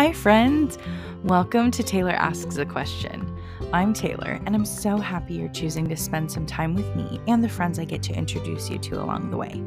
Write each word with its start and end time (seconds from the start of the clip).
Hi, 0.00 0.14
friends. 0.14 0.78
Welcome 1.24 1.70
to 1.72 1.82
Taylor 1.82 2.12
Asks 2.14 2.56
a 2.56 2.64
Question. 2.64 3.36
I'm 3.70 3.92
Taylor, 3.92 4.40
and 4.46 4.54
I'm 4.54 4.64
so 4.64 4.96
happy 4.96 5.34
you're 5.34 5.50
choosing 5.50 5.86
to 5.90 5.94
spend 5.94 6.32
some 6.32 6.46
time 6.46 6.74
with 6.74 6.96
me 6.96 7.20
and 7.26 7.44
the 7.44 7.50
friends 7.50 7.78
I 7.78 7.84
get 7.84 8.02
to 8.04 8.14
introduce 8.14 8.70
you 8.70 8.78
to 8.78 9.02
along 9.02 9.30
the 9.30 9.36
way. 9.36 9.62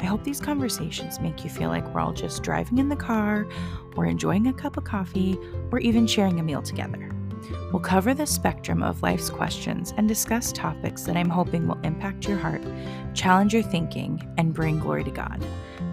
I 0.00 0.06
hope 0.06 0.24
these 0.24 0.40
conversations 0.40 1.20
make 1.20 1.44
you 1.44 1.50
feel 1.50 1.68
like 1.68 1.86
we're 1.92 2.00
all 2.00 2.14
just 2.14 2.42
driving 2.42 2.78
in 2.78 2.88
the 2.88 2.96
car, 2.96 3.46
or 3.94 4.06
enjoying 4.06 4.46
a 4.46 4.54
cup 4.54 4.78
of 4.78 4.84
coffee, 4.84 5.38
or 5.70 5.80
even 5.80 6.06
sharing 6.06 6.40
a 6.40 6.42
meal 6.42 6.62
together. 6.62 7.10
We'll 7.70 7.82
cover 7.82 8.14
the 8.14 8.26
spectrum 8.26 8.82
of 8.82 9.02
life's 9.02 9.28
questions 9.28 9.92
and 9.98 10.08
discuss 10.08 10.50
topics 10.50 11.02
that 11.02 11.16
I'm 11.18 11.28
hoping 11.28 11.68
will 11.68 11.80
impact 11.82 12.26
your 12.26 12.38
heart, 12.38 12.62
challenge 13.12 13.52
your 13.52 13.64
thinking, 13.64 14.26
and 14.38 14.54
bring 14.54 14.78
glory 14.78 15.04
to 15.04 15.10
God. 15.10 15.44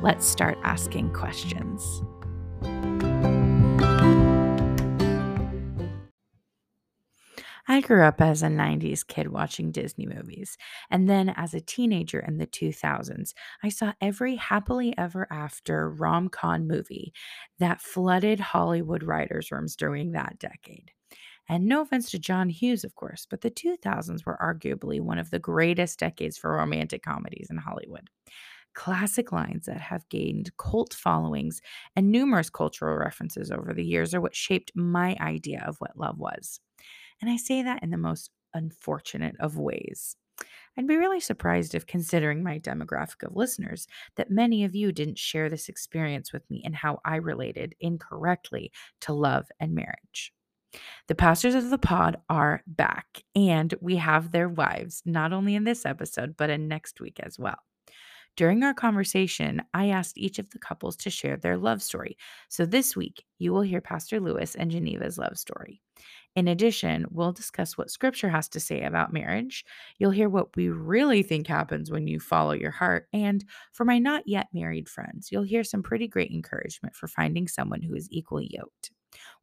Let's 0.01 0.25
start 0.25 0.57
asking 0.63 1.11
questions. 1.11 2.03
I 7.75 7.81
grew 7.81 8.03
up 8.05 8.21
as 8.21 8.41
a 8.41 8.47
90s 8.47 9.03
kid 9.03 9.27
watching 9.27 9.69
Disney 9.69 10.05
movies. 10.05 10.57
And 10.89 11.09
then 11.09 11.27
as 11.27 11.53
a 11.53 11.59
teenager 11.59 12.19
in 12.21 12.37
the 12.37 12.47
2000s, 12.47 13.33
I 13.63 13.67
saw 13.67 13.91
every 13.99 14.37
happily 14.37 14.97
ever 14.97 15.27
after 15.29 15.89
rom 15.89 16.29
com 16.29 16.67
movie 16.67 17.13
that 17.59 17.81
flooded 17.81 18.39
Hollywood 18.39 19.03
writers' 19.03 19.51
rooms 19.51 19.75
during 19.75 20.13
that 20.13 20.39
decade. 20.39 20.91
And 21.49 21.65
no 21.67 21.81
offense 21.81 22.11
to 22.11 22.19
John 22.19 22.49
Hughes, 22.49 22.85
of 22.85 22.95
course, 22.95 23.27
but 23.29 23.41
the 23.41 23.51
2000s 23.51 24.25
were 24.25 24.39
arguably 24.41 25.01
one 25.01 25.19
of 25.19 25.29
the 25.31 25.39
greatest 25.39 25.99
decades 25.99 26.37
for 26.37 26.55
romantic 26.55 27.03
comedies 27.03 27.47
in 27.51 27.57
Hollywood. 27.57 28.09
Classic 28.73 29.31
lines 29.33 29.65
that 29.65 29.81
have 29.81 30.07
gained 30.09 30.55
cult 30.57 30.93
followings 30.93 31.61
and 31.95 32.11
numerous 32.11 32.49
cultural 32.49 32.97
references 32.97 33.51
over 33.51 33.73
the 33.73 33.85
years 33.85 34.13
are 34.13 34.21
what 34.21 34.35
shaped 34.35 34.71
my 34.75 35.17
idea 35.19 35.63
of 35.67 35.77
what 35.79 35.97
love 35.97 36.19
was. 36.19 36.61
And 37.21 37.29
I 37.29 37.37
say 37.37 37.63
that 37.63 37.83
in 37.83 37.91
the 37.91 37.97
most 37.97 38.29
unfortunate 38.53 39.35
of 39.39 39.57
ways. 39.57 40.15
I'd 40.77 40.87
be 40.87 40.97
really 40.97 41.21
surprised 41.21 41.73
if, 41.73 41.85
considering 41.87 42.43
my 42.43 42.59
demographic 42.59 43.25
of 43.25 43.35
listeners, 43.35 43.87
that 44.17 44.29
many 44.29 44.65
of 44.65 44.75
you 44.75 44.91
didn't 44.91 45.17
share 45.17 45.49
this 45.49 45.69
experience 45.69 46.33
with 46.33 46.49
me 46.49 46.61
and 46.65 46.75
how 46.75 46.99
I 47.05 47.15
related 47.15 47.75
incorrectly 47.79 48.71
to 49.01 49.13
love 49.13 49.45
and 49.59 49.73
marriage. 49.73 50.33
The 51.07 51.15
pastors 51.15 51.55
of 51.55 51.69
the 51.69 51.77
pod 51.77 52.17
are 52.29 52.61
back, 52.67 53.23
and 53.33 53.73
we 53.79 53.95
have 53.95 54.31
their 54.31 54.49
wives, 54.49 55.01
not 55.05 55.31
only 55.31 55.55
in 55.55 55.63
this 55.63 55.85
episode, 55.85 56.35
but 56.35 56.49
in 56.49 56.67
next 56.67 56.99
week 56.99 57.21
as 57.23 57.39
well. 57.39 57.59
During 58.35 58.63
our 58.63 58.73
conversation, 58.73 59.61
I 59.73 59.89
asked 59.89 60.17
each 60.17 60.39
of 60.39 60.49
the 60.49 60.59
couples 60.59 60.97
to 60.97 61.09
share 61.09 61.37
their 61.37 61.57
love 61.57 61.81
story. 61.81 62.17
So 62.49 62.65
this 62.65 62.95
week, 62.95 63.23
you 63.39 63.53
will 63.53 63.61
hear 63.61 63.79
Pastor 63.79 64.19
Lewis 64.19 64.55
and 64.55 64.69
Geneva's 64.69 65.17
love 65.17 65.37
story. 65.37 65.81
In 66.35 66.49
addition, 66.49 67.05
we'll 67.11 67.31
discuss 67.31 67.77
what 67.77 67.89
scripture 67.89 68.27
has 68.27 68.49
to 68.49 68.59
say 68.59 68.83
about 68.83 69.13
marriage. 69.13 69.63
You'll 69.99 70.11
hear 70.11 70.27
what 70.27 70.53
we 70.57 70.67
really 70.67 71.23
think 71.23 71.47
happens 71.47 71.89
when 71.89 72.07
you 72.07 72.19
follow 72.19 72.51
your 72.51 72.71
heart. 72.71 73.07
And 73.13 73.45
for 73.71 73.85
my 73.85 73.99
not 73.99 74.23
yet 74.25 74.47
married 74.53 74.89
friends, 74.89 75.31
you'll 75.31 75.43
hear 75.43 75.63
some 75.63 75.81
pretty 75.81 76.09
great 76.09 76.31
encouragement 76.31 76.93
for 76.93 77.07
finding 77.07 77.47
someone 77.47 77.81
who 77.81 77.95
is 77.95 78.09
equally 78.11 78.49
yoked. 78.51 78.91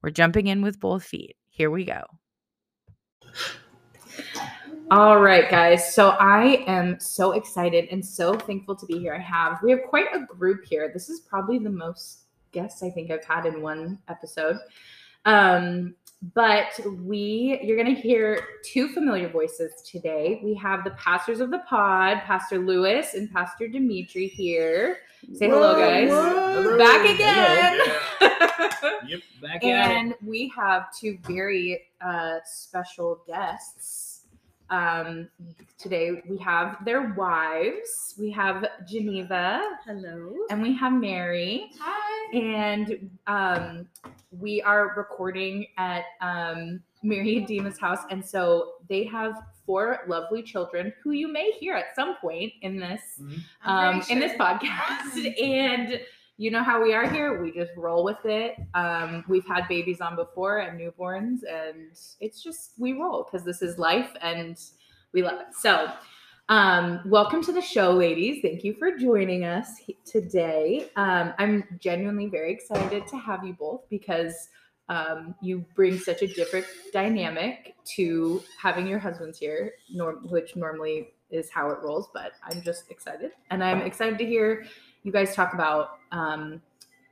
We're 0.02 0.10
jumping 0.10 0.48
in 0.48 0.60
with 0.60 0.80
both 0.80 1.02
feet. 1.02 1.36
Here 1.48 1.70
we 1.70 1.86
go. 1.86 2.02
All 4.92 5.22
right, 5.22 5.48
guys. 5.48 5.94
So 5.94 6.10
I 6.20 6.64
am 6.66 7.00
so 7.00 7.32
excited 7.32 7.88
and 7.90 8.04
so 8.04 8.34
thankful 8.34 8.76
to 8.76 8.84
be 8.84 8.98
here. 8.98 9.14
I 9.14 9.20
have, 9.20 9.58
we 9.62 9.70
have 9.70 9.80
quite 9.88 10.08
a 10.14 10.26
group 10.26 10.66
here. 10.66 10.90
This 10.92 11.08
is 11.08 11.20
probably 11.20 11.58
the 11.58 11.70
most 11.70 12.24
guests 12.52 12.82
I 12.82 12.90
think 12.90 13.10
I've 13.10 13.24
had 13.24 13.46
in 13.46 13.62
one 13.62 13.98
episode. 14.08 14.58
Um, 15.24 15.94
but 16.34 16.78
we, 16.98 17.58
you're 17.62 17.82
going 17.82 17.96
to 17.96 17.98
hear 17.98 18.38
two 18.70 18.88
familiar 18.88 19.30
voices 19.30 19.72
today. 19.80 20.42
We 20.44 20.52
have 20.56 20.84
the 20.84 20.90
pastors 20.90 21.40
of 21.40 21.50
the 21.50 21.60
pod, 21.60 22.18
Pastor 22.26 22.58
Lewis 22.58 23.14
and 23.14 23.32
Pastor 23.32 23.68
Dimitri 23.68 24.26
here. 24.28 24.98
Say 25.32 25.48
hello, 25.48 25.74
guys. 25.74 26.10
Hello. 26.10 26.76
Back 26.76 27.08
again. 27.08 27.80
Yep, 29.08 29.20
back 29.40 29.64
at 29.64 29.90
and 29.90 30.14
we 30.24 30.52
have 30.56 30.94
two 30.96 31.18
very 31.26 31.82
uh, 32.00 32.38
special 32.44 33.20
guests. 33.26 34.11
Um, 34.72 35.28
today 35.78 36.22
we 36.28 36.38
have 36.38 36.82
their 36.84 37.12
wives. 37.12 38.14
We 38.18 38.30
have 38.30 38.66
Geneva 38.88 39.60
Hello. 39.84 40.34
and 40.50 40.62
we 40.62 40.74
have 40.76 40.94
Mary. 40.94 41.70
Hi. 41.78 42.36
And 42.36 43.10
um, 43.26 43.86
we 44.30 44.62
are 44.62 44.94
recording 44.96 45.66
at 45.76 46.04
um, 46.22 46.80
Mary 47.02 47.36
and 47.36 47.46
Dima's 47.46 47.78
house. 47.78 47.98
And 48.10 48.24
so 48.26 48.72
they 48.88 49.04
have 49.04 49.34
four 49.66 50.00
lovely 50.08 50.42
children 50.42 50.92
who 51.04 51.10
you 51.10 51.30
may 51.30 51.50
hear 51.52 51.74
at 51.74 51.94
some 51.94 52.16
point 52.16 52.52
in 52.62 52.78
this 52.80 53.02
Mhm. 53.20 53.38
um, 53.66 54.02
in 54.08 54.18
this 54.20 54.32
podcast. 54.38 55.42
and 55.42 56.00
you 56.38 56.50
know 56.50 56.62
how 56.62 56.82
we 56.82 56.94
are 56.94 57.08
here. 57.08 57.42
We 57.42 57.52
just 57.52 57.72
roll 57.76 58.04
with 58.04 58.24
it. 58.24 58.56
Um, 58.74 59.24
we've 59.28 59.46
had 59.46 59.68
babies 59.68 60.00
on 60.00 60.16
before 60.16 60.58
and 60.58 60.80
newborns, 60.80 61.40
and 61.48 61.96
it's 62.20 62.42
just 62.42 62.72
we 62.78 62.92
roll 62.92 63.24
because 63.24 63.44
this 63.44 63.62
is 63.62 63.78
life 63.78 64.10
and 64.20 64.58
we 65.12 65.22
love 65.22 65.40
it. 65.40 65.54
So, 65.54 65.92
um, 66.48 67.00
welcome 67.06 67.42
to 67.44 67.52
the 67.52 67.60
show, 67.60 67.92
ladies. 67.92 68.40
Thank 68.42 68.64
you 68.64 68.74
for 68.74 68.96
joining 68.96 69.44
us 69.44 69.68
today. 70.04 70.90
Um, 70.96 71.34
I'm 71.38 71.64
genuinely 71.78 72.26
very 72.26 72.52
excited 72.52 73.06
to 73.06 73.16
have 73.18 73.44
you 73.44 73.52
both 73.52 73.88
because 73.90 74.48
um, 74.88 75.34
you 75.40 75.64
bring 75.74 75.98
such 75.98 76.22
a 76.22 76.26
different 76.26 76.66
dynamic 76.92 77.74
to 77.96 78.42
having 78.60 78.86
your 78.86 78.98
husbands 78.98 79.38
here, 79.38 79.74
norm- 79.90 80.26
which 80.28 80.56
normally 80.56 81.14
is 81.30 81.50
how 81.50 81.70
it 81.70 81.78
rolls. 81.82 82.08
But 82.12 82.32
I'm 82.42 82.62
just 82.62 82.90
excited, 82.90 83.32
and 83.50 83.62
I'm 83.62 83.82
excited 83.82 84.18
to 84.18 84.26
hear 84.26 84.64
you 85.02 85.12
guys 85.12 85.34
talk 85.34 85.54
about 85.54 85.98
um, 86.12 86.62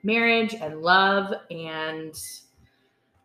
marriage 0.03 0.55
and 0.55 0.81
love, 0.81 1.35
and 1.51 2.15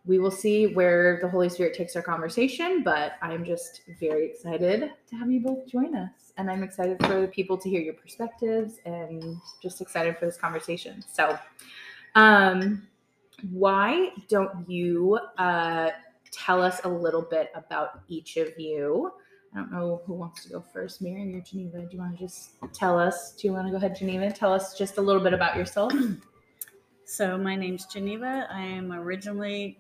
we 0.05 0.19
will 0.19 0.31
see 0.31 0.67
where 0.67 1.19
the 1.21 1.27
Holy 1.27 1.49
Spirit 1.49 1.73
takes 1.73 1.95
our 1.95 2.01
conversation. 2.01 2.83
But 2.83 3.13
I'm 3.21 3.45
just 3.45 3.81
very 3.99 4.27
excited 4.27 4.91
to 5.09 5.15
have 5.15 5.31
you 5.31 5.39
both 5.39 5.67
join 5.67 5.95
us, 5.95 6.33
and 6.37 6.49
I'm 6.49 6.63
excited 6.63 6.97
for 7.05 7.21
the 7.21 7.27
people 7.27 7.57
to 7.57 7.69
hear 7.69 7.81
your 7.81 7.93
perspectives, 7.93 8.79
and 8.85 9.37
just 9.61 9.81
excited 9.81 10.17
for 10.17 10.25
this 10.25 10.37
conversation. 10.37 11.03
So, 11.11 11.37
um, 12.15 12.87
why 13.51 14.09
don't 14.29 14.69
you 14.69 15.19
uh, 15.37 15.89
tell 16.31 16.61
us 16.61 16.81
a 16.83 16.89
little 16.89 17.21
bit 17.21 17.51
about 17.55 18.01
each 18.07 18.37
of 18.37 18.57
you? 18.57 19.11
I 19.55 19.59
don't 19.59 19.71
know 19.71 20.01
who 20.05 20.13
wants 20.13 20.43
to 20.43 20.49
go 20.49 20.63
first, 20.73 21.01
Mary 21.01 21.33
or 21.33 21.39
Geneva. 21.39 21.79
Do 21.79 21.87
you 21.91 21.99
want 21.99 22.17
to 22.17 22.23
just 22.23 22.49
tell 22.73 22.99
us? 22.99 23.31
Do 23.31 23.47
you 23.47 23.53
want 23.53 23.67
to 23.67 23.71
go 23.71 23.77
ahead, 23.77 23.95
Geneva? 23.95 24.29
Tell 24.29 24.51
us 24.51 24.77
just 24.77 24.97
a 24.97 25.01
little 25.01 25.21
bit 25.21 25.33
about 25.33 25.55
yourself. 25.55 25.93
So 27.07 27.37
my 27.37 27.55
name's 27.55 27.85
Geneva. 27.85 28.47
I 28.51 28.61
am 28.61 28.91
originally 28.91 29.77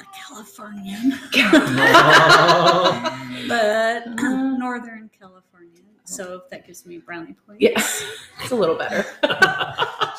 a 0.00 0.04
Californian, 0.16 1.10
but 3.48 4.06
Northern 4.56 5.10
Californian. 5.18 5.82
So 6.04 6.36
if 6.36 6.48
that 6.50 6.64
gives 6.64 6.86
me 6.86 6.98
brownie 6.98 7.34
points. 7.44 7.60
yeah, 7.60 7.70
it's 8.40 8.52
a 8.52 8.54
little 8.54 8.76
better. 8.76 9.04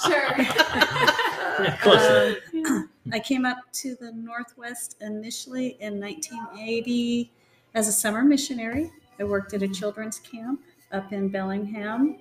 Sure. 0.06 0.36
Yeah, 0.38 1.78
close 1.82 2.36
Um, 2.54 2.90
I 3.14 3.20
came 3.20 3.46
up 3.46 3.60
to 3.76 3.96
the 3.96 4.12
Northwest 4.12 4.98
initially 5.00 5.78
in 5.80 6.02
1980 6.02 7.32
as 7.76 7.88
a 7.88 7.92
summer 7.92 8.24
missionary. 8.24 8.92
I 9.20 9.24
worked 9.24 9.54
at 9.54 9.62
a 9.62 9.68
children's 9.68 10.20
camp 10.20 10.62
up 10.92 11.14
in 11.14 11.30
Bellingham 11.30 12.18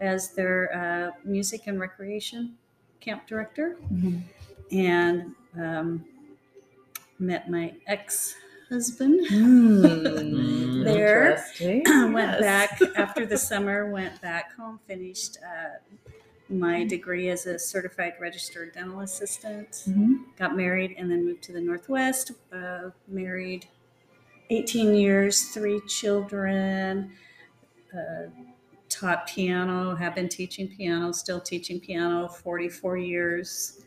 as 0.00 0.30
their 0.32 0.74
uh, 0.74 1.10
music 1.24 1.62
and 1.66 1.78
recreation 1.78 2.56
camp 3.00 3.26
director. 3.26 3.76
and 4.70 5.34
um, 5.58 6.04
met 7.18 7.50
my 7.50 7.74
ex 7.86 8.34
husband. 8.68 9.20
Hmm, 9.28 10.82
There. 10.84 11.36
went 11.60 12.40
Yes. 12.40 12.40
back 12.40 12.80
after 12.96 13.26
the 13.26 13.36
summer, 13.38 13.90
went 13.90 14.20
back 14.20 14.52
home, 14.56 14.80
finished 14.88 15.38
uh, 15.44 15.78
my 16.48 16.84
degree 16.84 17.28
as 17.28 17.46
a 17.46 17.58
certified 17.58 18.14
registered 18.20 18.72
dental 18.72 19.00
assistant, 19.00 19.84
Mhm. 19.88 20.24
got 20.36 20.56
married, 20.56 20.94
and 20.98 21.10
then 21.10 21.24
moved 21.24 21.42
to 21.44 21.52
the 21.52 21.60
Northwest. 21.60 22.32
Uh, 22.52 22.90
married 23.06 23.66
18 24.52 24.94
years, 24.94 25.44
three 25.48 25.80
children. 25.86 27.12
Uh, 27.92 28.28
taught 28.88 29.26
piano, 29.26 29.94
have 29.94 30.14
been 30.14 30.28
teaching 30.28 30.68
piano, 30.68 31.12
still 31.12 31.40
teaching 31.40 31.80
piano 31.80 32.28
44 32.28 32.98
years. 32.98 33.80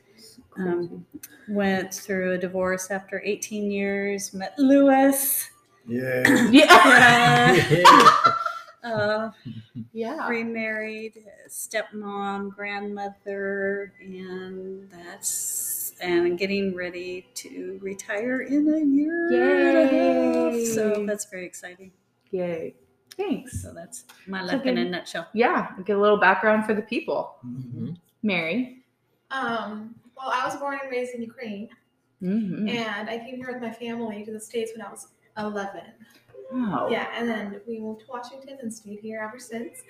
Um, 0.57 1.05
went 1.47 1.93
through 1.93 2.33
a 2.33 2.37
divorce 2.37 2.89
after 2.89 3.21
18 3.23 3.69
years, 3.69 4.33
met 4.33 4.57
Lewis. 4.57 5.49
Yeah. 5.87 6.49
yeah. 6.51 8.33
Uh, 8.85 9.31
yeah. 9.93 10.29
remarried, 10.29 11.13
stepmom, 11.49 12.55
grandmother, 12.55 13.91
and 13.99 14.87
that's 14.91 15.74
and 16.01 16.37
getting 16.37 16.75
ready 16.75 17.27
to 17.35 17.79
retire 17.81 18.41
in 18.41 18.67
a 18.67 18.79
year 18.79 19.69
and 19.69 19.77
a 19.77 20.57
half. 20.59 20.67
So 20.67 21.05
that's 21.05 21.25
very 21.25 21.45
exciting. 21.45 21.91
Yay. 22.31 22.75
Thanks. 23.17 23.61
So 23.61 23.73
that's 23.73 24.03
my 24.27 24.45
So 24.45 24.57
life 24.57 24.65
in 24.65 24.77
a 24.77 24.85
nutshell. 24.85 25.27
Yeah, 25.33 25.71
get 25.85 25.95
a 25.95 25.99
little 26.01 26.17
background 26.19 26.65
for 26.65 26.73
the 26.73 26.81
people. 26.81 27.35
Mhm. 27.45 27.95
Mary. 28.23 28.83
Um, 29.31 29.95
well, 30.17 30.29
I 30.33 30.45
was 30.45 30.55
born 30.57 30.79
and 30.81 30.91
raised 30.91 31.13
in 31.15 31.21
Ukraine, 31.21 31.69
Mm-hmm. 32.23 32.69
and 32.69 33.09
I 33.09 33.17
came 33.19 33.35
here 33.35 33.51
with 33.51 33.61
my 33.61 33.71
family 33.71 34.23
to 34.25 34.31
the 34.31 34.39
States 34.39 34.71
when 34.75 34.85
I 34.85 34.89
was 34.89 35.07
11. 35.37 35.81
Wow. 36.51 36.87
Yeah, 36.89 37.07
and 37.15 37.27
then 37.29 37.59
we 37.67 37.79
moved 37.79 38.01
to 38.01 38.05
Washington 38.09 38.57
and 38.61 38.73
stayed 38.73 38.99
here 38.99 39.19
ever 39.21 39.37
since. 39.39 39.83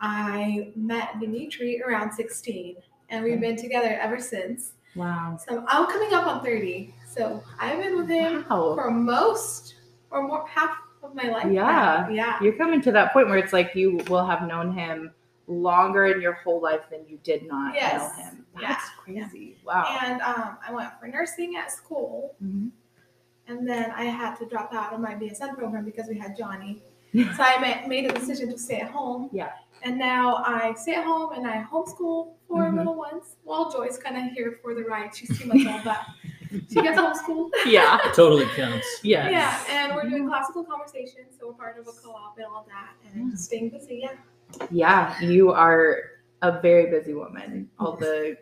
I 0.00 0.72
met 0.76 1.20
Dimitri 1.20 1.82
around 1.82 2.12
16, 2.12 2.76
and 3.10 3.24
we've 3.24 3.40
been 3.40 3.56
together 3.56 3.98
ever 4.00 4.18
since. 4.20 4.72
Wow. 4.96 5.38
So 5.48 5.64
I'm 5.68 5.86
coming 5.86 6.12
up 6.14 6.26
on 6.26 6.42
30. 6.42 6.94
So 7.08 7.42
I've 7.60 7.78
been 7.82 7.96
with 7.96 8.08
him 8.08 8.44
Wow. 8.50 8.74
for 8.74 8.90
most 8.90 9.74
or 10.10 10.26
more 10.26 10.46
half 10.48 10.76
of 11.02 11.14
my 11.14 11.24
life. 11.28 11.46
Yeah. 11.52 11.62
now. 11.62 12.08
Yeah. 12.08 12.38
You're 12.42 12.54
coming 12.54 12.80
to 12.82 12.92
that 12.92 13.12
point 13.12 13.28
where 13.28 13.38
it's 13.38 13.52
like 13.52 13.74
you 13.74 13.98
will 14.08 14.24
have 14.26 14.46
known 14.46 14.72
him 14.72 15.12
longer 15.46 16.06
in 16.06 16.20
your 16.20 16.32
whole 16.34 16.60
life 16.60 16.80
than 16.90 17.00
you 17.08 17.18
did 17.22 17.46
not 17.46 17.74
Yes. 17.74 18.16
know 18.18 18.24
him. 18.24 18.46
Yeah. 18.60 18.68
That's 18.68 18.88
crazy. 18.98 19.56
Wow. 19.64 19.98
And 20.02 20.20
um, 20.22 20.56
I 20.66 20.72
went 20.72 20.90
for 20.98 21.06
nursing 21.06 21.56
at 21.56 21.70
school, 21.70 22.34
Mhm. 22.42 22.70
and 23.46 23.68
then 23.68 23.92
I 23.92 24.04
had 24.04 24.34
to 24.36 24.46
drop 24.46 24.72
out 24.74 24.92
of 24.92 25.00
my 25.00 25.14
BSN 25.14 25.54
program 25.54 25.84
because 25.84 26.08
we 26.08 26.18
had 26.18 26.36
Johnny. 26.36 26.82
so 27.14 27.42
I 27.42 27.58
ma- 27.82 27.86
made 27.86 28.10
a 28.10 28.12
decision 28.12 28.50
to 28.50 28.58
stay 28.58 28.80
at 28.80 28.90
home. 28.90 29.28
Yeah. 29.32 29.52
And 29.86 29.96
now 29.98 30.42
I 30.44 30.74
stay 30.74 30.94
at 30.96 31.04
home 31.04 31.32
and 31.34 31.46
I 31.46 31.62
homeschool 31.62 32.32
for 32.48 32.62
Mhm. 32.64 32.76
little 32.78 32.96
ones. 32.96 33.36
Well, 33.44 33.70
Joy's 33.70 33.96
kind 33.98 34.16
of 34.16 34.32
here 34.32 34.58
for 34.60 34.74
the 34.74 34.82
ride. 34.82 35.14
She's 35.14 35.38
two 35.38 35.46
months 35.46 35.64
old, 35.64 35.84
but 35.84 36.00
she 36.68 36.82
gets 36.82 36.98
homeschooled. 36.98 37.50
Yeah. 37.66 37.98
Totally 38.12 38.46
counts. 38.56 38.84
Yes. 39.04 39.30
Yeah, 39.30 39.62
and 39.76 39.94
we're 39.94 40.08
doing 40.10 40.26
classical 40.26 40.64
conversation, 40.64 41.20
so 41.38 41.46
we're 41.48 41.52
part 41.54 41.78
of 41.78 41.86
a 41.86 41.92
co-op 41.92 42.36
and 42.36 42.46
all 42.46 42.66
that, 42.68 42.94
and 43.14 43.30
just 43.30 43.44
staying 43.44 43.68
busy. 43.70 44.00
Yeah. 44.02 44.16
Yeah, 44.72 45.20
you 45.20 45.52
are 45.52 45.98
a 46.42 46.60
very 46.60 46.90
busy 46.90 47.14
woman. 47.14 47.70
All 47.78 47.92
the 47.96 48.36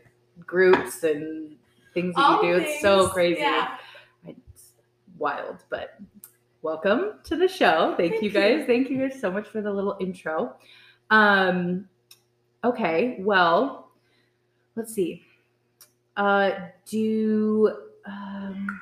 groups 0.47 1.05
and 1.05 1.57
things 1.93 2.15
that 2.15 2.23
All 2.25 2.43
you 2.43 2.55
do, 2.55 2.61
it's 2.63 2.81
so 2.81 3.09
crazy. 3.09 3.41
Yeah. 3.43 3.77
It's 4.27 4.73
wild, 5.19 5.59
but 5.69 5.99
welcome 6.63 7.19
to 7.25 7.37
the 7.37 7.49
show. 7.49 7.95
Thank, 7.99 8.13
Thank 8.13 8.23
you 8.23 8.31
you. 8.31 8.35
guys. 8.35 8.67
Thank 8.67 8.89
you 8.89 8.97
guys 9.07 9.21
so 9.21 9.31
much 9.31 9.47
for 9.47 9.61
the 9.61 9.71
little 9.71 9.97
intro. 10.01 10.57
Um 11.15 11.89
okay, 12.65 13.19
well, 13.21 13.91
let's 14.75 14.93
see. 14.93 15.23
Uh 16.17 16.51
do 16.87 17.77
um 18.05 18.81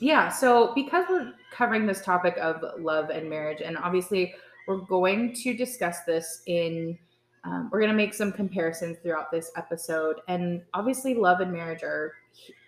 yeah, 0.00 0.28
so 0.28 0.72
because 0.74 1.06
we're 1.08 1.32
covering 1.50 1.86
this 1.86 2.02
topic 2.02 2.36
of 2.38 2.62
love 2.78 3.08
and 3.10 3.30
marriage, 3.30 3.62
and 3.64 3.78
obviously 3.78 4.34
we're 4.66 4.78
going 4.78 5.32
to 5.34 5.54
discuss 5.54 6.04
this 6.04 6.42
in 6.46 6.98
um, 7.44 7.68
we're 7.70 7.80
going 7.80 7.90
to 7.90 7.96
make 7.96 8.14
some 8.14 8.32
comparisons 8.32 8.96
throughout 9.02 9.30
this 9.30 9.50
episode 9.56 10.16
and 10.28 10.62
obviously 10.72 11.14
love 11.14 11.40
and 11.40 11.52
marriage 11.52 11.82
are 11.82 12.14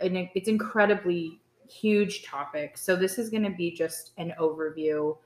it's 0.00 0.48
incredibly 0.48 1.40
huge 1.68 2.24
topic 2.24 2.76
so 2.76 2.94
this 2.94 3.18
is 3.18 3.30
going 3.30 3.42
to 3.42 3.50
be 3.50 3.70
just 3.70 4.12
an 4.18 4.32
overview 4.38 5.16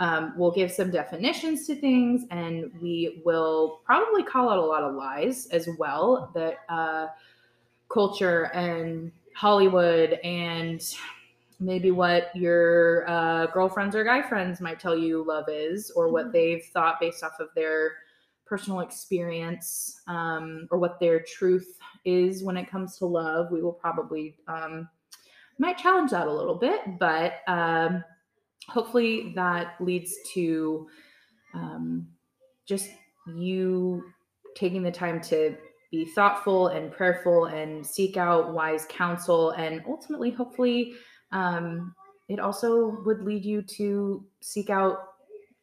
um, 0.00 0.32
we'll 0.36 0.50
give 0.50 0.72
some 0.72 0.90
definitions 0.90 1.66
to 1.66 1.76
things 1.76 2.24
and 2.30 2.70
we 2.80 3.22
will 3.24 3.80
probably 3.84 4.24
call 4.24 4.48
out 4.48 4.58
a 4.58 4.64
lot 4.64 4.82
of 4.82 4.94
lies 4.94 5.46
as 5.48 5.68
well 5.78 6.30
that 6.34 6.60
uh, 6.68 7.06
culture 7.88 8.44
and 8.54 9.12
hollywood 9.34 10.14
and 10.24 10.96
maybe 11.60 11.90
what 11.90 12.34
your 12.34 13.08
uh, 13.08 13.46
girlfriends 13.48 13.94
or 13.94 14.02
guy 14.02 14.22
friends 14.22 14.60
might 14.60 14.80
tell 14.80 14.96
you 14.96 15.22
love 15.22 15.44
is 15.48 15.90
or 15.90 16.08
what 16.08 16.32
they've 16.32 16.64
thought 16.72 16.98
based 16.98 17.22
off 17.22 17.38
of 17.38 17.48
their 17.54 17.92
personal 18.46 18.80
experience 18.80 20.00
um, 20.08 20.66
or 20.70 20.78
what 20.78 20.98
their 20.98 21.20
truth 21.20 21.78
is 22.04 22.42
when 22.42 22.56
it 22.56 22.68
comes 22.68 22.98
to 22.98 23.06
love. 23.06 23.52
We 23.52 23.62
will 23.62 23.72
probably 23.72 24.34
um, 24.48 24.88
might 25.58 25.78
challenge 25.78 26.10
that 26.10 26.26
a 26.26 26.32
little 26.32 26.54
bit 26.54 26.80
but 26.98 27.42
um, 27.46 28.02
hopefully 28.70 29.32
that 29.34 29.74
leads 29.80 30.14
to 30.34 30.88
um, 31.54 32.06
just 32.66 32.88
you 33.36 34.02
taking 34.56 34.82
the 34.82 34.90
time 34.90 35.20
to 35.20 35.56
be 35.90 36.04
thoughtful 36.04 36.68
and 36.68 36.92
prayerful 36.92 37.46
and 37.46 37.84
seek 37.84 38.16
out 38.16 38.52
wise 38.52 38.86
counsel 38.88 39.50
and 39.50 39.82
ultimately 39.86 40.30
hopefully 40.30 40.94
um, 41.32 41.94
it 42.28 42.38
also 42.38 43.02
would 43.04 43.22
lead 43.22 43.44
you 43.44 43.60
to 43.62 44.24
seek 44.40 44.70
out 44.70 44.98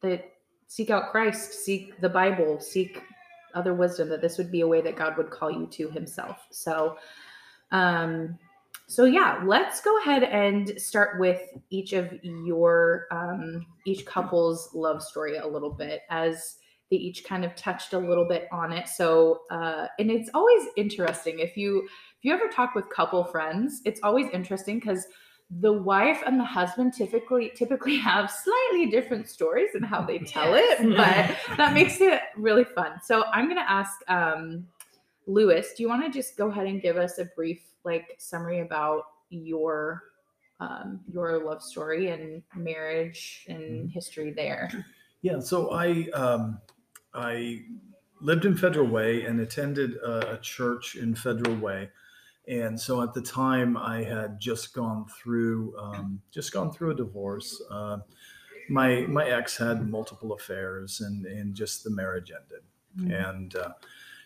that 0.02 0.34
seek 0.68 0.90
out 0.90 1.12
Christ, 1.12 1.54
seek 1.66 2.00
the 2.02 2.10
Bible, 2.10 2.60
seek 2.60 3.02
other 3.56 3.74
wisdom. 3.74 4.10
That 4.10 4.22
this 4.22 4.38
would 4.38 4.52
be 4.52 4.62
a 4.62 4.68
way 4.68 4.82
that 4.82 4.96
God 4.96 5.18
would 5.18 5.30
call 5.30 5.50
you 5.50 5.68
to 5.68 5.90
Himself. 5.90 6.46
So, 6.52 6.98
um, 7.72 8.38
so 8.88 9.04
yeah, 9.04 9.42
let's 9.46 9.82
go 9.82 9.98
ahead 10.00 10.24
and 10.24 10.80
start 10.82 11.20
with 11.20 11.42
each 11.70 11.92
of 11.92 12.14
your 12.24 13.06
um, 13.12 13.66
each 13.86 14.06
couple's 14.06 14.70
love 14.74 15.04
story 15.04 15.38
a 15.38 15.46
little 15.46 15.70
bit 15.72 16.02
as 16.10 16.56
they 16.90 16.96
each 16.96 17.26
kind 17.26 17.44
of 17.44 17.54
touched 17.56 17.92
a 17.92 17.98
little 18.00 18.26
bit 18.26 18.48
on 18.50 18.72
it. 18.72 18.88
So, 18.88 19.42
uh, 19.52 19.88
and 20.00 20.10
it's 20.10 20.30
always 20.34 20.68
interesting 20.78 21.40
if 21.40 21.58
you 21.58 21.84
if 21.84 22.24
you 22.24 22.34
ever 22.34 22.48
talk 22.48 22.76
with 22.76 22.90
couple 22.90 23.26
friends, 23.26 23.82
it's 23.84 24.00
always 24.04 24.30
interesting 24.32 24.80
because 24.80 25.06
the 25.60 25.72
wife 25.72 26.24
and 26.26 26.40
the 26.40 26.46
husband 26.46 26.94
typically 26.94 27.52
typically 27.56 27.98
have 28.10 28.32
slightly 28.32 28.86
different 28.90 29.28
stories 29.28 29.70
and 29.74 29.86
how 29.86 30.02
they 30.02 30.20
tell 30.20 30.52
Yes. 30.56 30.80
it, 30.80 30.96
but 30.96 31.36
that 31.58 31.74
makes 31.74 32.00
it 32.00 32.22
really 32.38 32.64
fun. 32.64 33.02
So 33.04 33.26
I'm 33.34 33.50
gonna 33.50 33.66
ask 33.68 33.92
um, 34.08 34.66
Lewis, 35.28 35.74
do 35.76 35.84
you 35.84 35.90
want 35.90 36.04
to 36.06 36.10
just 36.10 36.38
go 36.38 36.50
ahead 36.50 36.68
and 36.68 36.82
give 36.82 36.98
us 36.98 37.20
a 37.20 37.26
brief 37.36 37.62
like 37.84 38.16
summary 38.18 38.62
about 38.62 39.04
your 39.30 40.04
um, 40.60 41.02
your 41.12 41.46
love 41.46 41.62
story 41.62 42.10
and 42.10 42.42
marriage 42.56 43.46
and 43.48 43.92
history 43.92 44.32
there? 44.32 44.72
Yeah, 45.22 45.40
so 45.40 45.72
I 45.72 46.08
um, 46.14 46.60
I 47.14 47.62
lived 48.22 48.46
in 48.46 48.56
Federal 48.56 48.88
Way 48.88 49.24
and 49.24 49.40
attended 49.42 49.96
a, 49.98 50.36
a 50.36 50.38
church 50.40 50.96
in 50.96 51.14
Federal 51.14 51.58
Way, 51.58 51.90
and 52.48 52.80
so 52.80 53.02
at 53.02 53.14
the 53.14 53.22
time 53.22 53.76
I 53.76 54.04
had 54.04 54.40
just 54.40 54.74
gone 54.74 55.06
through 55.22 55.76
um, 55.78 56.22
just 56.32 56.54
gone 56.54 56.72
through 56.72 56.92
a 56.92 56.96
divorce. 56.96 57.62
Uh, 57.70 57.98
my 58.70 59.02
my 59.08 59.28
ex 59.28 59.58
had 59.58 59.90
multiple 59.90 60.34
affairs, 60.34 61.02
and 61.02 61.26
and 61.26 61.54
just 61.54 61.84
the 61.84 61.90
marriage 61.90 62.32
ended, 62.32 63.14
and 63.14 63.56
uh, 63.56 63.70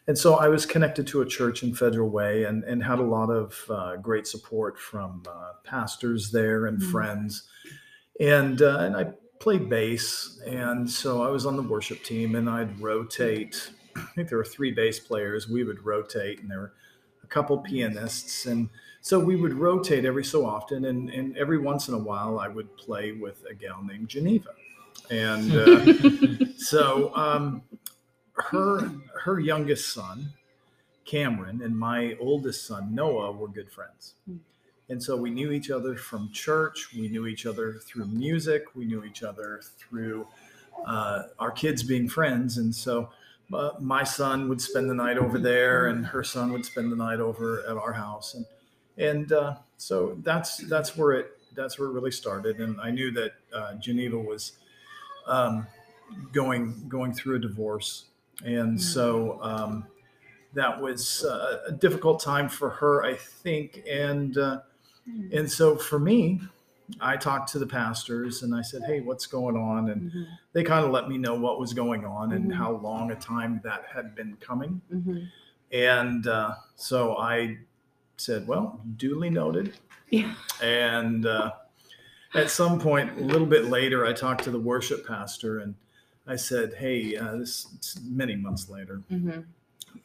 and 0.08 0.18
so 0.18 0.36
I 0.36 0.48
was 0.48 0.66
connected 0.66 1.08
to 1.08 1.22
a 1.22 1.26
church 1.26 1.64
in 1.64 1.74
Federal 1.76 2.10
Way, 2.10 2.44
and 2.46 2.64
and 2.64 2.84
had 2.84 3.00
a 3.00 3.04
lot 3.04 3.30
of 3.30 3.66
uh, 3.70 3.96
great 3.98 4.28
support 4.28 4.80
from 4.80 5.24
uh, 5.28 5.54
pastors 5.64 6.32
there 6.32 6.66
and 6.66 6.80
Mhm. 6.80 6.92
friends, 6.92 7.44
and 8.20 8.62
uh, 8.62 8.80
and 8.80 8.96
I 8.98 9.14
played 9.40 9.70
bass, 9.70 10.40
and 10.46 10.90
so 10.90 11.24
I 11.24 11.30
was 11.30 11.46
on 11.46 11.56
the 11.56 11.64
worship 11.64 12.04
team, 12.04 12.36
and 12.36 12.50
I'd 12.50 12.80
rotate. 12.80 13.72
I 13.96 14.02
think 14.16 14.30
there 14.30 14.38
were 14.38 14.46
three 14.46 14.72
bass 14.72 15.00
players. 15.00 15.50
We 15.50 15.64
would 15.64 15.84
rotate, 15.86 16.40
and 16.40 16.50
there 16.50 16.60
were 16.60 16.74
a 17.24 17.28
couple 17.28 17.58
pianists, 17.60 18.46
and 18.46 18.70
so 19.02 19.20
we 19.20 19.36
would 19.36 19.54
rotate 19.54 20.06
every 20.06 20.24
so 20.24 20.46
often, 20.46 20.86
and, 20.86 21.10
and 21.10 21.36
every 21.38 21.58
once 21.58 21.88
in 21.88 21.94
a 21.96 21.98
while, 21.98 22.40
I 22.40 22.48
would 22.48 22.76
play 22.78 23.12
with 23.14 23.44
a 23.50 23.54
gal 23.54 23.84
named 23.84 24.08
Geneva, 24.10 24.52
and 25.10 25.52
uh, 25.52 25.82
so 26.58 27.14
um, 27.16 27.64
her 28.42 28.92
her 29.24 29.40
youngest 29.40 29.94
son, 29.94 30.34
Cameron, 31.06 31.62
and 31.62 31.78
my 31.78 32.16
oldest 32.20 32.68
son 32.68 32.94
Noah 32.94 33.32
were 33.32 33.48
good 33.48 33.72
friends. 33.72 34.16
Hmm. 34.26 34.38
And 34.90 35.02
so 35.02 35.16
we 35.16 35.30
knew 35.30 35.52
each 35.52 35.72
other 35.72 35.96
from 35.96 36.32
church. 36.34 36.90
We 36.94 37.08
knew 37.08 37.26
each 37.26 37.46
other 37.46 37.80
through 37.86 38.08
music. 38.08 38.66
We 38.76 38.84
knew 38.84 39.06
each 39.06 39.24
other 39.24 39.62
through 39.78 40.28
uh, 40.86 41.24
our 41.40 41.52
kids 41.52 41.82
being 41.82 42.10
friends. 42.10 42.58
And 42.58 42.76
so 42.76 43.10
uh, 43.54 43.72
my 43.80 44.04
son 44.04 44.50
would 44.50 44.62
spend 44.62 44.90
the 44.90 44.94
night 44.94 45.18
over 45.18 45.38
there, 45.38 45.88
and 45.88 46.06
her 46.06 46.24
son 46.24 46.52
would 46.52 46.66
spend 46.66 46.92
the 46.92 46.96
night 46.96 47.20
over 47.20 47.64
at 47.70 47.78
our 47.78 47.94
house. 47.94 48.34
And 48.34 48.46
and 48.98 49.32
uh, 49.32 49.56
so 49.78 50.18
that's 50.24 50.58
that's 50.58 50.98
where 50.98 51.14
it 51.14 51.32
that's 51.56 51.80
where 51.80 51.90
it 51.90 51.92
really 51.92 52.12
started. 52.12 52.60
And 52.60 52.80
I 52.80 52.92
knew 52.92 53.12
that 53.12 53.32
uh, 53.54 53.74
Geneva 53.76 54.18
was 54.18 54.54
um, 55.28 55.68
going 56.32 56.86
going 56.88 57.14
through 57.14 57.36
a 57.36 57.40
divorce, 57.40 58.06
and 58.46 58.82
so 58.82 59.40
um, 59.42 59.86
that 60.54 60.82
was 60.82 61.24
uh, 61.24 61.62
a 61.68 61.72
difficult 61.72 62.22
time 62.22 62.50
for 62.50 62.70
her, 62.70 63.04
I 63.04 63.16
think. 63.16 63.84
And 63.90 64.38
uh, 64.38 64.62
and 65.32 65.50
so 65.52 65.76
for 65.76 66.00
me, 66.00 66.42
I 67.00 67.18
talked 67.18 67.52
to 67.54 67.60
the 67.60 67.68
pastors 67.68 68.44
and 68.44 68.54
I 68.56 68.62
said, 68.62 68.84
"Hey, 68.84 69.00
what's 69.02 69.26
going 69.28 69.56
on?" 69.56 69.90
And 69.90 70.12
Mhm, 70.12 70.28
they 70.54 70.64
kind 70.64 70.86
of 70.86 70.92
let 70.92 71.08
me 71.08 71.18
know 71.18 71.36
what 71.36 71.60
was 71.60 71.74
going 71.74 72.06
on 72.06 72.34
and 72.34 72.52
Mhm. 72.52 72.56
how 72.56 72.72
long 72.78 73.12
a 73.12 73.16
time 73.16 73.62
that 73.64 73.86
had 73.94 74.16
been 74.16 74.36
coming. 74.38 74.82
mhm, 74.94 75.28
And 75.72 76.28
uh, 76.28 76.56
so 76.76 77.16
I 77.18 77.60
said, 78.18 78.48
"Well, 78.48 78.82
duly 78.98 79.30
noted." 79.30 79.74
Yeah. 80.10 80.34
And 80.62 81.26
uh, 81.26 81.54
at 82.34 82.50
some 82.50 82.80
point, 82.80 83.18
a 83.18 83.22
little 83.24 83.48
bit 83.48 83.66
later, 83.66 84.06
I 84.06 84.14
talked 84.14 84.44
to 84.44 84.52
the 84.52 84.60
worship 84.60 85.08
pastor, 85.08 85.60
and 85.60 85.76
I 86.28 86.36
said, 86.36 86.74
"Hey, 86.76 87.16
uh, 87.18 87.36
this 87.38 88.00
many 88.06 88.36
months 88.36 88.70
later, 88.70 89.02
Mm-hmm. 89.12 89.42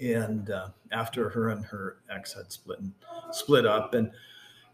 and 0.05 0.51
uh, 0.51 0.69
after 0.93 1.29
her 1.31 1.51
and 1.51 1.65
her 1.67 1.99
ex 2.11 2.33
had 2.35 2.51
split 2.51 2.81
and, 2.81 2.93
split 3.33 3.67
up, 3.67 3.95
and 3.95 4.11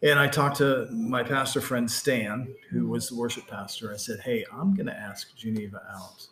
and 0.02 0.18
I 0.18 0.26
talked 0.28 0.56
to 0.58 0.86
my 0.90 1.22
pastor 1.22 1.60
friend 1.60 1.90
Stan, 1.90 2.54
who 2.70 2.88
was 2.88 3.08
the 3.08 3.16
worship 3.16 3.46
pastor. 3.48 3.92
I 3.92 3.96
said, 3.96 4.20
"Hey, 4.20 4.44
I'm 4.52 4.74
going 4.74 4.86
to 4.86 4.96
ask 4.96 5.34
Geneva 5.36 5.82
out." 5.92 6.26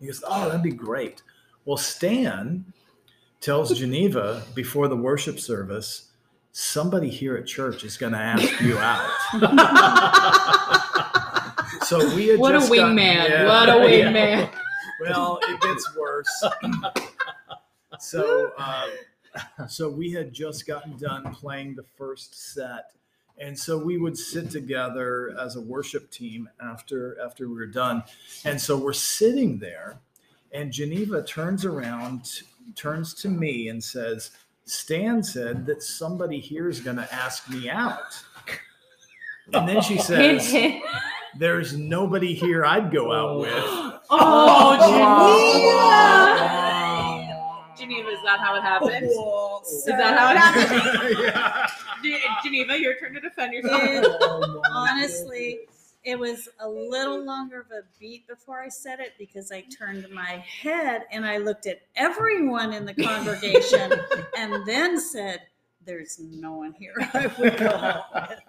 He 0.00 0.06
goes, 0.06 0.22
"Oh, 0.26 0.46
that'd 0.46 0.62
be 0.62 0.70
great." 0.72 1.22
Well, 1.66 1.76
Stan 1.76 2.64
tells 3.40 3.78
Geneva 3.78 4.42
before 4.54 4.88
the 4.88 4.96
worship 4.96 5.38
service, 5.38 6.10
somebody 6.52 7.08
here 7.10 7.36
at 7.36 7.46
church 7.46 7.84
is 7.84 7.96
going 7.98 8.12
to 8.14 8.18
ask 8.18 8.60
you 8.60 8.76
out. 8.78 9.10
so 11.90 12.14
we 12.14 12.28
had 12.28 12.38
What 12.38 12.54
a 12.54 12.60
wingman. 12.60 13.28
Yeah, 13.28 13.46
what 13.46 13.68
a 13.68 13.72
yeah. 13.98 14.12
wingman. 14.12 14.50
Well, 15.02 15.40
it 15.48 15.58
gets 15.62 15.96
worse. 15.96 16.44
so, 17.98 18.52
uh, 18.58 18.86
so 19.66 19.88
we 19.88 20.12
had 20.12 20.30
just 20.30 20.66
gotten 20.66 20.94
done 20.98 21.34
playing 21.34 21.74
the 21.74 21.84
first 21.96 22.52
set, 22.52 22.92
and 23.38 23.58
so 23.58 23.78
we 23.78 23.96
would 23.96 24.18
sit 24.18 24.50
together 24.50 25.34
as 25.40 25.56
a 25.56 25.60
worship 25.62 26.10
team 26.10 26.50
after 26.62 27.16
after 27.24 27.48
we 27.48 27.54
were 27.54 27.66
done, 27.66 28.02
and 28.44 28.60
so 28.60 28.76
we're 28.76 28.92
sitting 28.92 29.58
there, 29.58 30.00
and 30.52 30.70
Geneva 30.70 31.22
turns 31.22 31.64
around, 31.64 32.42
turns 32.76 33.14
to 33.22 33.30
me, 33.30 33.70
and 33.70 33.82
says, 33.82 34.32
"Stan 34.66 35.22
said 35.22 35.64
that 35.64 35.82
somebody 35.82 36.40
here 36.40 36.68
is 36.68 36.78
going 36.78 36.98
to 36.98 37.14
ask 37.14 37.48
me 37.48 37.70
out." 37.70 38.22
And 39.54 39.66
then 39.66 39.80
she 39.80 39.96
says. 39.96 40.52
"There's 41.36 41.76
nobody 41.76 42.34
here 42.34 42.64
I'd 42.64 42.90
go 42.90 43.12
out 43.12 43.30
oh. 43.30 43.40
with." 43.40 43.96
Oh, 44.12 44.76
Wow. 44.80 46.16
Geneva. 47.76 48.00
Geneva, 48.02 48.08
is 48.10 48.18
that 48.24 48.40
how 48.40 48.56
it 48.56 48.62
happens? 48.62 49.10
Is 49.10 49.78
Is 49.78 49.84
that 49.86 50.18
how 50.18 50.32
it 50.32 50.36
happens? 50.36 51.20
yeah. 51.20 51.66
Ge- 52.02 52.42
Geneva, 52.44 52.78
your 52.80 52.98
turn 52.98 53.14
to 53.14 53.20
defend 53.20 53.52
yourself. 53.54 53.80
Oh 54.20 54.42
it- 54.42 54.70
honestly, 54.72 55.60
it 56.04 56.18
was 56.18 56.48
a 56.60 56.68
little 56.68 57.22
longer 57.24 57.60
of 57.60 57.66
a 57.70 57.82
beat 57.98 58.26
before 58.26 58.62
I 58.62 58.68
said 58.68 59.00
it 59.00 59.12
because 59.18 59.52
I 59.52 59.64
turned 59.76 60.08
my 60.10 60.44
head 60.62 61.02
and 61.12 61.26
I 61.26 61.36
looked 61.38 61.66
at 61.66 61.82
everyone 61.96 62.72
in 62.72 62.84
the 62.84 62.94
congregation 62.94 63.92
and 64.36 64.66
then 64.66 64.98
said, 64.98 65.40
There's 65.84 66.18
no 66.18 66.52
one 66.52 66.72
here 66.72 66.94
I 67.14 67.30
would 67.38 67.56
go 67.58 67.68
out 67.68 68.04
with. 68.30 68.40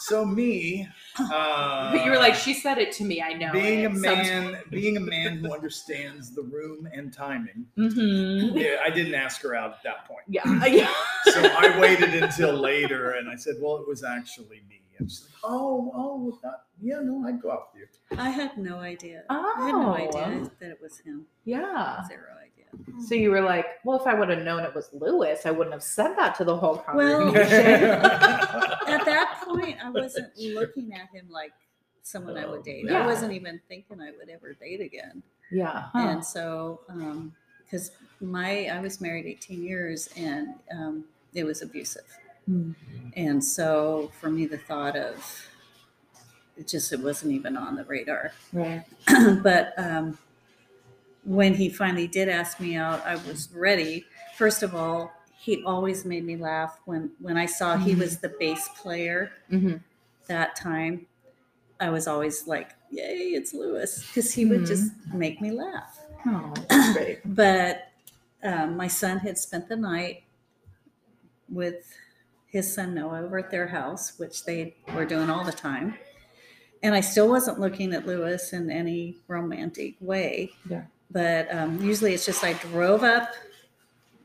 So 0.00 0.24
me, 0.24 0.88
uh, 1.18 1.92
but 1.92 2.04
you 2.04 2.10
were 2.12 2.18
like, 2.18 2.34
she 2.36 2.54
said 2.54 2.78
it 2.78 2.92
to 2.92 3.04
me. 3.04 3.20
I 3.20 3.32
know. 3.32 3.50
being 3.52 3.84
a 3.84 3.90
it. 3.90 3.94
man, 3.96 4.58
being 4.70 4.96
a 4.96 5.00
man 5.00 5.38
who 5.38 5.52
understands 5.52 6.32
the 6.34 6.42
room 6.42 6.88
and 6.92 7.12
timing. 7.12 7.66
Mm-hmm. 7.76 8.56
Yeah, 8.56 8.76
I 8.84 8.90
didn't 8.90 9.14
ask 9.14 9.42
her 9.42 9.56
out 9.56 9.72
at 9.72 9.82
that 9.82 10.06
point. 10.06 10.22
Yeah. 10.28 10.64
yeah. 10.66 10.92
So 11.24 11.40
I 11.42 11.76
waited 11.80 12.14
until 12.22 12.52
later, 12.54 13.12
and 13.12 13.28
I 13.28 13.34
said, 13.34 13.56
"Well, 13.60 13.76
it 13.78 13.88
was 13.88 14.04
actually 14.04 14.62
me." 14.68 14.80
And 14.98 15.10
she's 15.10 15.22
like, 15.24 15.32
"Oh, 15.52 15.90
oh, 15.94 16.38
that, 16.42 16.62
yeah, 16.80 17.00
no, 17.02 17.24
I'd 17.26 17.42
go 17.42 17.50
out 17.50 17.68
with 17.74 17.88
you." 18.10 18.16
I 18.18 18.30
had 18.30 18.56
no 18.56 18.78
idea. 18.78 19.24
I 19.28 19.34
had 19.58 19.72
no 19.72 19.90
Oh. 19.90 19.94
idea 19.94 20.50
that 20.60 20.70
it 20.70 20.78
was 20.80 20.98
him. 21.00 21.26
Yeah. 21.44 22.04
Zero 22.06 22.22
idea. 22.40 22.44
So 23.06 23.14
you 23.14 23.30
were 23.30 23.40
like, 23.40 23.64
well, 23.84 23.98
if 23.98 24.06
I 24.06 24.12
would 24.14 24.28
have 24.28 24.40
known 24.40 24.62
it 24.62 24.74
was 24.74 24.90
Lewis, 24.92 25.46
I 25.46 25.50
wouldn't 25.50 25.72
have 25.72 25.82
said 25.82 26.14
that 26.16 26.34
to 26.36 26.44
the 26.44 26.54
whole 26.56 26.84
Well- 26.94 27.34
At 27.36 29.04
that 29.04 29.37
point, 29.48 29.76
I 29.84 29.90
wasn't 29.90 30.36
looking 30.38 30.92
at 30.92 31.08
him 31.14 31.26
like 31.30 31.52
someone 32.02 32.36
I 32.36 32.46
would 32.46 32.62
date. 32.64 32.84
Yeah. 32.88 33.02
I 33.02 33.06
wasn't 33.06 33.32
even 33.32 33.60
thinking 33.68 34.00
I 34.00 34.12
would 34.18 34.28
ever 34.28 34.54
date 34.54 34.80
again. 34.80 35.22
yeah. 35.50 35.88
And 35.94 36.24
so, 36.24 36.80
because 37.64 37.90
my 38.20 38.66
I 38.68 38.80
was 38.80 39.00
married 39.00 39.26
18 39.26 39.62
years 39.62 40.08
and 40.16 40.54
um, 40.72 41.04
it 41.34 41.44
was 41.44 41.62
abusive, 41.62 42.06
Hmm. 42.46 42.72
and 43.14 43.44
so 43.44 44.10
for 44.20 44.30
me, 44.30 44.46
the 44.46 44.56
thought 44.58 44.96
of 44.96 45.14
it 46.56 46.66
just 46.66 46.92
it 46.92 47.00
wasn't 47.00 47.32
even 47.32 47.56
on 47.56 47.76
the 47.76 47.84
radar. 47.84 48.32
Right. 48.52 48.84
but 49.42 49.74
um, 49.78 50.18
when 51.24 51.54
he 51.54 51.68
finally 51.68 52.06
did 52.08 52.28
ask 52.28 52.58
me 52.58 52.74
out, 52.76 53.04
I 53.06 53.16
was 53.16 53.48
ready. 53.52 54.04
First 54.36 54.62
of 54.62 54.74
all, 54.74 55.12
he 55.48 55.64
always 55.64 56.04
made 56.04 56.24
me 56.24 56.36
laugh 56.36 56.78
when 56.84 57.10
when 57.20 57.38
I 57.38 57.46
saw 57.46 57.78
he 57.78 57.94
Mhm. 57.94 58.00
was 58.00 58.18
the 58.18 58.28
bass 58.28 58.68
player 58.76 59.32
Mm-hmm. 59.50 59.76
that 60.26 60.54
time. 60.56 61.06
I 61.80 61.88
was 61.88 62.06
always 62.06 62.46
like, 62.46 62.74
"Yay, 62.90 63.32
it's 63.38 63.54
Lewis," 63.54 64.06
because 64.06 64.30
he 64.34 64.44
would 64.44 64.62
Mhm. 64.64 64.66
just 64.66 64.92
make 65.14 65.40
me 65.40 65.50
laugh. 65.50 66.04
Oh, 66.26 66.52
that's 66.68 66.92
great. 66.98 67.20
But 67.24 67.88
um, 68.42 68.76
my 68.76 68.88
son 68.88 69.18
had 69.20 69.38
spent 69.38 69.68
the 69.70 69.76
night 69.76 70.24
with 71.48 71.96
his 72.46 72.70
son 72.72 72.94
Noah 72.94 73.22
over 73.22 73.38
at 73.38 73.50
their 73.50 73.68
house, 73.68 74.18
which 74.18 74.44
they 74.44 74.76
were 74.94 75.06
doing 75.06 75.30
all 75.30 75.44
the 75.44 75.52
time. 75.52 75.94
And 76.82 76.94
I 76.94 77.00
still 77.00 77.28
wasn't 77.28 77.58
looking 77.58 77.94
at 77.94 78.06
Lewis 78.06 78.52
in 78.52 78.70
any 78.70 79.16
romantic 79.28 79.94
way. 80.00 80.52
Yeah. 80.68 80.82
But 81.10 81.52
um, 81.54 81.82
usually 81.82 82.12
it's 82.12 82.26
just 82.26 82.44
I 82.44 82.52
drove 82.52 83.02
up 83.02 83.32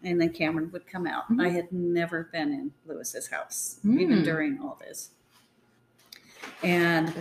and 0.04 0.20
then 0.20 0.30
Cameron 0.32 0.72
would 0.72 0.86
come 0.88 1.08
out. 1.08 1.30
Mhm. 1.30 1.42
I 1.42 1.50
had 1.50 1.72
never 1.72 2.26
been 2.32 2.52
in 2.52 2.74
Lewis's 2.86 3.28
house, 3.28 3.80
even 3.84 4.20
Mm. 4.20 4.24
during 4.24 4.60
all 4.60 4.78
this. 4.82 5.12
And 6.64 7.14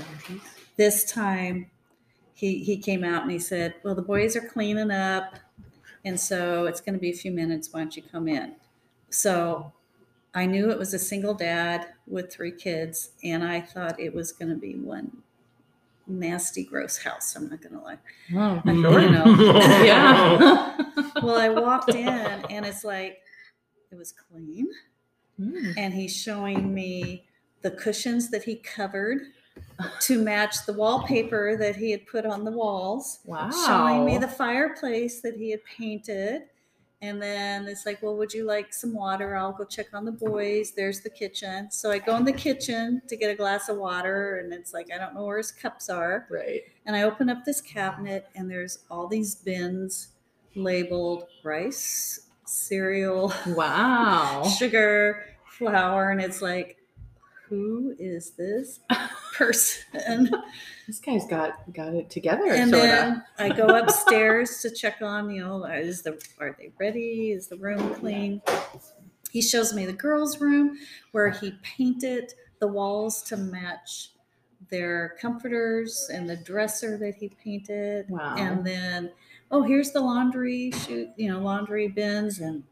this 0.77 1.05
time 1.05 1.71
he 2.35 2.59
he 2.59 2.77
came 2.77 3.05
out 3.05 3.23
and 3.23 3.31
he 3.31 3.39
said, 3.39 3.75
"Well, 3.83 3.95
the 3.95 4.03
boys 4.03 4.37
are 4.37 4.41
cleaning 4.41 4.91
up, 4.91 5.39
and 6.05 6.19
so 6.19 6.67
it's 6.67 6.81
going 6.81 6.95
to 6.95 7.01
be 7.01 7.11
a 7.11 7.15
few 7.15 7.31
minutes. 7.31 7.73
Why 7.73 7.81
don't 7.81 7.97
you 7.97 8.03
come 8.03 8.27
in?" 8.29 8.57
So 9.11 9.73
I 10.35 10.47
knew 10.47 10.71
it 10.71 10.79
was 10.79 10.95
a 10.95 10.99
single 10.99 11.35
dad 11.35 11.89
with 12.07 12.33
three 12.33 12.53
kids, 12.53 13.13
and 13.23 13.45
I 13.45 13.61
thought 13.61 14.01
it 14.01 14.15
was 14.15 14.33
going 14.33 14.49
to 14.49 14.57
be 14.57 14.75
one 14.77 15.23
nasty, 16.07 16.65
gross 16.65 16.99
house. 16.99 17.35
I'm 17.37 17.49
not 17.49 17.61
going 17.63 17.75
to 17.79 17.81
lie. 17.85 17.99
Oh, 18.35 18.63
I 18.65 18.73
sure 18.75 19.11
know. 19.11 19.25
yeah. 19.85 20.79
Well, 21.23 21.39
I 21.39 21.49
walked 21.51 21.95
in, 21.95 22.09
and 22.09 22.67
it's 22.67 22.83
like 22.85 23.19
it 23.91 23.97
was 23.97 24.13
clean, 24.13 24.67
Mm. 25.41 25.75
and 25.79 25.95
he's 25.95 26.15
showing 26.15 26.75
me 26.75 27.25
the 27.63 27.71
cushions 27.71 28.31
that 28.31 28.43
he 28.43 28.57
covered 28.57 29.19
to 30.01 30.23
match 30.23 30.67
the 30.67 30.73
wallpaper 30.75 31.57
that 31.57 31.77
he 31.77 31.91
had 31.91 32.07
put 32.07 32.27
on 32.27 32.45
the 32.45 32.51
walls. 32.51 33.21
Wow. 33.25 33.51
showing 33.67 34.05
me 34.05 34.19
the 34.19 34.29
fireplace 34.29 35.21
that 35.23 35.37
he 35.37 35.51
had 35.51 35.61
painted. 35.65 36.43
And 37.03 37.21
then 37.21 37.67
it's 37.67 37.85
like, 37.85 38.01
well, 38.01 38.17
would 38.17 38.33
you 38.33 38.45
like 38.45 38.73
some 38.73 38.95
water? 38.95 39.35
I'll 39.37 39.53
go 39.53 39.65
check 39.65 39.87
on 39.93 40.05
the 40.05 40.13
boys. 40.13 40.71
There's 40.71 41.01
the 41.01 41.11
kitchen. 41.11 41.69
So 41.73 41.91
I 41.91 41.99
go 41.99 42.17
in 42.17 42.25
the 42.25 42.33
kitchen 42.33 43.03
to 43.09 43.17
get 43.17 43.29
a 43.29 43.35
glass 43.35 43.69
of 43.69 43.77
water, 43.77 44.37
and 44.39 44.53
it's 44.53 44.73
like, 44.73 44.87
I 44.95 44.99
don't 44.99 45.13
know 45.13 45.25
where 45.25 45.39
his 45.39 45.51
cups 45.51 45.91
are. 45.91 46.29
right. 46.31 46.61
And 46.87 46.95
I 46.95 47.03
open 47.03 47.29
up 47.29 47.45
this 47.45 47.61
cabinet, 47.61 48.29
and 48.37 48.49
there's 48.49 48.79
all 48.89 49.09
these 49.09 49.35
bins 49.35 50.09
labeled 50.55 51.25
rice, 51.43 52.29
cereal, 52.47 53.33
Wow. 53.49 54.45
sugar, 54.45 55.25
flour. 55.45 56.11
And 56.11 56.21
it's 56.21 56.41
like, 56.41 56.79
who 57.53 57.95
is 57.99 58.31
this 58.31 58.81
person? 59.35 60.31
This 60.87 60.99
guy's 61.01 61.27
got 61.27 61.71
got 61.75 61.93
it 61.93 62.09
together. 62.09 62.47
and 62.47 62.71
sorta. 62.71 62.87
then 62.87 63.25
I 63.39 63.55
go 63.55 63.67
upstairs 63.79 64.63
to 64.63 64.71
check 64.71 65.03
on, 65.03 65.29
you 65.29 65.45
know, 65.45 65.63
is 65.67 66.01
the 66.01 66.19
are 66.41 66.57
they 66.59 66.73
ready? 66.81 67.33
Is 67.33 67.49
the 67.49 67.59
room 67.59 67.95
clean? 67.97 68.41
He 69.31 69.43
shows 69.43 69.75
me 69.75 69.85
the 69.85 69.93
girls' 69.93 70.41
room 70.41 70.79
where 71.11 71.29
he 71.29 71.53
painted 71.63 72.33
the 72.59 72.69
walls 72.69 73.23
to 73.25 73.37
match 73.37 74.13
their 74.71 75.15
comforters 75.21 76.09
and 76.11 76.27
the 76.29 76.37
dresser 76.37 76.97
that 76.97 77.17
he 77.17 77.29
painted. 77.45 78.07
Wow. 78.09 78.35
And 78.39 78.67
then, 78.67 79.11
oh, 79.51 79.63
here's 79.63 79.93
the 79.93 80.01
laundry 80.01 80.71
chute, 80.71 81.11
you 81.17 81.31
know, 81.31 81.41
laundry 81.41 81.89
bins 81.89 82.39
and 82.39 82.63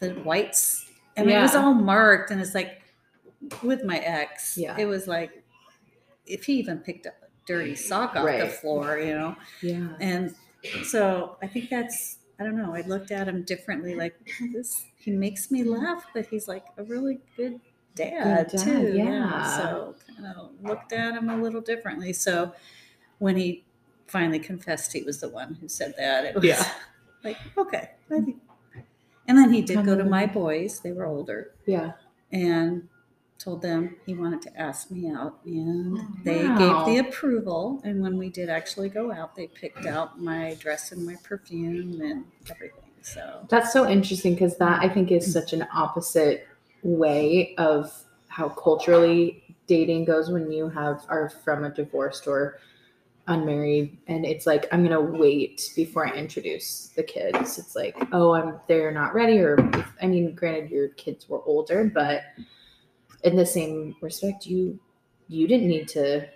the 0.00 0.14
whites. 0.24 0.90
I 1.16 1.22
mean, 1.22 1.36
it 1.36 1.42
was 1.42 1.54
all 1.54 1.74
marked, 1.74 2.32
and 2.32 2.40
it's 2.40 2.54
like 2.54 2.82
with 3.62 3.84
my 3.84 3.98
ex, 3.98 4.56
Yeah. 4.58 4.76
it 4.78 4.86
was 4.86 5.06
like 5.06 5.42
if 6.26 6.44
he 6.44 6.54
even 6.54 6.78
picked 6.78 7.06
up 7.06 7.14
a 7.22 7.26
dirty 7.46 7.74
sock 7.76 8.16
off 8.16 8.26
the 8.26 8.48
floor, 8.48 8.98
you 8.98 9.14
know. 9.14 9.36
yeah. 9.62 9.88
And 10.00 10.34
so 10.84 11.36
I 11.42 11.46
think 11.46 11.70
that's 11.70 12.18
I 12.38 12.44
don't 12.44 12.56
know. 12.56 12.74
I 12.74 12.82
looked 12.82 13.12
at 13.12 13.28
him 13.28 13.42
differently. 13.44 13.94
Like 13.94 14.14
this, 14.52 14.84
he 14.96 15.10
makes 15.12 15.50
me 15.50 15.64
laugh, 15.64 16.04
but 16.12 16.26
he's 16.26 16.46
like 16.48 16.64
a 16.76 16.84
really 16.84 17.18
good 17.36 17.60
dad, 17.94 18.48
dad, 18.48 18.58
too. 18.58 18.92
yeah. 18.94 19.56
So 19.56 19.94
kind 20.16 20.34
of 20.36 20.50
looked 20.62 20.92
at 20.92 21.14
him 21.14 21.30
a 21.30 21.36
little 21.36 21.62
differently. 21.62 22.12
So 22.12 22.52
when 23.18 23.36
he 23.36 23.64
finally 24.06 24.38
confessed 24.38 24.92
he 24.92 25.02
was 25.02 25.20
the 25.20 25.28
one 25.30 25.54
who 25.54 25.68
said 25.68 25.94
that, 25.96 26.24
it 26.26 26.34
was 26.34 26.44
Yeah. 26.44 26.68
like 27.24 27.38
okay. 27.56 27.90
And 28.10 29.36
then 29.38 29.52
he 29.52 29.62
did 29.62 29.84
go 29.84 29.96
to 29.96 30.04
my 30.04 30.26
boys, 30.26 30.80
they 30.80 30.92
were 30.92 31.06
older, 31.06 31.52
Yeah. 31.66 31.92
and 32.30 32.88
told 33.38 33.62
them 33.62 33.96
he 34.06 34.14
wanted 34.14 34.42
to 34.42 34.60
ask 34.60 34.90
me 34.90 35.10
out. 35.10 35.40
And 35.44 35.98
oh, 35.98 36.06
they 36.24 36.44
Wow. 36.46 36.84
gave 36.84 37.02
the 37.02 37.08
approval. 37.08 37.80
And 37.84 38.00
when 38.02 38.16
we 38.16 38.30
did 38.30 38.48
actually 38.48 38.88
go 38.88 39.12
out, 39.12 39.34
they 39.36 39.46
picked 39.48 39.86
out 39.86 40.20
my 40.20 40.54
dress 40.58 40.92
and 40.92 41.04
my 41.04 41.16
perfume 41.22 42.00
and 42.00 42.24
everything. 42.50 42.90
So 43.02 43.46
That's 43.48 43.72
so 43.72 43.88
interesting 43.88 44.34
because 44.34 44.56
that 44.58 44.82
I 44.82 44.88
think 44.88 45.12
is 45.12 45.30
such 45.32 45.52
an 45.52 45.66
opposite 45.72 46.46
way 46.82 47.54
of 47.56 47.92
how 48.28 48.48
culturally 48.48 49.56
dating 49.66 50.04
goes 50.04 50.30
when 50.30 50.50
you 50.50 50.68
have 50.68 51.04
are 51.08 51.28
from 51.28 51.64
a 51.64 51.70
divorced 51.70 52.26
or 52.26 52.58
unmarried 53.28 53.98
and 54.06 54.24
it's 54.24 54.46
like 54.46 54.66
I'm 54.72 54.84
gonna 54.84 55.00
wait 55.00 55.72
before 55.74 56.06
I 56.06 56.12
introduce 56.12 56.92
the 56.94 57.02
kids. 57.02 57.58
It's 57.58 57.74
like, 57.74 57.96
oh 58.12 58.34
I'm 58.34 58.60
they're 58.68 58.92
not 58.92 59.14
ready 59.14 59.38
or 59.40 59.58
I 60.00 60.06
mean 60.06 60.34
granted 60.34 60.70
your 60.70 60.90
kids 60.90 61.28
were 61.28 61.42
older, 61.44 61.90
but 61.92 62.22
in 63.26 63.36
the 63.36 63.44
same 63.46 63.94
respect 64.00 64.46
you 64.46 64.78
you 65.28 65.48
didn't 65.48 65.66
need 65.68 65.88
to 65.88 66.26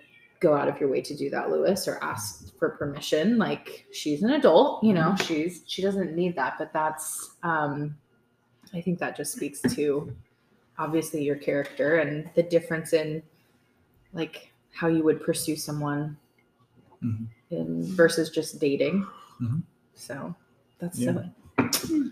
go 0.41 0.53
out 0.55 0.67
of 0.67 0.77
your 0.79 0.89
way 0.89 0.99
to 1.01 1.15
do 1.15 1.29
that, 1.29 1.49
Lewis, 1.49 1.87
or 1.87 1.97
ask 2.03 2.53
for 2.57 2.71
permission. 2.71 3.37
Like 3.37 3.85
she's 3.93 4.21
an 4.23 4.31
adult, 4.31 4.83
you 4.83 4.91
know, 4.93 5.15
she's 5.25 5.61
she 5.65 5.81
doesn't 5.81 6.13
need 6.15 6.35
that. 6.35 6.55
But 6.57 6.73
that's 6.73 7.35
um 7.43 7.95
I 8.73 8.81
think 8.81 8.99
that 8.99 9.15
just 9.15 9.33
speaks 9.33 9.61
to 9.75 10.13
obviously 10.77 11.23
your 11.23 11.35
character 11.37 11.99
and 11.99 12.29
the 12.35 12.43
difference 12.43 12.91
in 12.93 13.23
like 14.13 14.51
how 14.73 14.87
you 14.87 15.03
would 15.03 15.21
pursue 15.23 15.55
someone 15.55 16.17
Mhm. 17.03 17.27
in 17.51 17.83
versus 17.95 18.29
just 18.29 18.59
dating. 18.59 19.07
Mhm. 19.41 19.63
So 19.95 20.35
that's 20.79 20.99
Yeah. 20.99 21.13
so 21.57 22.09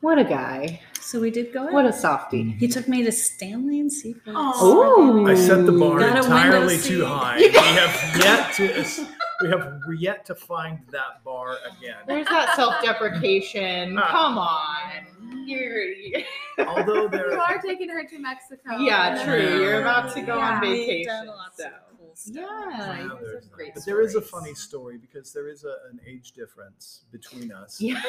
what 0.00 0.18
a 0.18 0.24
guy. 0.24 0.80
So 1.00 1.20
we 1.20 1.30
did 1.30 1.52
go 1.52 1.66
out. 1.66 1.72
What 1.72 1.86
a 1.86 1.92
softie. 1.92 2.52
he 2.58 2.68
took 2.68 2.86
me 2.86 3.02
to 3.04 3.10
Stanley 3.12 3.80
and 3.80 3.90
Seafort's. 3.92 4.36
Oh. 4.36 5.26
I 5.26 5.34
set 5.34 5.66
the 5.66 5.72
bar 5.72 5.98
Got 6.00 6.16
a 6.16 6.22
entirely 6.22 6.66
window 6.76 6.82
too 6.82 6.98
seat. 7.00 7.04
high. 7.04 7.36
We 7.40 7.48
have 7.48 8.16
yet 8.24 8.54
to 8.54 9.06
we 9.42 9.48
have 9.48 9.80
yet 9.98 10.26
to 10.26 10.34
find 10.34 10.78
that 10.90 11.24
bar 11.24 11.56
again. 11.78 11.96
There's 12.06 12.26
that 12.26 12.54
self-deprecation. 12.56 13.98
Ah. 14.02 14.08
Come 14.10 14.38
on. 14.38 15.46
You're, 15.46 15.84
you're 15.84 16.20
Although 16.68 17.08
there 17.08 17.32
You 17.32 17.40
are 17.40 17.58
taking 17.60 17.88
her 17.88 18.04
to 18.04 18.18
Mexico. 18.18 18.76
Yeah, 18.78 19.22
true. 19.24 19.60
You're 19.62 19.80
about 19.80 20.12
to 20.14 20.20
go 20.22 20.38
on 20.38 20.60
We've 20.60 20.86
vacation. 20.86 21.06
done 21.06 21.26
lots 21.28 21.56
so. 21.56 21.70
Of 22.10 22.16
cool 22.16 22.16
stuff. 22.16 22.44
Yeah, 22.70 22.96
Yeah, 22.96 23.02
you 23.02 23.18
there's 23.22 23.48
great 23.48 23.74
but 23.74 23.84
there 23.84 24.00
is 24.00 24.14
a 24.14 24.20
funny 24.20 24.54
story 24.54 24.98
because 24.98 25.32
there 25.32 25.48
is 25.48 25.64
a, 25.64 25.76
an 25.90 26.00
age 26.06 26.32
difference 26.32 27.04
between 27.12 27.52
us. 27.52 27.80
Yeah. 27.80 28.00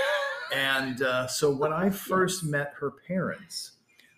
And 0.53 1.01
uh, 1.01 1.27
so 1.27 1.51
when 1.55 1.73
I 1.73 1.89
first 1.89 2.43
met 2.43 2.73
her 2.79 2.91
parents, 3.07 3.73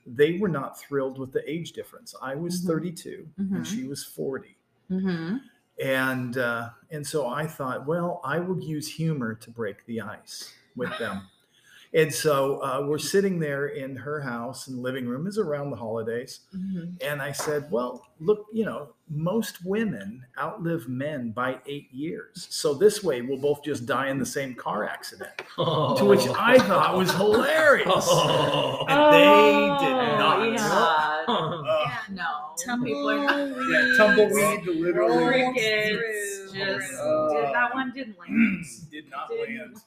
they 0.05 0.37
were 0.37 0.49
not 0.49 0.79
thrilled 0.79 1.17
with 1.19 1.31
the 1.31 1.49
age 1.49 1.71
difference. 1.73 2.13
I 2.21 2.35
was 2.35 2.61
Mhm. 2.63 2.67
32 2.67 3.27
and 3.37 3.51
Mhm. 3.51 3.65
she 3.65 3.83
was 3.85 4.03
40. 4.03 4.57
Mm-hmm. 4.91 5.37
And 5.81 6.37
uh, 6.37 6.69
and 6.91 7.05
so 7.07 7.27
I 7.27 7.47
thought, 7.47 7.87
well, 7.87 8.21
I 8.23 8.39
will 8.39 8.59
use 8.59 8.87
humor 8.87 9.33
to 9.35 9.49
break 9.49 9.85
the 9.85 10.01
ice 10.01 10.53
with 10.75 10.95
them. 10.99 11.27
and 11.95 12.13
so 12.13 12.61
uh, 12.61 12.85
we're 12.85 12.99
sitting 12.99 13.39
there 13.39 13.67
in 13.67 13.95
her 13.95 14.21
house 14.21 14.67
and 14.67 14.83
living 14.83 15.07
room 15.07 15.25
is 15.25 15.37
around 15.39 15.71
the 15.71 15.75
holidays. 15.77 16.41
Mm-hmm. 16.55 16.95
And 17.01 17.21
I 17.21 17.31
said, 17.31 17.71
well, 17.71 18.05
look, 18.19 18.45
you 18.53 18.65
know, 18.65 18.89
most 19.15 19.63
women 19.65 20.25
outlive 20.39 20.87
men 20.87 21.31
by 21.31 21.59
eight 21.65 21.91
years. 21.93 22.47
So 22.49 22.73
this 22.73 23.03
way 23.03 23.21
we'll 23.21 23.37
both 23.37 23.63
just 23.63 23.85
die 23.85 24.09
in 24.09 24.17
the 24.19 24.25
same 24.25 24.55
car 24.55 24.85
accident. 24.85 25.31
To 25.57 26.05
which 26.05 26.27
I 26.29 26.57
thought 26.59 26.97
was 26.97 27.11
hilarious. 27.13 27.87
Oh. 28.07 28.85
And 28.87 29.13
they 29.13 29.85
did 29.85 30.17
not. 30.17 30.51
Yeah. 30.51 31.23
Uh, 31.27 31.89
No. 32.11 32.53
Tumbleweed. 32.63 32.93
People 32.93 33.09
are 33.09 33.25
not- 33.47 33.69
yeah, 33.71 33.97
tumbleweed 33.97 34.65
literally 34.67 35.25
Crickets. 35.53 36.51
Just 36.53 36.93
Uh, 36.99 37.29
did, 37.29 37.53
that 37.55 37.73
one 37.73 37.91
didn't 37.95 38.19
land. 38.19 38.65
did 38.91 39.09
not 39.09 39.29
Didn't. 39.29 39.57
land. 39.57 39.77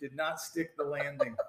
Did 0.00 0.14
not 0.16 0.40
stick 0.40 0.76
the 0.76 0.84
landing. 0.84 1.34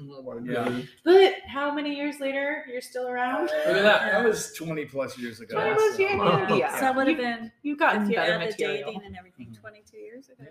My 0.00 0.38
Yeah. 0.44 0.82
But 1.04 1.34
how 1.48 1.72
many 1.74 1.94
years 1.94 2.20
later 2.20 2.64
you're 2.70 2.80
still 2.80 3.08
around? 3.08 3.44
Look 3.44 3.52
at 3.76 3.82
that. 3.82 4.12
That 4.12 4.24
was 4.24 4.52
20 4.52 4.84
plus 4.86 5.18
years 5.18 5.40
ago. 5.40 5.54
20 5.56 5.74
plus 5.74 5.98
years? 5.98 6.18
Wow. 6.18 6.56
Yeah. 6.56 6.74
So 6.74 6.80
that 6.80 6.96
would 6.96 7.08
have 7.08 7.16
been 7.16 7.50
You've 7.62 7.78
gotten 7.78 8.02
if 8.02 8.08
you 8.10 8.16
better 8.16 8.32
the 8.34 8.38
material. 8.46 8.86
dating 8.92 9.02
and 9.06 9.16
everything, 9.16 9.56
22 9.58 9.96
years 9.96 10.28
ago. 10.28 10.44
Yeah. 10.44 10.48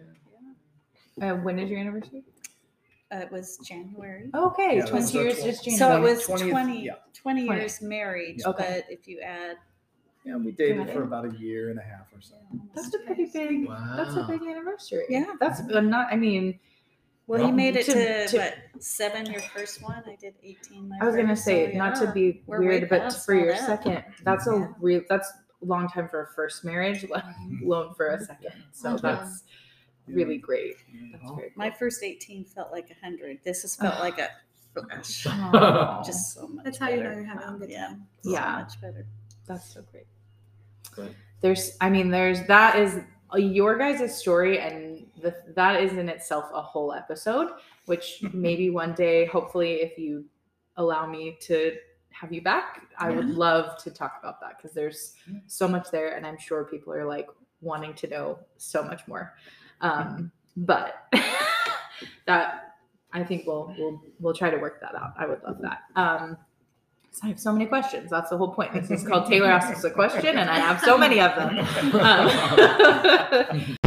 Yeah. 1.18 1.32
Uh, 1.34 1.36
when 1.38 1.60
is 1.60 1.70
your 1.70 1.80
anniversary? 1.80 2.24
Uh, 3.14 3.18
it 3.18 3.32
was 3.32 3.58
January. 3.60 4.30
Okay, 4.34 4.78
Yeah, 4.78 4.86
20 4.86 5.18
our 5.18 5.24
years 5.26 5.40
tw- 5.40 5.44
just 5.46 5.64
January. 5.64 5.78
So 5.78 5.98
it 5.98 6.02
was 6.02 6.26
20th 6.42 6.50
20, 6.50 6.86
yeah. 6.86 6.94
20 7.14 7.46
20. 7.46 7.60
years 7.62 7.82
married, 7.82 8.42
Okay. 8.46 8.84
but 8.86 8.92
if 8.92 9.08
you 9.08 9.20
add, 9.22 9.58
Yeah, 10.26 10.38
we 10.38 10.52
dated 10.52 10.90
for 10.90 11.02
it. 11.02 11.06
about 11.06 11.26
a 11.26 11.38
year 11.38 11.70
and 11.70 11.80
a 11.80 11.84
half 11.84 12.12
or 12.14 12.20
so. 12.20 12.34
That's 12.74 12.94
a 12.94 13.00
pretty 13.00 13.26
big. 13.26 13.68
Wow. 13.68 13.94
That's 13.96 14.16
a 14.16 14.24
big 14.24 14.42
anniversary. 14.42 15.06
Yeah. 15.10 15.34
That's 15.40 15.62
not. 15.64 16.12
I 16.12 16.16
mean, 16.16 16.60
well, 17.28 17.40
Well, 17.40 17.48
you 17.50 17.54
made 17.56 17.76
it 17.76 17.86
to- 17.86 17.94
to, 17.94 18.28
to- 18.28 18.38
what 18.38 18.58
seven 18.84 19.26
your 19.26 19.42
first 19.42 19.82
one. 19.82 20.04
I 20.06 20.16
did 20.16 20.36
18. 20.44 20.90
My 20.90 20.98
I 21.02 21.06
was 21.06 21.16
gonna 21.16 21.36
say 21.36 21.72
so, 21.72 21.78
not 21.78 21.96
to 22.02 22.12
be 22.12 22.44
weird, 22.48 22.88
but 22.90 23.12
for 23.14 23.34
your 23.34 23.54
that. 23.54 23.66
second, 23.66 24.04
that's 24.24 24.46
Yeah. 24.48 24.66
a 24.66 24.76
real. 24.80 25.02
That's 25.10 25.32
a 25.62 25.66
long 25.66 25.88
time 25.90 26.08
for 26.10 26.22
a 26.24 26.28
first 26.36 26.64
marriage, 26.64 27.06
let 27.10 27.24
mm-hmm. 27.26 27.66
alone 27.66 27.94
for 27.96 28.08
a 28.10 28.24
second. 28.24 28.52
So 28.74 28.98
that's 28.98 29.44
really 30.08 30.38
great. 30.38 30.76
That's 31.12 31.24
Oh. 31.28 31.36
very 31.36 31.52
My 31.56 31.72
first 31.72 32.04
18 32.04 32.46
felt 32.46 32.72
like 32.72 32.92
a 32.92 32.96
hundred. 33.04 33.40
This 33.44 33.64
has 33.64 33.76
felt 33.76 34.00
like 34.00 34.20
a 34.20 34.30
flash. 34.76 35.24
cool. 35.24 36.04
Just 36.06 36.34
so 36.36 36.48
much. 36.48 36.66
That's 36.66 36.78
how 36.78 36.90
you 36.90 36.98
know 36.98 37.04
better. 37.04 37.16
you're 37.22 37.26
having 37.26 37.56
a 37.56 37.58
good 37.58 37.70
Yeah, 37.72 37.88
time. 37.88 38.08
so 38.22 38.30
Yeah. 38.32 38.52
much 38.60 38.82
better. 38.82 39.06
That's 39.48 39.74
so 39.74 39.82
great. 39.92 40.06
Good. 40.92 41.16
There's, 41.42 41.76
I 41.82 41.90
mean, 41.90 42.10
there's 42.12 42.46
that 42.48 42.78
is 42.78 43.00
your 43.36 43.78
guys' 43.78 44.16
story, 44.18 44.60
and 44.60 44.85
that 45.56 45.82
is 45.82 45.94
in 45.94 46.10
itself 46.10 46.46
a 46.54 46.62
whole 46.62 46.94
episode. 46.94 47.50
Which 47.86 48.24
maybe 48.34 48.70
one 48.70 48.94
day, 48.94 49.26
hopefully, 49.26 49.76
if 49.76 49.98
you 49.98 50.26
allow 50.78 51.06
me 51.06 51.38
to 51.42 51.76
have 52.12 52.32
you 52.32 52.42
back, 52.42 52.82
I 52.98 53.12
would 53.12 53.30
love 53.30 53.78
to 53.84 53.92
talk 53.92 54.18
about 54.20 54.40
that 54.42 54.58
because 54.58 54.74
there's 54.74 55.14
so 55.48 55.68
much 55.68 55.92
there, 55.92 56.16
and 56.16 56.26
I'm 56.26 56.38
sure 56.38 56.64
people 56.64 56.94
are 56.94 57.06
like 57.06 57.28
wanting 57.62 57.94
to 57.96 58.08
know 58.08 58.40
so 58.58 58.84
much 58.84 59.08
more. 59.08 59.34
Um, 59.82 60.32
but 60.56 61.08
that 62.26 62.76
I 63.14 63.24
think 63.24 63.46
we'll 63.46 63.74
we'll 63.78 64.02
we'll 64.20 64.34
try 64.34 64.50
to 64.50 64.58
work 64.58 64.82
that 64.82 64.96
out. 64.96 65.14
I 65.18 65.26
would 65.26 65.42
love 65.44 65.58
that. 65.62 65.80
Um, 65.96 66.38
I 67.24 67.28
have 67.28 67.40
so 67.40 67.54
many 67.54 67.66
questions. 67.66 68.10
That's 68.10 68.30
the 68.30 68.38
whole 68.38 68.54
point. 68.54 68.74
This 68.74 68.92
is 68.92 69.08
called 69.08 69.28
Taylor 69.28 69.50
asks 69.50 69.84
a 69.84 69.90
question, 69.90 70.38
and 70.38 70.50
I 70.50 70.60
have 70.60 70.82
so 70.82 70.98
many 70.98 71.22
of 71.22 71.34
them. 71.36 71.60
Um, 71.96 73.78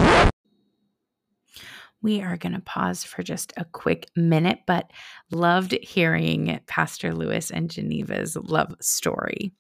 We 2.00 2.22
are 2.22 2.36
going 2.36 2.52
to 2.52 2.60
pause 2.60 3.04
for 3.04 3.22
just 3.22 3.52
a 3.56 3.64
quick 3.64 4.08
minute, 4.14 4.60
but 4.66 4.90
loved 5.30 5.72
hearing 5.82 6.60
Pastor 6.66 7.12
Lewis 7.12 7.50
and 7.50 7.70
Geneva's 7.70 8.36
love 8.36 8.74
story. 8.80 9.52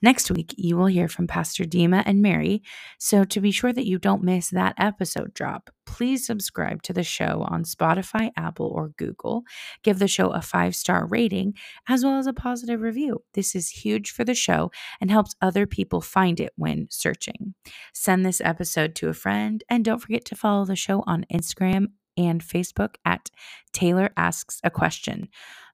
Next 0.00 0.30
week, 0.30 0.54
you 0.56 0.76
will 0.76 0.86
hear 0.86 1.08
from 1.08 1.26
Pastor 1.26 1.64
Dima 1.64 2.02
and 2.06 2.22
Mary. 2.22 2.62
So, 2.98 3.24
to 3.24 3.40
be 3.40 3.50
sure 3.50 3.72
that 3.72 3.86
you 3.86 3.98
don't 3.98 4.22
miss 4.22 4.50
that 4.50 4.74
episode 4.78 5.34
drop, 5.34 5.70
please 5.84 6.24
subscribe 6.26 6.82
to 6.82 6.92
the 6.92 7.02
show 7.02 7.44
on 7.48 7.64
Spotify, 7.64 8.30
Apple, 8.36 8.70
or 8.74 8.90
Google. 8.96 9.42
Give 9.82 9.98
the 9.98 10.08
show 10.08 10.30
a 10.30 10.42
five 10.42 10.76
star 10.76 11.06
rating 11.06 11.54
as 11.88 12.04
well 12.04 12.18
as 12.18 12.26
a 12.26 12.32
positive 12.32 12.80
review. 12.80 13.22
This 13.34 13.54
is 13.54 13.68
huge 13.70 14.10
for 14.10 14.24
the 14.24 14.34
show 14.34 14.70
and 15.00 15.10
helps 15.10 15.34
other 15.40 15.66
people 15.66 16.00
find 16.00 16.40
it 16.40 16.52
when 16.56 16.86
searching. 16.90 17.54
Send 17.92 18.24
this 18.24 18.40
episode 18.40 18.94
to 18.96 19.08
a 19.08 19.14
friend 19.14 19.64
and 19.68 19.84
don't 19.84 20.00
forget 20.00 20.24
to 20.26 20.36
follow 20.36 20.64
the 20.64 20.76
show 20.76 21.02
on 21.06 21.26
Instagram 21.32 21.88
and 22.18 22.42
Facebook 22.42 22.96
at 23.04 23.30
Taylor 23.72 24.10
Asks 24.16 24.60
a 24.64 24.70
Question. 24.70 25.28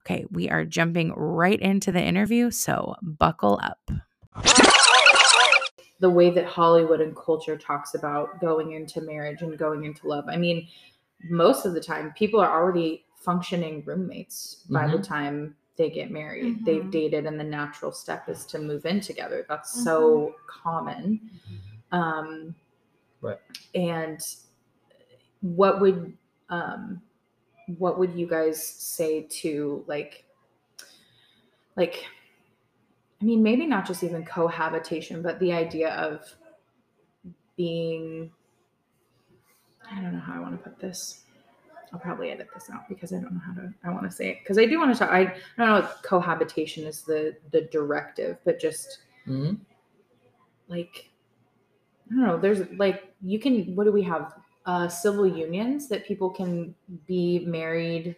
Okay, 0.07 0.27
we 0.31 0.51
are 0.51 0.67
jumping 0.67 1.13
right 1.17 1.59
into 1.59 1.91
the 1.91 2.03
interview, 2.03 2.51
so 2.51 2.95
buckle 3.01 3.59
up. 3.63 3.91
the 6.01 6.11
way 6.11 6.29
that 6.29 6.45
Hollywood 6.45 7.01
and 7.01 7.17
culture 7.17 7.57
talks 7.57 7.95
about 7.95 8.39
going 8.41 8.73
into 8.73 9.01
marriage 9.01 9.41
and 9.41 9.57
going 9.57 9.85
into 9.85 10.07
love. 10.07 10.27
I 10.29 10.37
mean, 10.37 10.69
most 11.31 11.65
of 11.65 11.73
the 11.73 11.81
time, 11.81 12.13
people 12.19 12.39
are 12.39 12.51
already 12.51 13.07
functioning 13.17 13.83
roommates 13.87 14.67
by 14.69 14.87
the 14.87 14.99
time 15.03 15.57
they 15.77 15.89
get 15.89 16.11
married. 16.11 16.63
They've 16.67 16.83
Mhm. 16.85 16.91
dated, 16.91 17.25
and 17.25 17.41
the 17.41 17.45
natural 17.45 17.91
step 17.91 18.29
is 18.29 18.45
to 18.47 18.59
move 18.59 18.85
in 18.85 19.01
together. 19.01 19.47
That's 19.49 19.83
so 19.83 20.35
common. 20.47 21.31
Um, 21.93 22.55
Right. 23.23 23.39
And 23.75 24.21
what 25.41 25.81
would 25.81 26.19
um, 26.51 27.01
what 27.79 27.99
would 27.99 28.15
you 28.15 28.27
guys 28.27 28.63
say 28.63 29.23
to 29.23 29.85
like 29.87 30.25
like 31.77 32.05
I 33.21 33.25
mean, 33.25 33.43
maybe 33.43 33.65
not 33.67 33.87
just 33.87 34.05
even 34.05 34.25
cohabitation, 34.25 35.23
but 35.23 35.39
the 35.41 35.53
idea 35.53 35.95
of 35.95 36.23
being 37.57 38.31
I 39.91 40.01
don't 40.01 40.13
know 40.13 40.21
how 40.21 40.35
I 40.35 40.41
want 40.41 40.63
to 40.63 40.69
put 40.71 40.79
this. 40.79 41.21
I'll 41.93 42.01
probably 42.01 42.31
edit 42.31 42.49
this 42.53 42.69
out 42.71 42.89
because 42.89 43.13
I 43.13 43.17
don't 43.17 43.33
know 43.35 43.41
how 43.47 43.53
to. 43.55 43.73
I 43.85 43.91
want 43.91 44.05
to 44.05 44.11
say 44.11 44.31
it 44.31 44.39
because 44.43 44.59
I 44.59 44.67
do 44.67 44.79
want 44.79 44.93
to 44.93 44.99
talk. 44.99 45.11
I, 45.11 45.21
I 45.21 45.25
don't 45.59 45.69
know. 45.69 45.77
if 45.77 46.03
Cohabitation 46.03 46.85
is 46.85 47.03
the 47.03 47.37
the 47.53 47.63
directive, 47.73 48.39
but 48.45 48.59
just 48.61 48.99
Mhm. 49.27 49.59
like 50.69 51.09
I 52.11 52.15
don't 52.15 52.27
know. 52.27 52.37
There's 52.39 52.69
like 52.73 53.15
you 53.23 53.39
can. 53.39 53.77
What 53.77 53.85
do 53.85 53.93
we 53.93 54.03
have? 54.03 54.35
Uh, 54.67 54.89
civil 54.89 55.27
unions 55.27 55.89
that 55.89 56.07
people 56.07 56.31
can 56.31 56.75
be 57.07 57.41
married 57.45 58.17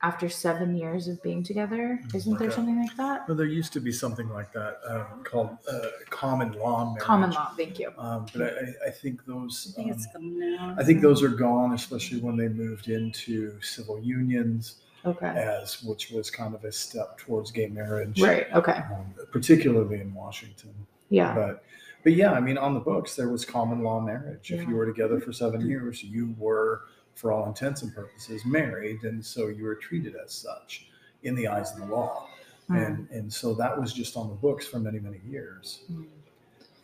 after 0.00 0.26
seven 0.28 0.74
years 0.74 1.08
of 1.08 1.22
being 1.22 1.42
together. 1.42 2.00
Isn't 2.14 2.38
there 2.38 2.46
Okay. 2.48 2.56
something 2.56 2.80
like 2.80 2.96
that? 2.96 3.28
Well, 3.28 3.36
there 3.36 3.44
used 3.46 3.74
to 3.74 3.80
be 3.80 3.92
something 3.92 4.30
like 4.30 4.50
that 4.54 4.78
um, 4.88 5.22
called 5.24 5.58
uh, 5.70 5.80
common 6.08 6.52
law 6.52 6.86
marriage. 6.86 7.02
Common 7.02 7.30
law. 7.32 7.52
Thank 7.54 7.78
you. 7.78 7.92
Um, 7.98 8.24
but 8.32 8.42
I, 8.42 8.46
I- 8.46 8.88
I 8.88 8.90
think 8.90 9.20
I 9.20 9.32
those. 9.32 9.74
think 9.76 9.88
um, 9.88 9.92
it's 9.94 10.06
gone 10.06 10.38
now. 10.38 10.74
I 10.78 10.84
think 10.84 11.02
those 11.02 11.22
are 11.22 11.28
gone, 11.28 11.74
especially 11.74 12.20
when 12.20 12.36
they 12.38 12.48
moved 12.48 12.88
into 12.88 13.60
civil 13.60 13.98
unions, 14.00 14.76
Okay. 15.04 15.26
as 15.26 15.82
which 15.82 16.10
was 16.12 16.30
kind 16.30 16.54
of 16.54 16.64
a 16.64 16.72
step 16.72 17.18
towards 17.18 17.50
gay 17.50 17.66
marriage, 17.66 18.22
Right. 18.22 18.46
Okay. 18.54 18.72
um, 18.90 19.12
particularly 19.32 20.00
in 20.00 20.14
Washington. 20.14 20.72
Yeah. 21.10 21.34
But 21.34 21.62
but 22.04 22.12
yeah, 22.14 22.32
I 22.32 22.40
mean, 22.40 22.58
on 22.58 22.74
the 22.74 22.80
books 22.80 23.14
there 23.16 23.28
was 23.28 23.44
common 23.44 23.82
law 23.82 24.00
marriage. 24.00 24.50
If 24.52 24.68
you 24.68 24.76
were 24.76 24.86
together 24.86 25.20
for 25.20 25.32
seven 25.32 25.66
years, 25.68 26.02
you 26.02 26.34
were, 26.38 26.82
for 27.14 27.32
all 27.32 27.46
intents 27.46 27.82
and 27.82 27.94
purposes, 27.94 28.44
married, 28.44 29.02
and 29.02 29.24
so 29.24 29.48
you 29.48 29.64
were 29.64 29.74
treated 29.74 30.14
as 30.16 30.32
such 30.32 30.86
in 31.24 31.34
the 31.34 31.48
eyes 31.48 31.72
of 31.72 31.78
the 31.80 31.86
law. 31.86 32.28
Mm. 32.70 32.86
And 32.86 33.10
and 33.10 33.32
so 33.32 33.54
that 33.54 33.78
was 33.80 33.92
just 33.92 34.16
on 34.16 34.28
the 34.28 34.34
books 34.34 34.66
for 34.66 34.78
many 34.78 34.98
many 35.00 35.20
years. 35.26 35.80
Mm. 35.90 36.06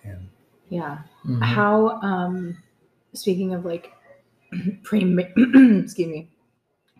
And 0.04 0.28
Yeah. 0.70 0.98
Mhm. 1.24 1.42
How 1.42 2.00
um 2.00 2.56
speaking 3.12 3.54
of 3.54 3.64
like 3.64 3.92
pre 4.82 5.00
excuse 5.36 6.08
me 6.08 6.30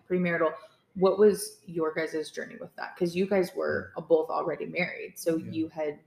premarital 0.09 0.53
what 0.95 1.17
was 1.17 1.57
your 1.65 1.91
guys' 1.93 2.29
journey 2.31 2.55
with 2.61 2.73
that 2.77 2.93
because 2.95 3.15
you 3.15 3.25
guys 3.25 3.51
were 3.55 3.91
both 4.07 4.29
already 4.29 4.65
married 4.67 5.13
so 5.15 5.35
Yeah. 5.37 5.51
you 5.51 5.67
had 5.69 5.99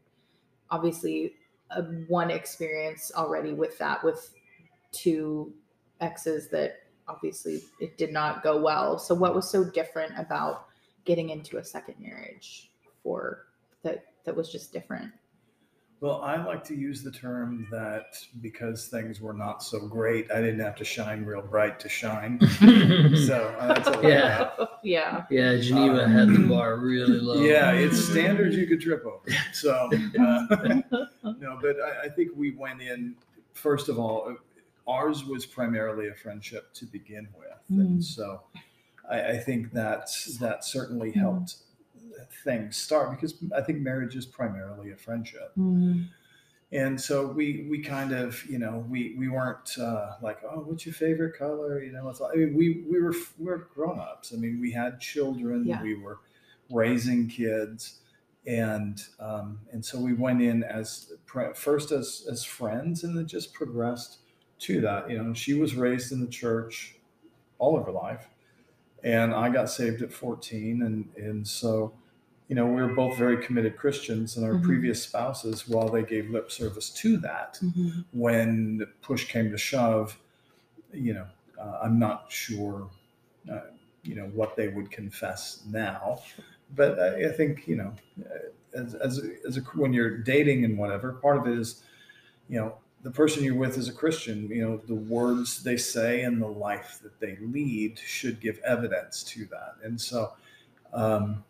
obviously 0.70 1.34
a, 1.70 1.82
one 2.08 2.30
experience 2.30 3.12
already 3.14 3.52
with 3.52 3.78
that 3.78 4.02
with 4.02 4.30
two 4.92 5.52
exes 6.00 6.48
that 6.48 6.82
obviously 7.08 7.62
it 7.80 7.96
did 7.98 8.12
not 8.12 8.42
go 8.42 8.60
well. 8.60 8.98
So 8.98 9.14
what 9.14 9.34
was 9.34 9.50
so 9.50 9.64
different 9.64 10.12
about 10.18 10.66
getting 11.04 11.30
into 11.30 11.58
a 11.58 11.64
second 11.64 11.94
marriage 11.98 12.70
for 13.02 13.46
that 13.82 14.04
that 14.24 14.36
was 14.36 14.50
just 14.50 14.72
different 14.72 15.12
Well, 16.00 16.22
I 16.22 16.36
like 16.44 16.62
to 16.64 16.76
use 16.76 17.02
the 17.02 17.10
term 17.10 17.66
that 17.72 18.16
because 18.40 18.86
things 18.86 19.20
were 19.20 19.32
not 19.32 19.64
so 19.64 19.80
great, 19.80 20.30
I 20.30 20.40
didn't 20.40 20.60
have 20.60 20.76
to 20.76 20.84
shine 20.84 21.24
real 21.24 21.42
bright 21.42 21.80
to 21.80 21.88
shine. 21.88 22.38
So 23.26 23.54
uh, 23.58 23.74
that's 23.74 23.88
a 23.88 24.08
Yeah. 24.08 24.50
yeah 24.82 25.24
yeah, 25.30 25.56
Geneva 25.56 26.08
had 26.08 26.28
the 26.28 26.46
bar 26.48 26.76
really 26.76 27.18
low. 27.18 27.42
Yeah, 27.42 27.72
it's 27.72 27.98
standards 27.98 28.56
you 28.56 28.66
could 28.66 28.80
trip 28.80 29.04
over. 29.04 29.24
So, 29.52 29.90
uh, 30.20 30.46
no, 31.40 31.58
but 31.60 31.76
I, 31.80 32.04
I 32.04 32.08
think 32.08 32.30
we 32.36 32.52
went 32.52 32.80
in, 32.80 33.16
first 33.54 33.88
of 33.88 33.98
all, 33.98 34.28
uh, 34.28 34.90
ours 34.90 35.24
was 35.24 35.46
primarily 35.46 36.08
a 36.08 36.14
friendship 36.14 36.72
to 36.74 36.86
begin 36.86 37.28
with. 37.36 37.48
Mm. 37.72 37.80
And 37.80 38.04
so 38.04 38.42
I, 39.10 39.30
I 39.30 39.36
think 39.38 39.72
that 39.72 40.08
that 40.38 40.64
certainly 40.64 41.10
helped 41.10 41.56
things 42.44 42.76
start 42.76 43.10
because 43.10 43.34
I 43.56 43.60
think 43.60 43.80
marriage 43.80 44.16
is 44.16 44.26
primarily 44.26 44.92
a 44.92 44.96
friendship. 44.96 45.52
Mm. 45.58 46.08
And 46.70 47.00
so 47.00 47.26
we 47.26 47.66
we 47.70 47.82
kind 47.82 48.12
of 48.12 48.44
you 48.44 48.58
know 48.58 48.84
we 48.88 49.14
we 49.18 49.28
weren't 49.28 49.78
uh, 49.78 50.12
like 50.20 50.40
oh 50.44 50.60
what's 50.60 50.84
your 50.84 50.94
favorite 50.94 51.38
color 51.38 51.82
you 51.82 51.92
know 51.92 52.08
it's 52.10 52.20
like, 52.20 52.32
I 52.34 52.36
mean 52.36 52.54
we 52.54 52.84
we 52.90 53.00
were 53.00 53.14
we 53.38 53.46
were 53.46 53.68
grown 53.74 53.98
ups 53.98 54.34
I 54.34 54.36
mean 54.36 54.60
we 54.60 54.70
had 54.72 55.00
children 55.00 55.64
Yeah. 55.64 55.82
we 55.82 55.94
were 55.94 56.18
raising 56.70 57.26
kids 57.28 58.00
and 58.46 59.02
um, 59.18 59.60
and 59.72 59.84
so 59.84 59.98
we 59.98 60.12
went 60.12 60.42
in 60.42 60.62
as 60.62 61.12
first 61.54 61.90
as 61.90 62.26
as 62.30 62.44
friends 62.44 63.02
and 63.02 63.16
then 63.16 63.26
just 63.26 63.54
progressed 63.54 64.18
to 64.60 64.80
that 64.82 65.10
you 65.10 65.22
know 65.22 65.32
she 65.32 65.54
was 65.54 65.74
raised 65.74 66.12
in 66.12 66.20
the 66.20 66.26
church 66.26 66.96
all 67.58 67.78
of 67.78 67.86
her 67.86 67.92
life 67.92 68.28
and 69.02 69.32
I 69.32 69.48
got 69.48 69.70
saved 69.70 70.02
at 70.02 70.12
14 70.12 70.82
and 70.82 71.08
and 71.16 71.46
so 71.46 71.94
you 72.48 72.54
know 72.54 72.66
we 72.66 72.80
were 72.80 72.94
both 72.94 73.16
very 73.16 73.42
committed 73.44 73.76
Christians 73.76 74.36
and 74.36 74.46
our 74.46 74.54
Mhm. 74.54 74.62
previous 74.62 75.02
spouses 75.02 75.68
while 75.68 75.88
they 75.88 76.02
gave 76.02 76.30
lip 76.30 76.50
service 76.50 76.90
to 76.90 77.16
that 77.18 77.58
Mhm. 77.62 78.04
when 78.12 78.86
push 79.02 79.26
came 79.28 79.50
to 79.50 79.58
shove 79.58 80.18
you 80.92 81.14
know 81.14 81.26
uh, 81.60 81.80
I'm 81.82 81.98
not 81.98 82.30
sure 82.30 82.88
uh, 83.50 83.60
you 84.02 84.14
know 84.14 84.26
what 84.26 84.56
they 84.56 84.68
would 84.68 84.90
confess 84.90 85.62
now 85.70 86.20
but 86.74 86.98
I, 86.98 87.28
I 87.28 87.32
think 87.32 87.68
you 87.68 87.76
know 87.76 87.94
uh, 88.20 88.78
as 88.78 88.94
as 88.94 89.24
a, 89.24 89.46
as 89.46 89.56
a 89.56 89.60
when 89.74 89.92
you're 89.92 90.18
dating 90.18 90.64
and 90.64 90.78
whatever 90.78 91.12
part 91.12 91.36
of 91.38 91.46
it 91.46 91.58
is 91.58 91.82
you 92.48 92.58
know 92.58 92.78
the 93.02 93.10
person 93.10 93.44
you're 93.44 93.54
with 93.54 93.78
is 93.78 93.88
a 93.88 93.92
Christian, 93.92 94.48
you 94.48 94.60
know, 94.60 94.76
the 94.88 94.94
words 94.94 95.62
they 95.62 95.76
say 95.76 96.22
and 96.22 96.42
the 96.42 96.48
life 96.48 96.98
that 97.04 97.20
they 97.20 97.36
lead 97.40 97.96
should 97.98 98.40
give 98.40 98.58
evidence 98.64 99.22
to 99.22 99.44
that. 99.46 99.76
And 99.84 100.00
so, 100.00 100.32
um, 100.92 101.44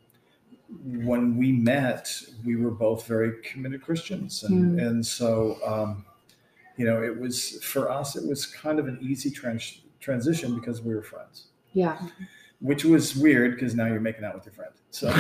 when 0.85 1.37
we 1.37 1.51
met, 1.53 2.11
we 2.45 2.57
were 2.57 2.71
both 2.71 3.07
very 3.07 3.41
committed 3.43 3.83
Christians. 3.83 4.43
And, 4.45 4.79
and 4.79 5.07
so, 5.07 5.59
um, 5.67 6.05
you 6.77 6.85
know, 6.85 7.03
it 7.03 7.19
was 7.19 7.63
for 7.65 7.91
us, 7.91 8.17
it 8.17 8.27
was 8.29 8.47
kind 8.47 8.79
of 8.79 8.87
an 8.87 8.99
easy 9.01 9.31
trans- 9.31 9.81
transition 10.01 10.55
because 10.59 10.81
we 10.83 10.95
were 10.95 11.03
friends, 11.03 11.47
yeah. 11.73 11.99
Which 12.61 12.85
was 12.85 13.15
weird 13.17 13.55
because 13.55 13.75
now 13.75 13.87
you're 13.87 14.01
making 14.01 14.25
out 14.25 14.35
with 14.35 14.45
your 14.47 14.53
friend. 14.55 14.73
So, 14.91 15.09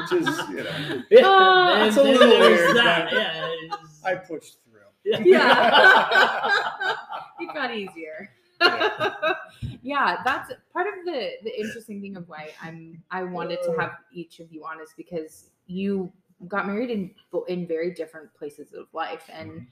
which 0.00 0.12
is, 0.22 0.26
you 0.50 0.62
know, 0.64 1.02
Yeah, 1.10 1.22
Ah, 1.24 1.86
it's 1.86 1.96
a 1.96 2.02
little 2.02 2.28
there's 2.28 2.40
weird, 2.60 2.76
that, 2.76 3.04
but- 3.10 3.14
Yeah, 3.14 3.76
I 4.04 4.14
pushed 4.16 4.58
through. 4.64 4.80
yeah. 5.24 6.92
It 7.38 7.52
got 7.54 7.74
easier 7.74 8.30
yeah. 9.82 10.18
That's 10.24 10.52
part 10.72 10.86
of 10.86 11.04
the 11.04 11.32
the 11.42 11.60
interesting 11.60 12.00
thing 12.00 12.16
of 12.16 12.28
why 12.28 12.50
i'm 12.60 13.02
i 13.10 13.22
wanted 13.22 13.58
to 13.62 13.72
have 13.78 13.92
each 14.12 14.40
of 14.40 14.52
you 14.52 14.64
on 14.64 14.80
is 14.80 14.92
because 14.96 15.50
you 15.66 16.12
got 16.48 16.66
married 16.66 16.90
in 16.90 17.10
in 17.48 17.66
very 17.66 17.92
different 17.92 18.32
places 18.34 18.72
of 18.72 18.86
life 18.92 19.28
and 19.32 19.66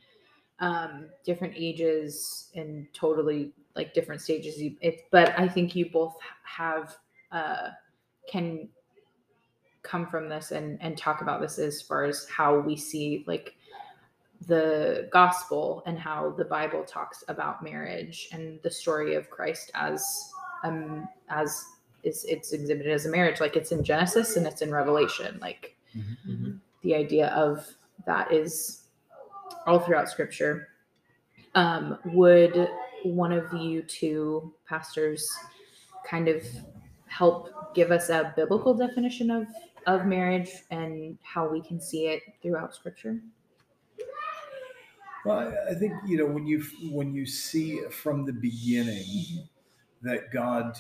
um 0.60 1.06
different 1.24 1.52
ages 1.56 2.50
and 2.54 2.86
totally 2.94 3.52
like 3.74 3.92
different 3.92 4.20
stages. 4.20 4.62
But 5.10 5.38
i 5.38 5.48
think 5.48 5.74
you 5.74 5.90
both 5.90 6.16
have 6.44 6.96
uh 7.32 7.70
can 8.28 8.68
come 9.82 10.06
from 10.06 10.28
this 10.28 10.50
and 10.50 10.78
and 10.80 10.96
talk 10.96 11.20
about 11.20 11.40
this 11.40 11.58
as 11.58 11.82
far 11.82 12.04
as 12.04 12.26
how 12.28 12.58
we 12.58 12.76
see 12.76 13.24
like 13.26 13.53
the 14.46 15.09
gospel 15.12 15.83
and 15.87 15.98
how 15.98 16.30
the 16.30 16.44
bible 16.44 16.85
talks 16.85 17.24
about 17.28 17.62
marriage 17.62 18.28
and 18.33 18.61
the 18.62 18.70
story 18.70 19.14
of 19.14 19.28
christ 19.30 19.70
as 19.74 20.30
um 20.64 21.09
as 21.28 21.64
is 22.04 22.24
it's 22.26 22.52
exhibited 22.52 22.92
as 22.92 23.07
a 23.07 23.09
marriage. 23.11 23.40
Like 23.40 23.57
it's 23.57 23.72
in 23.72 23.83
genesis 23.83 24.37
and 24.37 24.46
it's 24.46 24.61
in 24.62 24.70
revelation. 24.70 25.38
Like 25.40 25.74
Mhm. 25.96 26.61
the 26.83 26.94
idea 26.94 27.28
of 27.28 27.66
that 28.07 28.30
is 28.30 28.88
all 29.66 29.78
throughout 29.80 30.09
scripture. 30.11 30.68
Um 31.54 31.98
would 32.07 32.68
one 33.04 33.33
of 33.33 33.52
you 33.54 33.83
two 33.83 34.52
pastors 34.68 35.26
kind 36.07 36.28
of 36.28 36.44
help 37.07 37.74
give 37.74 37.90
us 37.90 38.11
a 38.11 38.33
biblical 38.37 38.74
definition 38.74 39.30
of 39.30 39.46
of 39.87 40.07
marriage 40.07 40.50
and 40.70 41.18
how 41.22 41.46
we 41.48 41.61
can 41.61 41.80
see 41.80 42.09
it 42.09 42.22
throughout 42.42 42.74
scripture 42.74 43.20
Well, 45.24 45.54
I, 45.70 45.74
think 45.74 45.94
you 46.06 46.18
know 46.18 46.26
when 46.26 46.46
you 46.46 46.62
when 46.90 47.14
you 47.14 47.24
see 47.26 47.80
from 47.90 48.24
the 48.26 48.32
beginning 48.32 49.48
that 50.02 50.30
God 50.30 50.78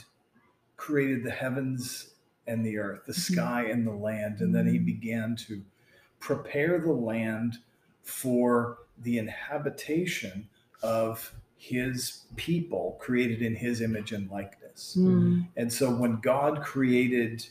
created 0.76 1.24
the 1.24 1.30
heavens 1.30 2.10
and 2.46 2.64
the 2.64 2.76
earth, 2.78 3.06
the 3.06 3.12
Mhm. 3.12 3.32
sky 3.32 3.64
and 3.66 3.86
the 3.86 3.92
land, 3.92 4.40
and 4.40 4.54
then 4.54 4.66
He 4.66 4.78
Mhm. 4.78 4.84
began 4.84 5.36
to 5.36 5.62
prepare 6.20 6.78
the 6.78 6.92
land 6.92 7.58
for 8.02 8.78
the 9.02 9.18
inhabitation 9.18 10.48
of 10.82 11.34
His 11.56 12.24
people, 12.36 12.98
created 13.00 13.40
in 13.40 13.54
His 13.56 13.80
image 13.80 14.12
and 14.12 14.30
likeness. 14.30 14.96
And 15.56 15.72
so 15.72 15.94
when 15.94 16.20
God 16.20 16.62
created 16.62 17.46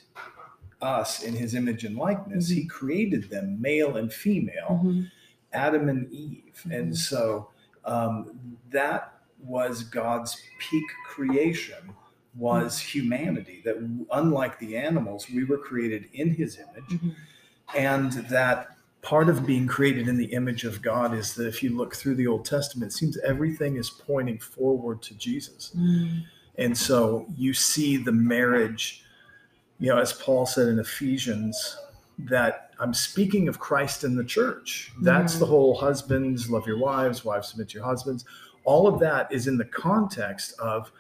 us 0.82 1.23
in 1.23 1.34
His 1.34 1.56
image 1.56 1.84
and 1.84 1.95
likeness, 1.97 2.49
He 2.49 2.65
created 2.65 3.29
them 3.32 3.60
male 3.60 3.97
and 3.97 4.13
female. 4.13 4.82
Mhm. 4.84 5.12
Adam 5.53 5.89
and 5.89 6.11
Eve. 6.11 6.63
Mhm. 6.65 6.77
And 6.79 6.97
so 6.97 7.49
um, 7.85 8.57
that 8.71 9.13
was 9.43 9.83
God's 9.83 10.41
peak 10.59 10.85
creation 11.05 11.93
was 12.35 12.79
humanity 12.79 13.61
that 13.65 13.77
unlike 14.11 14.57
the 14.59 14.75
animals 14.77 15.27
we 15.29 15.43
were 15.43 15.57
created 15.57 16.07
in 16.13 16.33
his 16.33 16.57
image 16.57 16.99
Mhm. 17.01 17.13
and 17.75 18.11
that 18.29 18.69
part 19.01 19.27
of 19.29 19.45
being 19.45 19.67
created 19.67 20.07
in 20.07 20.17
the 20.17 20.27
image 20.33 20.63
of 20.63 20.81
God 20.81 21.13
is 21.13 21.35
that 21.35 21.45
if 21.45 21.61
you 21.61 21.75
look 21.75 21.93
through 21.93 22.15
the 22.15 22.25
Old 22.25 22.45
Testament, 22.45 22.93
it 22.93 22.95
seems 22.95 23.17
everything 23.19 23.75
is 23.75 23.89
pointing 23.89 24.39
forward 24.39 25.01
to 25.03 25.13
Jesus. 25.15 25.75
And 26.57 26.77
so 26.77 27.25
you 27.37 27.53
see 27.53 27.97
the 27.97 28.13
marriage, 28.13 29.03
you 29.79 29.89
know, 29.89 29.97
as 29.99 30.13
Paul 30.13 30.45
said 30.45 30.69
in 30.69 30.79
Ephesians, 30.79 31.77
that 32.17 32.62
I'm 32.79 32.93
speaking 32.93 33.47
of 33.47 33.59
Christ 33.59 34.03
in 34.03 34.15
the 34.15 34.23
church. 34.23 34.91
That's 35.01 35.38
the 35.38 35.45
whole 35.45 35.75
husbands, 35.75 36.49
love 36.49 36.65
your 36.67 36.77
wives, 36.79 37.23
wives 37.23 37.49
submit 37.49 37.69
to 37.69 37.75
your 37.75 37.86
husbands. 37.86 38.25
All 38.65 38.88
of 38.88 38.99
that 38.99 39.31
is 39.31 39.47
in 39.47 39.57
the 39.57 39.65
context 39.65 40.57
of, 40.59 40.91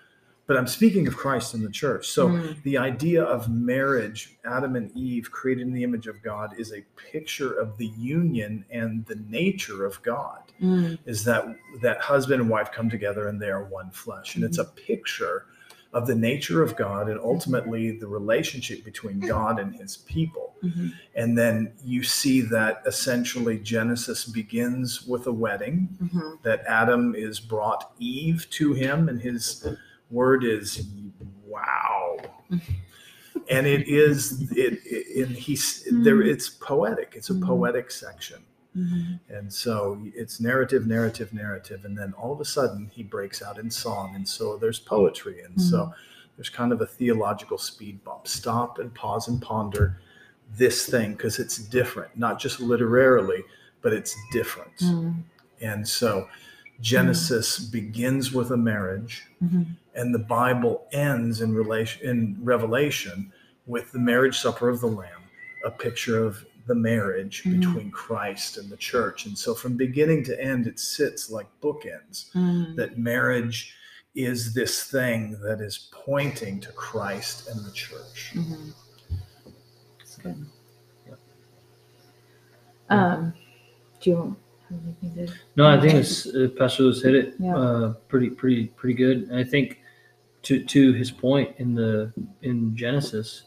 but 0.45 0.57
I'm 0.57 0.67
speaking 0.67 1.07
of 1.07 1.15
Christ 1.15 1.53
in 1.53 1.63
the 1.63 1.71
church. 1.71 2.07
So 2.07 2.27
Mm. 2.29 2.61
the 2.63 2.77
idea 2.77 3.23
of 3.23 3.49
marriage, 3.49 4.37
Adam 4.45 4.75
and 4.75 4.91
Eve 4.95 5.31
created 5.31 5.61
in 5.67 5.73
the 5.73 5.83
image 5.83 6.07
of 6.07 6.21
God, 6.21 6.53
is 6.59 6.73
a 6.73 6.81
picture 7.11 7.53
of 7.53 7.77
the 7.77 7.87
union 7.97 8.65
and 8.69 9.05
the 9.05 9.15
nature 9.29 9.85
of 9.85 10.01
God 10.03 10.39
Mm. 10.61 10.99
is 11.05 11.23
that 11.25 11.45
that 11.81 11.99
husband 12.01 12.41
and 12.41 12.49
wife 12.49 12.71
come 12.71 12.89
together 12.89 13.27
and 13.27 13.41
they 13.41 13.49
are 13.49 13.63
one 13.63 13.89
flesh 13.91 14.35
and 14.35 14.43
it's 14.43 14.57
a 14.59 14.65
picture 14.65 15.45
of 15.93 16.07
the 16.07 16.15
nature 16.15 16.61
of 16.63 16.75
god 16.75 17.09
and 17.09 17.19
ultimately 17.19 17.91
the 17.97 18.07
relationship 18.07 18.83
between 18.83 19.19
god 19.19 19.59
and 19.59 19.75
his 19.75 19.97
people. 19.97 20.49
Mhm. 20.63 20.93
and 21.15 21.37
then 21.37 21.73
you 21.83 22.01
see 22.03 22.39
that 22.39 22.81
essentially 22.85 23.57
genesis 23.59 24.23
begins 24.25 25.05
with 25.05 25.27
a 25.27 25.31
wedding 25.31 25.89
Mhm. 26.01 26.41
that 26.43 26.63
adam 26.67 27.13
is 27.15 27.39
brought 27.39 27.91
eve 27.99 28.47
to 28.51 28.73
him 28.73 29.09
and 29.09 29.19
his 29.21 29.67
word 30.09 30.43
is 30.45 30.85
wow. 31.45 32.17
And 33.49 33.67
it 33.67 33.87
is 33.87 34.49
it, 34.51 34.79
it 34.85 35.27
and 35.27 35.35
he's 35.35 35.85
there 35.91 36.21
it's 36.21 36.47
poetic. 36.49 37.13
It's 37.15 37.29
a 37.29 37.35
poetic 37.35 37.91
section 37.91 38.39
Mhm. 38.75 39.19
and 39.29 39.53
so 39.53 40.01
it's 40.15 40.39
narrative, 40.39 40.87
narrative, 40.87 41.33
narrative. 41.33 41.85
And 41.85 41.97
then 41.97 42.13
all 42.13 42.31
of 42.33 42.39
a 42.41 42.45
sudden 42.45 42.89
he 42.93 43.03
breaks 43.03 43.41
out 43.41 43.59
in 43.59 43.69
song. 43.69 44.15
And 44.15 44.27
so 44.27 44.57
there's 44.57 44.79
poetry. 44.79 45.41
And 45.41 45.61
so 45.61 45.93
there's 46.35 46.49
kind 46.49 46.71
of 46.73 46.81
a 46.81 46.85
theological 46.87 47.57
speed 47.57 48.03
bump. 48.03 48.27
Stop 48.27 48.79
and 48.79 48.93
pause 48.93 49.27
and 49.27 49.41
ponder 49.41 49.99
this 50.57 50.87
thing 50.87 51.11
because 51.13 51.39
it's 51.39 51.57
different, 51.57 52.17
not 52.17 52.39
just 52.39 52.59
literarily, 52.59 53.43
but 53.81 53.93
it's 53.93 54.15
different. 54.31 54.75
Mm. 54.77 55.23
And 55.61 55.87
so 55.87 56.27
Genesis 56.81 57.59
begins 57.59 58.33
with 58.33 58.51
a 58.51 58.57
marriage 58.57 59.27
Mhm. 59.43 59.77
and 59.95 60.13
the 60.13 60.19
Bible 60.19 60.87
ends 60.91 61.41
in 61.41 61.53
relation 61.53 62.07
in 62.07 62.37
Revelation 62.43 63.31
with 63.67 63.91
the 63.91 63.99
marriage 63.99 64.39
supper 64.39 64.67
of 64.69 64.81
the 64.81 64.87
Lamb, 64.87 65.21
a 65.63 65.71
picture 65.71 66.23
of 66.23 66.45
the 66.65 66.75
marriage 66.75 67.43
Mhm. 67.43 67.59
between 67.59 67.91
Christ 67.91 68.57
and 68.57 68.69
the 68.69 68.77
church. 68.77 69.25
And 69.25 69.37
so 69.37 69.53
from 69.53 69.75
beginning 69.75 70.23
to 70.25 70.41
end, 70.41 70.65
it 70.67 70.79
sits 70.79 71.29
like 71.29 71.47
bookends. 71.61 72.31
Mm. 72.33 72.75
That 72.77 72.97
marriage 72.97 73.75
is 74.15 74.53
this 74.53 74.83
thing 74.85 75.37
that 75.41 75.59
is 75.59 75.89
pointing 75.91 76.59
to 76.61 76.71
Christ 76.71 77.49
and 77.49 77.65
the 77.65 77.71
church. 77.71 78.31
Mhm. 78.35 78.73
That's 79.99 80.15
good. 80.17 80.45
Yep. 81.07 81.19
Um, 82.89 83.33
do 84.01 84.09
you 84.09 84.35
have 84.69 84.79
anything 84.83 85.27
to? 85.27 85.33
No, 85.55 85.67
I 85.67 85.79
think 85.79 85.93
it's 85.95 86.27
uh, 86.27 86.49
Pastor 86.57 86.83
Lewis 86.83 87.01
hit 87.01 87.15
it 87.15 87.35
Yeah. 87.39 87.55
uh, 87.57 87.93
pretty, 88.07 88.29
pretty, 88.29 88.67
pretty 88.67 88.93
good. 88.95 89.23
And 89.23 89.35
I 89.37 89.43
think 89.43 89.79
to 90.43 90.63
to 90.63 90.93
his 90.93 91.09
point 91.11 91.55
in 91.57 91.73
the 91.73 92.13
in 92.41 92.75
Genesis, 92.75 93.43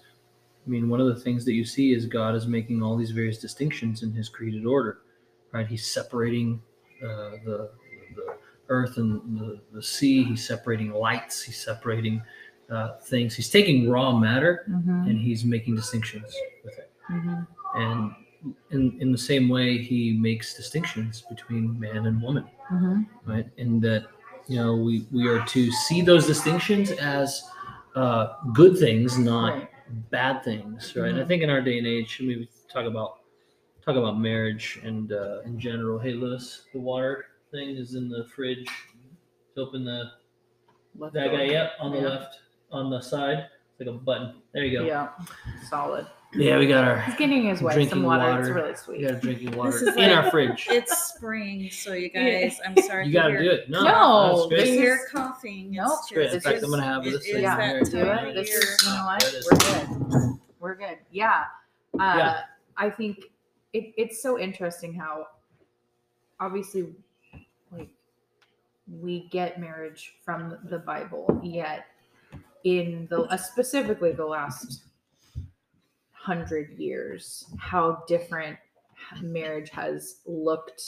I 0.66 0.68
mean, 0.70 0.88
one 0.88 1.00
of 1.00 1.06
the 1.06 1.14
things 1.20 1.44
that 1.44 1.52
you 1.52 1.64
see 1.64 1.92
is 1.92 2.06
God 2.06 2.34
is 2.34 2.46
making 2.46 2.82
all 2.82 2.96
these 2.96 3.12
various 3.12 3.38
distinctions 3.38 4.02
in 4.02 4.12
His 4.12 4.28
created 4.28 4.66
order, 4.66 4.98
right? 5.52 5.66
He's 5.66 5.86
separating 5.86 6.60
uh, 7.02 7.38
the 7.44 7.70
the 8.16 8.36
earth 8.68 8.96
and 8.96 9.38
the, 9.38 9.60
the 9.72 9.82
sea. 9.82 10.24
He's 10.24 10.46
separating 10.46 10.90
lights. 10.92 11.42
He's 11.42 11.62
separating 11.62 12.20
uh, 12.70 12.96
things. 12.98 13.34
He's 13.36 13.48
taking 13.48 13.88
raw 13.88 14.16
matter 14.18 14.64
Mhm. 14.68 15.08
and 15.08 15.18
he's 15.20 15.44
making 15.44 15.76
distinctions 15.76 16.34
with 16.64 16.76
it. 16.78 16.90
Mhm. 17.10 17.46
And 17.76 18.12
in 18.70 19.00
in 19.00 19.12
the 19.12 19.18
same 19.18 19.48
way, 19.48 19.78
He 19.78 20.12
makes 20.18 20.54
distinctions 20.56 21.22
between 21.28 21.78
man 21.78 22.06
and 22.06 22.20
woman 22.20 22.44
Mhm. 22.72 23.06
right? 23.24 23.48
And 23.58 23.80
that 23.82 24.06
you 24.48 24.56
know 24.56 24.74
we 24.76 25.06
we 25.12 25.28
are 25.28 25.44
to 25.46 25.70
see 25.70 26.00
those 26.02 26.26
distinctions 26.26 26.90
as 26.90 27.42
uh, 27.94 28.34
good 28.52 28.76
things, 28.78 29.16
not. 29.18 29.68
Bad 30.10 30.42
things, 30.44 30.94
right? 30.96 31.10
And 31.10 31.18
I 31.18 31.22
Mhm. 31.24 31.28
think 31.28 31.42
in 31.42 31.50
our 31.50 31.60
day 31.60 31.78
and 31.78 31.86
age, 31.86 32.18
I 32.20 32.24
mean, 32.24 32.38
we 32.40 32.48
talk 32.68 32.86
about 32.86 33.18
talk 33.82 33.96
about 33.96 34.18
marriage 34.18 34.80
and 34.82 35.12
uh, 35.12 35.40
in 35.44 35.60
general. 35.60 35.98
Hey, 35.98 36.12
Lewis, 36.12 36.64
the 36.72 36.80
water 36.80 37.26
thing 37.52 37.70
is 37.76 37.94
in 37.94 38.08
the 38.08 38.24
fridge. 38.34 38.68
Open 39.56 39.84
the 39.84 40.10
Left 40.98 41.14
that 41.14 41.28
guy. 41.30 41.34
over. 41.44 41.44
Yep, 41.44 41.72
on 41.80 41.92
the 41.92 41.98
Yeah. 41.98 42.08
left, 42.08 42.40
on 42.72 42.90
the 42.90 43.00
side, 43.00 43.48
it's 43.70 43.80
like 43.80 43.88
a 43.88 43.92
button. 43.98 44.42
There 44.52 44.64
you 44.64 44.78
go. 44.78 44.84
Yeah, 44.84 45.10
Yeah, 46.32 46.58
we 46.58 46.66
got 46.66 46.84
our 46.84 47.00
He's 47.00 47.14
getting 47.16 47.44
his 47.44 47.62
wife 47.62 47.74
Drinking 47.74 47.90
some 47.90 48.02
water. 48.02 48.40
It's 48.40 48.48
really 48.50 48.74
sweet. 48.76 48.98
we 49.00 49.06
got 49.06 49.20
drinking 49.22 49.52
water 49.56 49.78
in 49.88 49.94
like- 49.96 50.16
our 50.24 50.30
fridge. 50.30 50.66
It's 50.70 51.14
spring, 51.14 51.70
so 51.70 51.92
you 51.94 52.10
Yeah. 52.12 52.40
guys, 52.48 52.60
I'm 52.66 52.76
sorry. 52.82 53.06
You 53.06 53.12
got 53.12 53.28
to 53.28 53.38
do 53.38 53.50
it. 53.50 53.70
No, 53.70 53.84
No, 53.84 54.32
that's 54.32 54.44
If 54.44 54.50
you 54.50 54.56
this 54.74 54.80
hear 54.80 54.94
is- 54.96 55.10
coughing. 55.12 55.70
Nope. 55.70 55.98
It's 56.02 56.10
Great. 56.12 56.26
In 56.26 56.32
just- 56.32 56.46
fact, 56.46 56.62
I'm 56.62 56.70
gonna 56.70 56.82
have 56.82 57.04
this 57.04 57.24
thing 57.24 57.42
yeah, 57.42 57.56
here. 57.70 57.80
do 57.84 57.98
it. 57.98 58.28
of 58.28 58.34
This 58.34 58.50
is, 58.50 58.86
you 58.86 58.92
know 58.94 59.04
what? 59.06 59.20
That 59.20 59.34
is- 59.34 59.48
We're 59.50 60.10
good. 60.10 60.38
We're 60.60 60.74
good. 60.74 60.98
Yeah. 61.10 61.44
Uh, 61.98 62.14
Yeah. 62.18 62.40
I 62.76 62.90
think 62.90 63.18
it, 63.72 63.94
it's 63.96 64.20
so 64.22 64.38
interesting 64.38 64.92
how 64.94 65.28
obviously 66.40 66.94
like 67.72 67.88
we 69.00 69.28
get 69.30 69.58
marriage 69.60 70.16
from 70.24 70.58
the 70.64 70.78
Bible, 70.78 71.40
yet 71.42 71.86
in 72.64 73.06
the 73.10 73.22
uh, 73.22 73.36
specifically 73.36 74.12
the 74.12 74.26
last 74.26 74.82
hundred 76.26 76.76
years, 76.76 77.44
how 77.56 78.02
different 78.08 78.58
marriage 79.22 79.70
has 79.70 80.22
looked, 80.26 80.82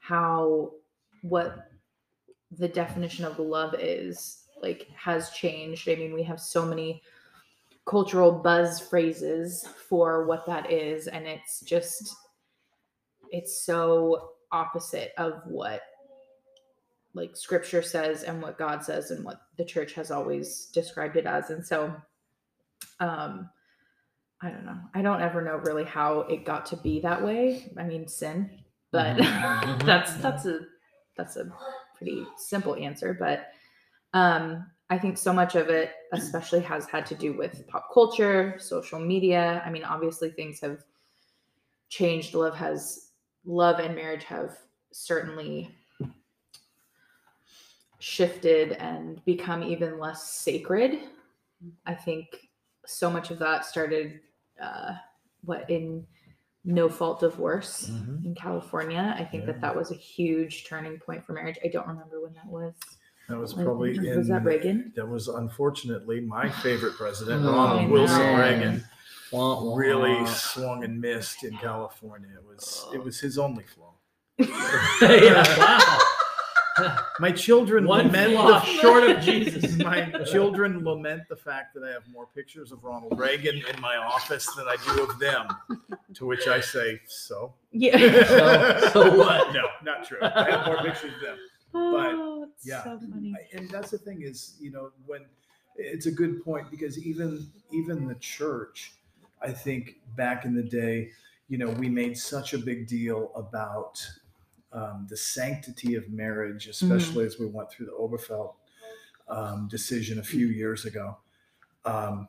how 0.00 0.72
what 1.22 1.68
the 2.58 2.66
definition 2.66 3.24
of 3.24 3.38
love 3.38 3.74
is 3.78 4.44
like 4.60 4.88
has 4.96 5.30
changed. 5.30 5.88
I 5.88 5.94
mean, 5.94 6.12
we 6.12 6.24
have 6.24 6.40
so 6.40 6.66
many 6.66 7.02
cultural 7.86 8.32
buzz 8.32 8.80
phrases 8.80 9.66
for 9.88 10.26
what 10.26 10.46
that 10.46 10.70
is 10.72 11.06
and 11.06 11.26
it's 11.26 11.60
just 11.60 12.16
it's 13.30 13.64
so 13.66 14.30
opposite 14.52 15.12
of 15.18 15.42
what 15.44 15.82
like 17.12 17.36
scripture 17.36 17.82
says 17.82 18.22
and 18.22 18.40
what 18.40 18.56
god 18.56 18.82
says 18.82 19.10
and 19.10 19.22
what 19.22 19.42
the 19.58 19.64
church 19.64 19.92
has 19.92 20.10
always 20.10 20.70
described 20.72 21.16
it 21.16 21.26
as 21.26 21.50
and 21.50 21.64
so 21.66 21.94
um 23.00 23.50
i 24.44 24.50
don't 24.50 24.66
know. 24.66 24.78
I 24.94 25.02
don't 25.02 25.22
ever 25.22 25.40
know 25.42 25.56
really 25.56 25.84
how 25.84 26.20
it 26.20 26.44
got 26.44 26.66
to 26.66 26.76
be 26.76 27.00
that 27.00 27.22
way. 27.22 27.72
I 27.78 27.84
mean 27.84 28.06
sin 28.06 28.50
but 28.90 29.16
Mhm, 29.16 29.24
mhm. 29.78 29.86
that's 29.86 30.14
that's 30.16 30.44
a 30.46 30.60
that's 31.16 31.36
a 31.36 31.50
pretty 31.96 32.24
simple 32.36 32.74
answer 32.76 33.14
but 33.18 33.48
um 34.12 34.66
i 34.90 34.98
think 34.98 35.16
so 35.16 35.32
much 35.32 35.54
of 35.54 35.68
it 35.68 35.92
especially 36.12 36.60
has 36.60 36.86
had 36.86 37.06
to 37.06 37.14
do 37.14 37.32
with 37.32 37.66
pop 37.68 37.88
culture 37.92 38.56
social 38.58 38.98
media. 39.00 39.62
I 39.66 39.70
mean 39.70 39.84
obviously 39.84 40.30
things 40.30 40.60
have 40.60 40.84
changed. 41.88 42.34
Love 42.34 42.54
has 42.56 43.10
love 43.44 43.78
and 43.78 43.94
marriage 43.94 44.24
have 44.24 44.58
certainly 44.92 45.70
shifted 47.98 48.72
and 48.72 49.24
become 49.24 49.62
even 49.62 49.98
less 49.98 50.30
sacred. 50.30 50.98
I 51.86 51.94
think 51.94 52.48
so 52.86 53.08
much 53.10 53.30
of 53.30 53.38
that 53.38 53.64
started 53.64 54.20
uh 54.62 54.94
what 55.44 55.68
in 55.70 56.06
no 56.64 56.88
fault 56.88 57.20
divorce 57.20 57.90
Mhm. 57.90 58.24
in 58.24 58.34
california 58.34 59.14
i 59.18 59.24
think 59.24 59.42
Yeah. 59.42 59.52
that 59.52 59.60
that 59.60 59.76
was 59.76 59.90
a 59.90 59.94
huge 59.96 60.66
turning 60.66 60.98
point 60.98 61.24
for 61.24 61.32
marriage 61.34 61.58
i 61.64 61.68
don't 61.68 61.86
remember 61.86 62.22
when 62.22 62.32
that 62.34 62.46
was 62.46 62.74
That 63.28 63.38
was 63.38 63.54
Was- 63.54 63.64
probably 63.64 63.96
in, 63.96 64.16
was 64.18 64.28
that 64.28 64.44
reagan 64.44 64.92
That 64.96 65.06
was 65.08 65.28
unfortunately 65.28 66.20
my 66.20 66.48
favorite 66.50 66.94
president, 66.94 67.44
Oh, 67.44 67.52
Ronald 67.52 67.80
I 67.82 67.86
Wilson 67.86 68.18
know. 68.18 68.38
Reagan. 68.38 68.84
Wah, 69.32 69.64
wah. 69.64 69.74
Really 69.76 70.26
swung 70.26 70.84
and 70.84 71.00
missed 71.00 71.42
in 71.42 71.56
California. 71.56 72.28
It 72.38 72.44
was 72.46 72.86
it 72.94 73.02
was 73.02 73.18
his 73.20 73.36
only 73.38 73.64
flaw. 73.64 73.94
yeah, 74.38 75.42
wow. 75.58 75.98
My 77.20 77.30
children 77.30 77.86
One 77.86 78.06
lament 78.06 78.32
flaw 78.32 78.58
the 78.60 78.66
short 78.66 79.04
of 79.10 79.20
Jesus. 79.20 79.76
My 79.84 80.10
children 80.24 80.84
lament 80.84 81.22
the 81.28 81.36
fact 81.36 81.74
that 81.74 81.84
I 81.84 81.90
have 81.92 82.02
more 82.10 82.26
pictures 82.26 82.72
of 82.72 82.82
Ronald 82.82 83.18
Reagan 83.18 83.56
in 83.72 83.80
my 83.80 83.96
office 83.96 84.46
than 84.56 84.66
I 84.66 84.76
do 84.94 85.04
of 85.04 85.18
them. 85.18 85.46
To 86.14 86.26
which 86.26 86.46
I 86.48 86.60
say, 86.60 87.00
so. 87.06 87.54
yeah 87.72 87.96
So- 88.26 88.88
so 88.92 89.16
what? 89.18 89.52
No, 89.52 89.68
not 89.84 90.06
true. 90.06 90.18
I 90.22 90.50
have 90.50 90.66
more 90.66 90.78
pictures 90.82 91.12
of 91.14 91.20
them. 91.20 91.38
oh, 91.74 92.48
it's 92.54 92.66
yeah. 92.66 92.84
so 92.84 92.98
funny 92.98 93.34
I- 93.36 93.56
and 93.56 93.68
that's 93.70 93.90
the 93.90 93.98
thing 93.98 94.22
is 94.22 94.56
you 94.60 94.70
know 94.70 94.90
when 95.06 95.22
it's 95.76 96.06
a 96.06 96.10
good 96.12 96.44
point 96.44 96.70
because 96.70 97.04
even 97.04 97.50
even 97.72 98.06
the 98.06 98.14
church 98.16 98.92
i 99.42 99.50
think 99.50 99.96
back 100.14 100.44
in 100.44 100.54
the 100.54 100.62
day 100.62 101.10
you 101.48 101.58
know, 101.58 101.68
we 101.72 101.88
made 101.90 102.16
such 102.16 102.54
a 102.54 102.58
big 102.58 102.86
deal 102.86 103.30
about 103.36 104.00
um, 104.74 105.06
the 105.08 105.16
sanctity 105.16 105.94
of 105.94 106.10
marriage, 106.10 106.66
especially 106.66 107.24
as 107.24 107.38
we 107.38 107.46
went 107.46 107.70
through 107.70 107.86
the 107.86 107.92
Obergefell 107.92 108.54
um, 109.28 109.68
decision 109.70 110.18
a 110.18 110.22
few 110.22 110.48
years 110.48 110.84
ago. 110.84 111.16
Um, 111.84 112.28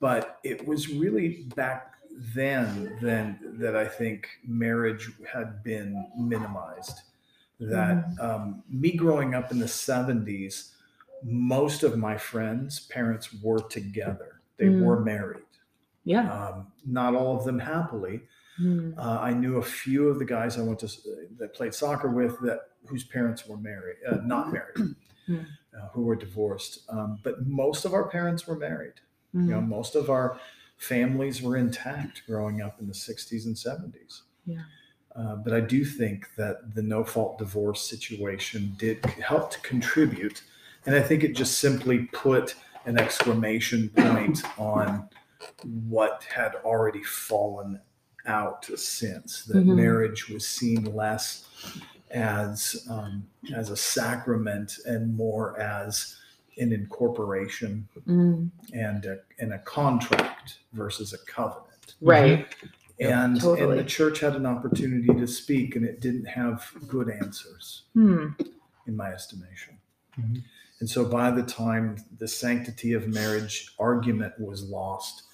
but 0.00 0.38
it 0.44 0.66
was 0.66 0.88
really 0.92 1.44
back 1.54 1.94
then 2.18 2.98
then 3.00 3.38
that 3.60 3.76
I 3.76 3.86
think 3.86 4.26
marriage 4.46 5.10
had 5.32 5.62
been 5.62 6.06
minimized. 6.18 7.00
That 7.60 8.04
um, 8.20 8.62
me 8.68 8.92
growing 8.92 9.34
up 9.34 9.50
in 9.50 9.58
the 9.58 9.66
70s, 9.66 10.72
most 11.22 11.82
of 11.82 11.96
my 11.96 12.16
friends' 12.18 12.80
parents 12.80 13.32
were 13.42 13.60
together. 13.60 14.40
They 14.58 14.66
Mm. 14.66 14.82
were 14.84 15.00
married. 15.00 15.42
Yeah. 16.04 16.30
Um, 16.32 16.72
not 16.86 17.14
all 17.14 17.36
of 17.38 17.44
them 17.44 17.58
happily. 17.58 18.22
Mm. 18.60 18.96
Uh, 18.98 19.18
I 19.20 19.32
knew 19.32 19.56
a 19.56 19.62
few 19.62 20.08
of 20.08 20.18
the 20.18 20.24
guys 20.24 20.58
I 20.58 20.62
went 20.62 20.78
to 20.80 20.88
that 21.38 21.54
played 21.54 21.74
soccer 21.74 22.08
with 22.08 22.38
that 22.40 22.60
whose 22.86 23.04
parents 23.04 23.46
were 23.46 23.56
married, 23.58 23.96
uh, 24.08 24.16
not 24.24 24.52
married, 24.52 24.94
Hmm. 25.26 25.40
uh, 25.76 25.88
who 25.92 26.02
were 26.02 26.16
divorced. 26.16 26.84
Um, 26.88 27.18
but 27.22 27.46
most 27.46 27.84
of 27.84 27.92
our 27.94 28.08
parents 28.08 28.46
were 28.46 28.56
married. 28.56 28.94
You 29.32 29.40
know, 29.42 29.60
Mm. 29.60 29.68
most 29.68 29.94
of 29.96 30.08
our 30.08 30.38
families 30.78 31.42
were 31.42 31.56
intact 31.56 32.22
growing 32.26 32.62
up 32.62 32.80
in 32.80 32.86
the 32.86 32.94
60s 32.94 33.44
and 33.44 33.56
70s. 33.58 34.22
Yeah. 34.46 34.62
Uh, 35.14 35.36
but 35.36 35.52
I 35.52 35.60
do 35.60 35.84
think 35.84 36.34
that 36.36 36.74
the 36.74 36.82
no 36.82 37.02
fault 37.04 37.38
divorce 37.38 37.82
situation 37.82 38.74
did 38.78 39.04
help 39.04 39.50
to 39.52 39.60
contribute. 39.60 40.42
And 40.86 40.94
I 40.94 41.02
think 41.02 41.24
it 41.24 41.34
just 41.34 41.58
simply 41.58 42.04
put 42.12 42.54
an 42.86 42.98
exclamation 42.98 43.88
point 43.90 44.42
on 44.58 45.08
what 45.64 46.22
had 46.24 46.54
already 46.64 47.02
fallen 47.02 47.80
out 48.26 48.64
since 48.76 49.44
that 49.46 49.64
Mhm. 49.66 49.76
marriage 49.76 50.28
was 50.28 50.46
seen 50.46 50.84
less 50.94 51.46
as 52.10 52.86
um, 52.88 53.26
as 53.54 53.70
a 53.70 53.76
sacrament 53.76 54.78
and 54.86 55.14
more 55.16 55.58
as 55.60 56.16
an 56.58 56.72
incorporation 56.72 57.86
Mm. 58.06 58.50
and 58.72 59.04
a, 59.04 59.18
and 59.38 59.52
a 59.52 59.58
contract 59.60 60.58
versus 60.72 61.12
a 61.12 61.18
covenant. 61.18 61.94
Right. 62.00 62.46
Yeah, 62.98 63.24
And, 63.24 63.38
totally. 63.40 63.78
and 63.78 63.80
the 63.80 63.84
church 63.90 64.20
had 64.20 64.36
an 64.36 64.46
opportunity 64.46 65.06
to 65.08 65.26
speak, 65.26 65.76
and 65.76 65.84
it 65.84 66.00
didn't 66.00 66.24
have 66.26 66.72
good 66.88 67.10
answers, 67.10 67.82
Hmm. 67.92 68.28
in 68.86 68.96
my 68.96 69.12
estimation. 69.12 69.76
Mhm. 70.18 70.42
And 70.80 70.88
so 70.88 71.04
by 71.04 71.30
the 71.30 71.42
time 71.42 71.96
the 72.18 72.28
sanctity 72.28 72.92
of 72.94 73.06
marriage 73.08 73.74
argument 73.78 74.38
was 74.40 74.62
lost 74.62 75.24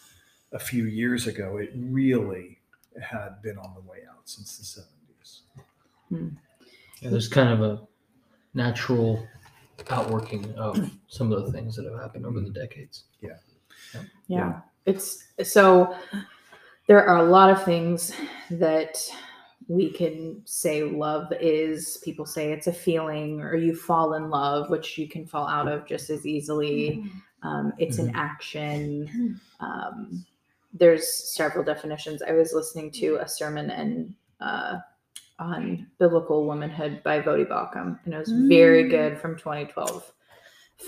a 0.51 0.59
few 0.59 0.87
years 0.87 1.27
ago, 1.29 1.57
it 1.59 1.71
really 1.77 2.59
had 3.01 3.41
been 3.43 3.59
on 3.59 3.75
the 3.75 3.81
way 3.81 3.99
out 4.11 4.23
since 4.25 4.57
the 4.59 4.81
70s. 4.81 5.41
Hmm. 6.09 6.37
Yeah, 7.01 7.11
there's 7.11 7.29
kind 7.29 7.49
of 7.49 7.63
a 7.63 7.83
natural 8.55 9.27
outworking 9.91 10.55
of 10.55 10.91
some 11.09 11.33
of 11.33 11.45
the 11.45 11.53
things 11.53 11.77
that 11.77 11.85
have 11.85 12.01
happened 12.01 12.27
over 12.27 12.41
the 12.41 12.47
hmm. 12.47 12.53
decades. 12.53 13.05
Yeah. 13.21 13.37
Yeah. 14.29 14.61
It's 14.87 15.25
so 15.43 15.95
there 16.87 17.07
are 17.07 17.19
a 17.19 17.31
lot 17.31 17.51
of 17.51 17.65
things 17.65 18.13
that 18.51 18.99
we 19.69 19.93
can 19.93 20.43
say 20.45 20.83
love 20.83 21.33
is. 21.41 21.99
People 22.05 22.27
say 22.27 22.53
it's 22.53 22.67
a 22.67 22.73
feeling 22.73 23.41
or 23.41 23.55
you 23.55 23.75
fall 23.75 24.15
in 24.15 24.29
love, 24.29 24.71
which 24.71 24.99
you 24.99 25.09
can 25.09 25.27
fall 25.27 25.47
out 25.47 25.69
of 25.69 25.87
just 25.87 26.11
as 26.11 26.27
easily. 26.27 26.97
Hmm. 26.97 27.09
Um, 27.45 27.73
it's 27.79 27.99
an 27.99 28.13
action. 28.15 29.41
Um, 29.59 30.25
there's 30.73 31.35
several 31.35 31.65
definitions. 31.65 32.23
I 32.23 32.33
was 32.33 32.53
listening 32.53 32.91
to 32.93 33.17
a 33.17 33.29
sermon 33.29 33.71
and 33.71 34.15
uh, 34.41 34.79
on 35.39 35.87
biblical 35.99 36.47
womanhood 36.47 37.03
by 37.03 37.21
Voddie 37.21 37.49
Baucham, 37.49 37.99
and 38.05 38.15
it 38.15 38.19
was 38.19 38.31
very 38.33 38.85
Mm. 38.85 38.91
good 38.91 39.19
from 39.19 39.37
2012. 39.37 40.13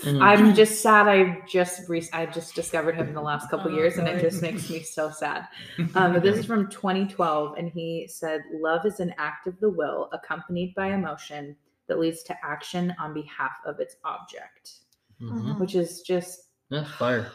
Mm. 0.03 0.21
I'm 0.21 0.53
just 0.55 0.81
sad. 0.81 1.07
I 1.07 1.41
just 1.47 1.87
re- 1.87 2.07
I 2.11 2.25
just 2.25 2.53
discovered 2.53 2.95
him 2.95 3.07
in 3.07 3.13
the 3.13 3.21
last 3.21 3.49
couple 3.49 3.71
Oh, 3.71 3.75
years, 3.75 3.97
and 3.97 4.07
it 4.07 4.19
just 4.19 4.41
makes 4.41 4.69
me 4.69 4.81
so 4.81 5.09
sad. 5.09 5.47
Um, 5.95 6.11
but 6.13 6.21
this 6.21 6.37
is 6.37 6.45
from 6.45 6.69
2012, 6.69 7.57
and 7.57 7.69
he 7.69 8.07
said, 8.09 8.41
"Love 8.53 8.85
is 8.85 8.99
an 8.99 9.13
act 9.17 9.47
of 9.47 9.57
the 9.61 9.69
will 9.69 10.09
accompanied 10.11 10.75
by 10.75 10.87
emotion 10.87 11.55
that 11.87 11.97
leads 11.99 12.23
to 12.23 12.35
action 12.43 12.93
on 12.99 13.13
behalf 13.13 13.53
of 13.65 13.79
its 13.79 13.95
object," 14.03 14.79
Mhm. 15.21 15.59
which 15.59 15.75
is 15.75 16.01
just 16.01 16.49
That's 16.69 16.91
fire. 16.91 17.31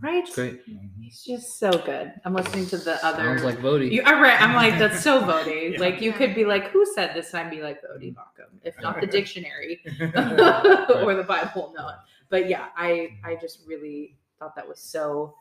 Right. 0.00 0.22
It's 0.22 0.34
great. 0.34 0.60
He's 1.00 1.22
just 1.24 1.58
so 1.58 1.72
good. 1.72 2.12
I'm 2.24 2.32
listening 2.32 2.66
to 2.66 2.78
the 2.78 3.04
other. 3.04 3.24
Sounds 3.24 3.42
like 3.42 3.58
Voddie. 3.58 3.90
You 3.90 4.02
are 4.04 4.22
right. 4.22 4.40
I'm 4.40 4.54
like, 4.54 4.78
that's 4.78 5.02
so 5.02 5.20
Voddie. 5.26 5.72
Yeah. 5.72 5.80
Like, 5.80 6.00
you 6.00 6.12
could 6.12 6.34
be 6.34 6.44
like, 6.44 6.70
who 6.70 6.86
said 6.94 7.14
this? 7.14 7.34
And 7.34 7.46
I'd 7.46 7.50
be 7.50 7.62
like, 7.62 7.82
Voddie 7.82 8.14
Baucham, 8.14 8.46
if 8.62 8.80
not 8.80 9.00
the 9.00 9.06
dictionary 9.18 9.80
or 10.00 11.14
the 11.14 11.24
Bible. 11.26 11.74
No. 11.76 11.90
But 12.28 12.48
yeah, 12.48 12.66
I, 12.76 13.16
I 13.24 13.36
just 13.36 13.60
really 13.66 14.16
thought 14.38 14.54
that 14.54 14.68
was 14.68 14.78
so 14.78 15.34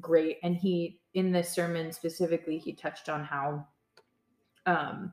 great. 0.00 0.38
And 0.44 0.56
he, 0.56 1.00
in 1.14 1.32
this 1.32 1.50
sermon 1.50 1.92
specifically, 1.92 2.58
he 2.58 2.72
touched 2.72 3.08
on 3.08 3.24
how 3.24 3.66
um, 4.66 5.12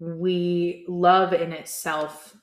we 0.00 0.84
love 0.88 1.32
in 1.32 1.52
itself 1.52 2.36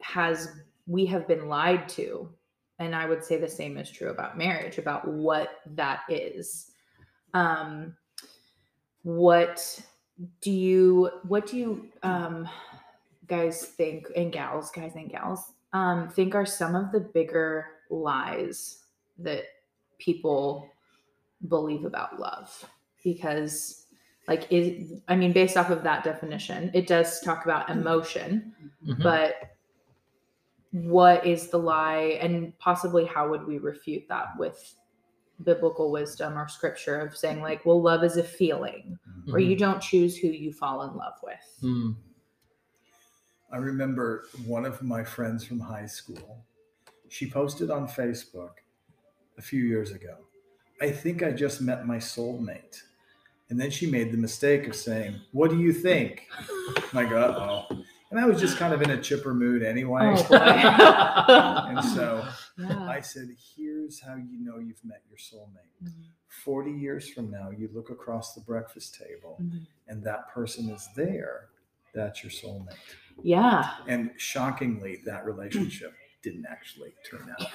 has, 0.00 0.48
we 0.86 1.04
have 1.06 1.28
been 1.28 1.48
lied 1.48 1.88
to. 1.90 2.30
And 2.78 2.94
I 2.94 3.06
would 3.06 3.24
say 3.24 3.36
the 3.38 3.48
same 3.48 3.78
is 3.78 3.90
true 3.90 4.10
about 4.10 4.36
marriage, 4.36 4.78
about 4.78 5.06
what 5.06 5.60
that 5.74 6.00
is. 6.08 6.72
Um 7.32 7.96
what 9.02 9.80
do 10.40 10.50
you 10.50 11.10
what 11.24 11.46
do 11.46 11.56
you 11.56 11.88
um 12.02 12.48
guys 13.26 13.62
think 13.64 14.06
and 14.16 14.32
gals 14.32 14.70
guys 14.70 14.92
and 14.94 15.10
gals 15.10 15.52
um 15.72 16.08
think 16.08 16.34
are 16.34 16.46
some 16.46 16.74
of 16.74 16.92
the 16.92 17.00
bigger 17.00 17.66
lies 17.90 18.84
that 19.18 19.44
people 19.98 20.68
believe 21.48 21.84
about 21.84 22.18
love? 22.18 22.64
Because 23.02 23.84
like 24.26 24.46
is 24.50 25.02
i 25.08 25.14
mean 25.14 25.32
based 25.32 25.56
off 25.56 25.68
of 25.68 25.82
that 25.82 26.02
definition 26.02 26.70
it 26.72 26.86
does 26.86 27.20
talk 27.20 27.44
about 27.44 27.68
emotion 27.68 28.54
Mhm. 28.86 29.02
but 29.02 29.53
what 30.74 31.24
is 31.24 31.50
the 31.50 31.56
lie 31.58 32.18
and 32.20 32.56
possibly 32.58 33.04
how 33.04 33.28
would 33.30 33.46
we 33.46 33.58
refute 33.58 34.02
that 34.08 34.26
with 34.36 34.74
biblical 35.44 35.92
wisdom 35.92 36.36
or 36.36 36.48
scripture 36.48 36.98
of 37.00 37.16
saying 37.16 37.40
like 37.40 37.64
well 37.64 37.80
love 37.80 38.02
is 38.02 38.16
a 38.16 38.22
feeling 38.24 38.98
or 39.28 39.38
Mhm. 39.38 39.46
you 39.46 39.56
don't 39.56 39.80
choose 39.80 40.16
who 40.16 40.26
you 40.28 40.52
fall 40.52 40.82
in 40.82 40.96
love 40.96 41.14
with 41.22 41.58
Mm. 41.62 41.94
I 43.52 43.58
remember 43.58 44.26
one 44.46 44.64
of 44.64 44.82
my 44.82 45.04
friends 45.04 45.44
from 45.44 45.60
high 45.60 45.86
school. 45.86 46.44
She 47.08 47.30
posted 47.30 47.70
on 47.70 47.86
Facebook 47.86 48.54
a 49.38 49.42
few 49.42 49.62
years 49.62 49.92
ago. 49.92 50.16
I 50.80 50.90
think 50.90 51.22
I 51.22 51.30
just 51.30 51.60
met 51.60 51.86
my 51.86 51.98
soulmate. 51.98 52.82
And 53.50 53.60
then 53.60 53.70
she 53.70 53.88
made 53.88 54.10
the 54.10 54.16
mistake 54.16 54.66
of 54.66 54.74
saying, 54.74 55.20
What 55.30 55.50
do 55.50 55.58
you 55.60 55.72
think? 55.72 56.26
I'm 56.40 56.82
like, 56.94 57.12
uh 57.12 57.34
oh. 57.70 57.84
And 58.14 58.22
I 58.24 58.28
was 58.28 58.40
just 58.40 58.58
kind 58.58 58.72
of 58.72 58.80
in 58.80 58.90
a 58.90 59.00
chipper 59.02 59.34
mood 59.34 59.64
anyway. 59.64 60.14
Oh, 60.30 60.36
and 61.68 61.84
so 61.84 62.24
yeah. 62.56 62.84
I 62.88 63.00
said, 63.00 63.26
Here's 63.56 64.00
how 64.00 64.14
you 64.14 64.38
know 64.38 64.58
you've 64.60 64.84
met 64.84 65.02
your 65.10 65.18
soulmate. 65.18 65.82
Mhm. 65.84 65.90
40 66.44 66.70
years 66.70 67.08
from 67.08 67.28
now, 67.28 67.50
you 67.50 67.68
look 67.74 67.90
across 67.90 68.34
the 68.34 68.40
breakfast 68.42 68.96
table 68.96 69.38
Mhm. 69.42 69.66
and 69.88 70.04
that 70.04 70.28
person 70.32 70.70
is 70.70 70.88
there. 70.94 71.46
That's 71.92 72.22
your 72.22 72.30
soulmate. 72.30 72.76
yeah 73.24 73.78
And 73.88 74.12
shockingly, 74.16 75.02
that 75.06 75.24
relationship 75.24 75.92
didn't 76.22 76.46
actually 76.48 76.94
turn 77.04 77.34
out. 77.38 77.48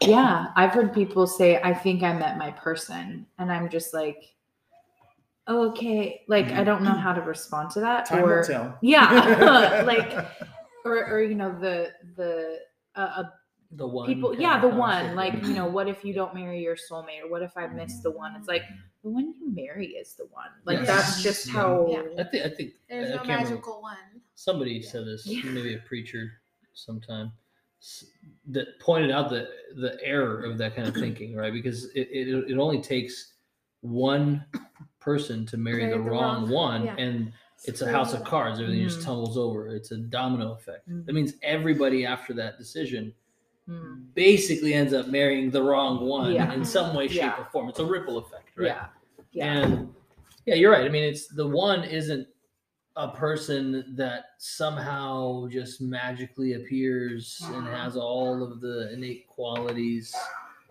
yeah 0.00 0.46
i've 0.56 0.70
heard 0.70 0.94
people 0.94 1.26
say 1.26 1.60
i 1.62 1.74
think 1.74 2.02
i 2.04 2.12
met 2.12 2.38
my 2.38 2.50
person 2.52 3.26
and 3.38 3.50
i'm 3.52 3.68
just 3.68 3.92
like 3.92 4.32
oh, 5.48 5.68
okay 5.70 6.22
like 6.28 6.46
i 6.52 6.62
don't 6.62 6.82
know 6.82 6.92
how 6.92 7.12
to 7.12 7.20
respond 7.22 7.70
to 7.70 7.80
that 7.80 8.06
Time 8.06 8.24
or 8.24 8.36
will 8.38 8.44
tell. 8.44 8.78
yeah 8.82 9.82
like 9.86 10.12
or 10.84 11.04
or 11.10 11.22
you 11.22 11.34
know 11.34 11.58
the 11.58 11.90
the 12.16 12.58
uh, 12.94 13.00
uh, 13.18 13.24
The 13.72 13.86
one. 13.86 14.06
people 14.06 14.34
yeah 14.38 14.60
the 14.60 14.68
one 14.68 15.14
like 15.16 15.34
you 15.44 15.54
know 15.54 15.66
what 15.66 15.88
if 15.88 16.04
you 16.04 16.12
don't 16.14 16.34
marry 16.34 16.62
your 16.62 16.76
soulmate 16.76 17.22
or 17.24 17.28
what 17.30 17.42
if 17.42 17.56
i 17.56 17.66
miss 17.66 18.00
the 18.00 18.10
one 18.10 18.34
it's 18.36 18.48
like 18.48 18.62
the 19.02 19.10
one 19.10 19.34
you 19.38 19.54
marry 19.54 19.88
is 19.88 20.14
the 20.14 20.26
one 20.30 20.50
like 20.64 20.78
Yes. 20.78 20.86
that's 20.86 21.22
just 21.22 21.46
Yeah. 21.46 21.52
how 21.52 21.88
Yeah. 21.90 22.22
I 22.22 22.24
think. 22.30 22.44
I 22.44 22.48
think. 22.56 22.70
There's 22.88 23.10
I 23.10 23.10
no 23.10 23.16
can't 23.18 23.28
remember. 23.28 23.50
magical 23.50 23.80
one. 23.82 23.96
Somebody 24.34 24.82
said 24.82 25.04
this, 25.06 25.26
Yeah. 25.26 25.42
maybe 25.50 25.74
a 25.74 25.78
preacher 25.78 26.24
sometime, 26.74 27.32
that 28.46 28.66
pointed 28.80 29.10
out 29.10 29.30
the 29.30 29.48
the 29.76 29.98
error 30.02 30.42
of 30.44 30.58
that 30.58 30.74
kind 30.76 30.88
of 30.88 30.94
thinking, 30.94 31.34
right? 31.36 31.52
Because 31.52 31.86
it, 31.94 32.08
it, 32.10 32.28
it 32.50 32.58
only 32.58 32.80
takes 32.80 33.34
one 33.82 34.44
person 35.00 35.46
to 35.46 35.56
marry 35.56 35.82
Marry 35.86 35.92
the, 35.98 36.02
the 36.04 36.10
wrong, 36.10 36.42
wrong- 36.42 36.50
one, 36.50 36.84
yeah. 36.84 36.96
and 36.96 37.32
it's 37.64 37.82
a 37.82 37.90
house 37.90 38.12
of 38.14 38.22
cards. 38.24 38.60
Everything 38.60 38.82
just 38.84 39.00
Mhm. 39.00 39.04
tumbles 39.04 39.36
over. 39.38 39.68
It's 39.68 39.90
a 39.90 39.96
domino 39.98 40.52
effect. 40.52 40.88
Mhm. 40.88 41.06
That 41.06 41.12
means 41.14 41.34
everybody 41.42 42.04
after 42.06 42.32
that 42.34 42.58
decision 42.58 43.14
Mm, 43.68 44.14
basically 44.14 44.72
ends 44.72 44.94
up 44.94 45.08
marrying 45.08 45.50
the 45.50 45.62
wrong 45.62 46.00
one 46.06 46.32
Yeah. 46.32 46.54
in 46.54 46.64
some 46.64 46.96
way, 46.96 47.06
shape, 47.06 47.16
Yeah. 47.18 47.38
or 47.38 47.44
form. 47.52 47.68
It's 47.68 47.78
a 47.80 47.84
ripple 47.84 48.16
effect, 48.16 48.48
right? 48.56 48.66
yeah 48.68 48.86
yeah 49.32 49.44
And 49.60 49.94
Yeah, 50.46 50.54
you're 50.54 50.72
right. 50.72 50.86
I 50.86 50.88
mean, 50.88 51.04
it's 51.04 51.26
the 51.28 51.46
one 51.46 51.84
isn't 51.84 52.26
a 52.96 53.08
person 53.08 53.94
that 53.96 54.30
somehow 54.38 55.46
just 55.48 55.82
magically 55.82 56.54
appears 56.54 57.42
and 57.52 57.66
has 57.66 57.94
all 57.98 58.42
of 58.42 58.62
the 58.62 58.90
innate 58.94 59.28
qualities, 59.28 60.14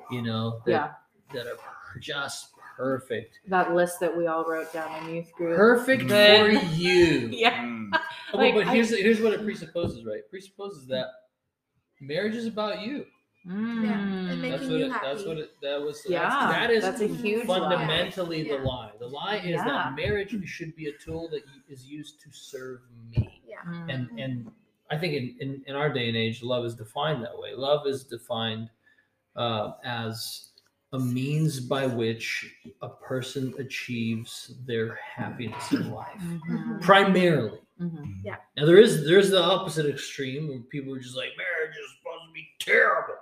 you 0.10 0.24
know, 0.24 0.60
that, 0.66 0.72
Yeah. 0.72 0.94
that 1.36 1.46
are 1.46 2.00
just 2.00 2.57
perfect. 2.78 3.40
That 3.48 3.74
list 3.74 4.00
that 4.00 4.16
we 4.16 4.28
all 4.28 4.46
wrote 4.46 4.72
down 4.72 5.04
in 5.10 5.16
youth 5.16 5.32
group. 5.34 5.58
Perfect 5.58 6.04
for 6.10 6.50
you. 6.74 7.30
Yeah. 7.32 7.62
Mm. 7.64 7.90
Oh, 7.94 8.00
but- 8.34 8.40
Like, 8.40 8.54
but 8.56 8.68
I- 8.68 8.74
here's 8.76 8.90
here's 8.90 9.20
what 9.22 9.34
it 9.34 9.44
presupposes, 9.44 10.06
right? 10.06 10.18
It 10.20 10.30
presupposes 10.30 10.86
that 10.88 11.08
marriage 12.00 12.36
is 12.36 12.46
about 12.46 12.82
you. 12.82 13.06
Mm. 13.48 13.90
and 14.32 14.44
That's 14.44 14.64
what 14.64 14.72
you 14.72 14.86
it, 14.88 14.92
that's 15.02 15.24
what 15.26 15.38
it 15.38 15.52
that 15.62 15.82
was. 15.82 16.04
Yeah, 16.08 16.20
that's, 16.30 16.52
that 16.54 16.70
is 16.72 16.84
that's 16.84 17.00
a 17.02 17.08
huge 17.08 17.48
lie. 17.48 17.60
fundamentally 17.60 18.44
the 18.44 18.56
Yeah. 18.56 18.62
lie. 18.62 18.92
The 19.00 19.08
lie 19.08 19.38
is 19.38 19.52
Yeah. 19.56 19.64
that 19.66 19.96
marriage 19.96 20.36
should 20.46 20.76
be 20.76 20.88
a 20.88 20.92
tool 20.98 21.30
that 21.30 21.44
is 21.70 21.86
used 21.86 22.20
to 22.22 22.30
serve 22.32 22.82
me. 23.10 23.42
Yeah. 23.48 23.58
Mm. 23.66 23.94
And 23.94 24.20
and 24.20 24.52
I 24.92 24.98
think 24.98 25.14
in, 25.14 25.36
in, 25.40 25.64
in 25.68 25.76
our 25.76 25.92
day 25.92 26.08
and 26.10 26.18
age, 26.18 26.44
love 26.44 26.66
is 26.66 26.76
defined 26.76 27.24
that 27.24 27.38
way. 27.38 27.54
Love 27.56 27.88
is 27.88 28.04
defined 28.04 28.70
uh, 29.38 29.72
as 29.86 30.50
a 30.94 31.00
means 31.00 31.60
by 31.60 31.86
which 31.86 32.56
a 32.82 32.88
person 32.90 33.54
achieves 33.60 34.54
their 34.66 34.96
happiness 34.96 35.72
in 35.74 35.92
life, 35.92 36.22
Mhm. 36.22 36.82
primarily. 36.82 37.60
Mhm. 37.80 38.24
Now 38.24 38.66
there 38.66 38.78
is 38.78 39.06
there's 39.06 39.30
the 39.30 39.42
opposite 39.44 39.86
extreme 39.86 40.48
where 40.48 40.60
people 40.60 40.96
are 40.96 41.00
just 41.00 41.16
like 41.18 41.32
marriage 41.38 41.76
is 41.78 41.92
supposed 41.98 42.28
to 42.28 42.34
be 42.34 42.48
terrible, 42.60 43.16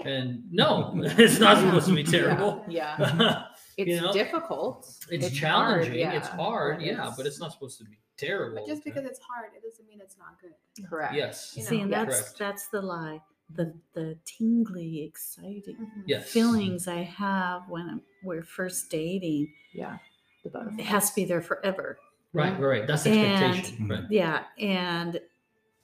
and 0.00 0.44
no, 0.52 0.92
it's 1.18 1.38
not 1.40 1.58
supposed 1.58 1.88
to 1.88 1.94
be 1.94 2.04
terrible. 2.04 2.64
Yeah. 2.68 2.96
yeah. 3.20 3.44
It's 3.76 4.00
know? 4.02 4.12
difficult. 4.12 4.88
it's, 5.10 5.26
hard, 5.26 5.32
challenging, 5.34 5.94
yeah, 5.98 6.12
it's 6.12 6.28
hard, 6.28 6.78
but 6.78 6.86
yeah, 6.86 6.92
it's- 6.92 7.16
but 7.16 7.26
it's 7.26 7.38
not 7.40 7.52
supposed 7.52 7.78
to 7.78 7.84
be 7.84 7.98
terrible. 8.16 8.56
But 8.64 8.66
just 8.66 8.82
because 8.84 9.04
it's 9.04 9.20
hard, 9.20 9.50
it 9.56 9.62
doesn't 9.62 9.86
mean 9.86 10.00
it's 10.00 10.16
not 10.18 10.40
good. 10.40 10.54
correct. 10.88 11.14
yes, 11.14 11.54
You 11.56 11.62
know, 11.64 11.68
See, 11.70 11.80
and 11.80 11.92
that's 11.92 12.20
Correct. 12.20 12.38
that's 12.38 12.68
the 12.68 12.80
lie. 12.82 13.20
The 13.54 13.72
the 13.94 14.18
tingly, 14.26 15.02
exciting 15.04 15.76
yes, 16.06 16.28
feelings 16.30 16.86
I 16.86 17.02
have 17.02 17.62
when 17.68 18.02
we're 18.22 18.42
first 18.42 18.90
dating. 18.90 19.52
Yeah. 19.72 19.98
The 20.44 20.74
It 20.78 20.84
has 20.84 21.10
to 21.10 21.14
be 21.16 21.24
there 21.24 21.40
forever. 21.42 21.98
right, 22.34 22.58
right, 22.60 22.86
that's 22.86 23.06
And- 23.06 23.16
expectation, 23.18 23.88
right? 23.88 24.04
Yeah, 24.10 24.44
and 24.58 25.18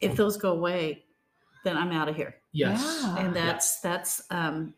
if 0.01 0.15
those 0.15 0.37
go 0.37 0.53
away, 0.53 1.05
then 1.65 1.77
I'm 1.79 1.91
out 1.91 2.09
of 2.09 2.17
here. 2.17 2.35
Yes, 2.53 2.81
Yeah. 3.03 3.17
And 3.19 3.35
that's 3.35 3.81
that's 3.81 4.23
um, 4.31 4.75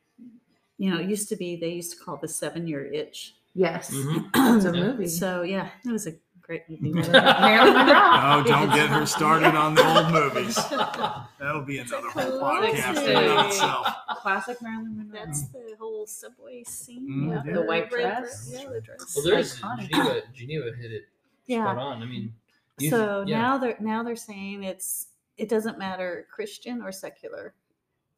you 0.79 0.91
know, 0.91 1.01
it 1.01 1.09
used 1.09 1.29
to 1.31 1.37
be 1.37 1.57
they 1.57 1.71
used 1.73 1.99
to 1.99 2.05
call 2.05 2.17
the 2.19 2.29
seven 2.29 2.67
year 2.69 2.85
itch. 2.87 3.35
Yes. 3.55 3.91
Mhm. 3.95 4.31
It's 4.57 4.65
a 4.65 4.73
Yeah. 4.77 4.81
movie. 4.85 5.09
So 5.09 5.43
yeah, 5.43 5.71
it 5.85 5.91
was 5.91 6.07
a 6.07 6.15
great 6.47 6.69
movie. 6.69 6.91
Marilyn 7.11 7.75
Monroe. 7.75 7.95
Oh, 8.29 8.43
don't 8.47 8.69
get 8.75 8.89
her 8.89 9.05
started 9.07 9.55
on 9.55 9.75
the 9.75 9.85
old 9.87 10.13
movies. 10.13 10.55
That'll 11.39 11.63
be 11.65 11.79
another 11.79 12.09
whole 12.09 12.41
podcast 12.41 12.99
in 13.07 13.47
itself. 13.47 13.87
Classic 14.21 14.61
Marilyn 14.63 14.97
Monroe. 14.97 15.19
That's 15.25 15.49
the 15.49 15.75
whole 15.79 16.07
subway 16.07 16.63
scene. 16.65 17.09
Mm, 17.09 17.47
yeah. 17.47 17.53
The 17.55 17.63
white 17.63 17.93
red 17.93 18.19
dress. 18.21 18.51
Yeah, 18.53 18.69
the 18.71 18.81
dress. 18.81 19.13
well, 19.17 19.25
there's 19.25 19.61
iconic. 19.61 19.89
Geneva. 19.91 20.21
Geneva 20.35 20.71
hit 20.81 20.93
it 20.93 21.03
Yeah. 21.47 21.65
spot 21.65 21.79
on. 21.79 22.03
I 22.03 22.07
mean, 22.07 22.33
you- 22.79 22.91
so 22.91 23.25
yeah. 23.27 23.39
now 23.41 23.59
they're 23.59 23.77
now 23.81 24.03
they're 24.03 24.17
saying 24.17 24.63
it's 24.65 25.09
it 25.37 25.49
doesn't 25.49 25.79
matter 25.79 26.27
Christian 26.33 26.81
or 26.83 26.93
secular. 26.93 27.55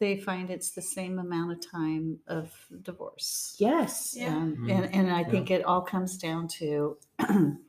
They 0.00 0.16
find 0.16 0.48
it's 0.48 0.70
the 0.70 0.82
same 0.82 1.18
amount 1.18 1.50
of 1.52 1.70
time 1.72 2.18
of 2.28 2.52
divorce. 2.82 3.56
Yes. 3.58 4.14
Yeah. 4.16 4.32
And, 4.36 4.70
and 4.70 4.94
and 4.94 5.10
I 5.10 5.20
Yeah. 5.22 5.28
think 5.30 5.50
it 5.50 5.64
all 5.64 5.80
comes 5.82 6.16
down 6.16 6.46
to 6.58 6.96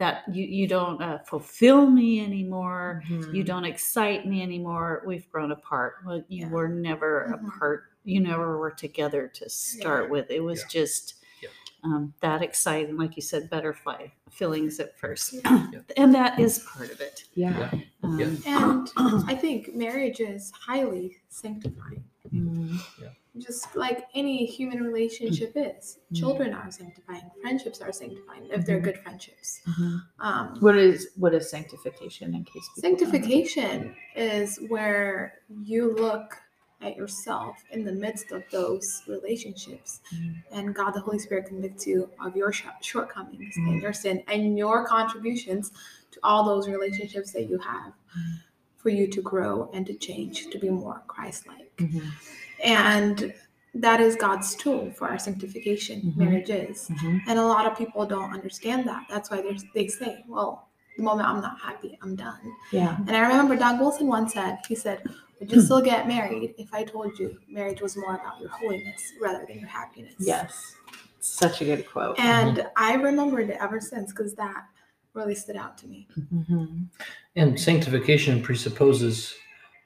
that 0.00 0.24
you 0.34 0.44
you 0.44 0.66
don't 0.66 1.00
uh, 1.02 1.18
fulfill 1.18 1.86
me 1.86 2.24
anymore. 2.24 3.02
Mm-hmm. 3.08 3.34
You 3.34 3.44
don't 3.44 3.66
excite 3.66 4.26
me 4.26 4.42
anymore. 4.42 5.02
We've 5.06 5.30
grown 5.30 5.52
apart. 5.52 5.96
Well, 6.06 6.24
you 6.28 6.46
Yeah. 6.46 6.48
were 6.50 6.68
never 6.68 7.38
Mhm. 7.38 7.48
apart. 7.48 7.84
You 8.04 8.20
never 8.20 8.58
were 8.58 8.70
together 8.70 9.28
to 9.28 9.48
start 9.50 10.08
with. 10.08 10.30
It 10.30 10.40
was 10.40 10.60
Yeah. 10.60 10.68
just 10.70 11.14
Yeah. 11.42 11.50
um, 11.84 12.14
that 12.20 12.40
exciting, 12.42 12.96
like 12.96 13.14
you 13.14 13.20
said, 13.22 13.50
butterfly 13.50 14.08
feelings 14.30 14.80
at 14.80 14.98
first, 14.98 15.34
Yeah. 15.34 15.66
and 15.98 16.14
that 16.14 16.40
is 16.40 16.60
part 16.60 16.90
of 16.90 17.00
it. 17.02 17.24
Yeah. 17.34 17.70
Um, 18.02 18.18
Yeah. 18.18 18.30
And 18.46 18.90
I 19.28 19.34
think 19.34 19.74
marriage 19.74 20.20
is 20.20 20.50
highly 20.52 21.18
sanctifying. 21.28 22.02
Mhm. 22.32 22.78
Just 23.38 23.76
like 23.76 24.06
any 24.14 24.44
human 24.44 24.82
relationship 24.82 25.52
is. 25.54 25.98
Children 26.14 26.52
are 26.52 26.70
sanctifying. 26.70 27.30
Friendships 27.40 27.80
are 27.80 27.92
sanctifying 27.92 28.48
if 28.50 28.66
they're 28.66 28.80
good 28.80 28.98
friendships. 28.98 29.60
Mhm. 29.66 30.02
Um, 30.18 30.56
What 30.60 30.76
is 30.76 31.10
what 31.16 31.32
is 31.34 31.48
sanctification 31.48 32.34
in 32.34 32.44
case 32.44 32.68
people 32.74 32.82
don't 32.82 32.92
know? 32.92 32.98
Sanctification 32.98 33.96
is 34.16 34.58
where 34.68 35.40
you 35.62 35.94
look 35.94 36.36
at 36.80 36.96
yourself 36.96 37.62
in 37.70 37.84
the 37.84 37.92
midst 37.92 38.32
of 38.32 38.42
those 38.50 39.02
relationships, 39.06 40.00
Mhm. 40.12 40.42
and 40.50 40.74
God, 40.74 40.92
the 40.94 41.00
Holy 41.00 41.18
Spirit, 41.18 41.46
convicts 41.46 41.86
you 41.86 42.10
of 42.24 42.34
your 42.34 42.52
sh- 42.52 42.64
shortcomings 42.80 43.54
Mhm. 43.56 43.68
and 43.72 43.82
your 43.82 43.92
sin 43.92 44.24
and 44.26 44.58
your 44.58 44.84
contributions 44.86 45.70
to 46.10 46.18
all 46.24 46.42
those 46.44 46.68
relationships 46.68 47.32
that 47.32 47.48
you 47.48 47.58
have 47.58 47.92
for 48.78 48.88
you 48.88 49.06
to 49.06 49.20
grow 49.22 49.70
and 49.74 49.86
to 49.86 49.94
change 49.94 50.48
to 50.50 50.58
be 50.58 50.70
more 50.70 51.02
Christ 51.06 51.46
like. 51.46 51.70
And 52.64 53.32
that 53.74 54.00
is 54.00 54.16
God's 54.16 54.54
tool 54.56 54.90
for 54.92 55.08
our 55.08 55.18
sanctification, 55.18 56.00
Mhm. 56.02 56.16
marriage 56.16 56.50
is. 56.50 56.88
Mhm. 56.88 57.20
And 57.28 57.38
a 57.38 57.44
lot 57.46 57.66
of 57.66 57.78
people 57.78 58.04
don't 58.06 58.32
understand 58.32 58.86
that. 58.88 59.06
That's 59.08 59.30
why 59.30 59.42
they 59.74 59.86
say, 59.88 60.24
well, 60.28 60.68
the 60.96 61.02
moment 61.04 61.28
I'm 61.28 61.40
not 61.40 61.58
happy, 61.60 61.96
I'm 62.02 62.16
done. 62.16 62.40
Yeah. 62.72 62.96
And 63.06 63.16
I 63.16 63.20
remember 63.20 63.56
Doug 63.56 63.80
Wilson 63.80 64.06
once 64.08 64.32
said, 64.34 64.58
he 64.68 64.74
said, 64.74 65.02
Would 65.38 65.50
you 65.52 65.62
still 65.62 65.80
get 65.80 66.06
married 66.06 66.54
if 66.58 66.74
I 66.74 66.84
told 66.84 67.18
you 67.18 67.38
marriage 67.48 67.80
was 67.80 67.96
more 67.96 68.14
about 68.16 68.38
your 68.40 68.50
holiness 68.50 69.00
rather 69.22 69.46
than 69.48 69.58
your 69.58 69.70
happiness? 69.70 70.12
Yes. 70.18 70.74
Such 71.20 71.62
a 71.62 71.64
good 71.64 71.88
quote. 71.90 72.18
And 72.20 72.66
I 72.76 72.92
remembered 72.96 73.48
it 73.48 73.56
ever 73.58 73.80
since 73.80 74.12
because 74.12 74.34
that 74.34 74.64
really 75.14 75.34
stood 75.34 75.56
out 75.56 75.78
to 75.78 75.86
me. 75.86 76.06
Mhm. 76.34 76.88
and 77.36 77.58
sanctification 77.58 78.42
presupposes 78.42 79.34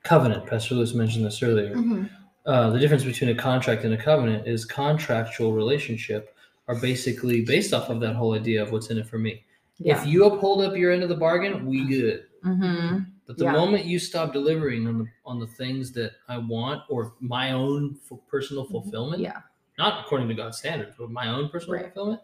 covenant. 0.03 0.45
Pastor 0.47 0.75
Lewis 0.75 0.93
mentioned 0.95 1.25
this 1.25 1.41
earlier. 1.41 1.77
Mhm. 1.77 2.11
Uh, 2.47 2.71
the 2.71 2.79
difference 2.79 3.05
between 3.05 3.31
a 3.31 3.35
contract 3.35 3.85
and 3.85 3.95
a 3.95 3.97
covenant 3.97 4.47
is 4.47 4.65
contractual 4.65 5.53
relationship 5.53 6.37
are 6.69 6.75
basically 6.81 7.45
based 7.45 7.73
off 7.73 7.89
of 7.91 8.01
that 8.01 8.15
whole 8.15 8.35
idea 8.35 8.63
of 8.63 8.73
what's 8.73 8.91
in 8.91 8.99
it 8.99 9.07
for 9.07 9.19
me. 9.19 9.45
Yeah. 9.79 10.01
If 10.01 10.07
you 10.07 10.25
uphold 10.27 10.63
up 10.63 10.77
your 10.77 10.93
end 10.93 11.03
of 11.03 11.09
the 11.09 11.17
bargain, 11.17 11.67
we 11.67 11.85
good. 11.85 12.25
hmm 12.43 12.99
But 13.27 13.39
the 13.39 13.45
Yeah. 13.47 13.53
moment 13.53 13.87
you 13.87 13.99
stop 13.99 14.33
delivering 14.35 14.87
on 14.87 14.99
the 14.99 15.07
on 15.25 15.39
the 15.41 15.47
things 15.47 15.93
that 15.93 16.13
I 16.29 16.37
want 16.39 16.83
or 16.91 17.15
my 17.21 17.53
own 17.53 17.97
f- 18.11 18.19
personal 18.29 18.65
fulfillment, 18.67 19.21
Yeah. 19.23 19.41
not 19.79 20.05
according 20.05 20.29
to 20.29 20.35
God's 20.35 20.59
standards, 20.59 20.95
but 20.99 21.11
my 21.11 21.29
own 21.29 21.49
personal 21.49 21.77
Right. 21.77 21.87
fulfillment, 21.87 22.21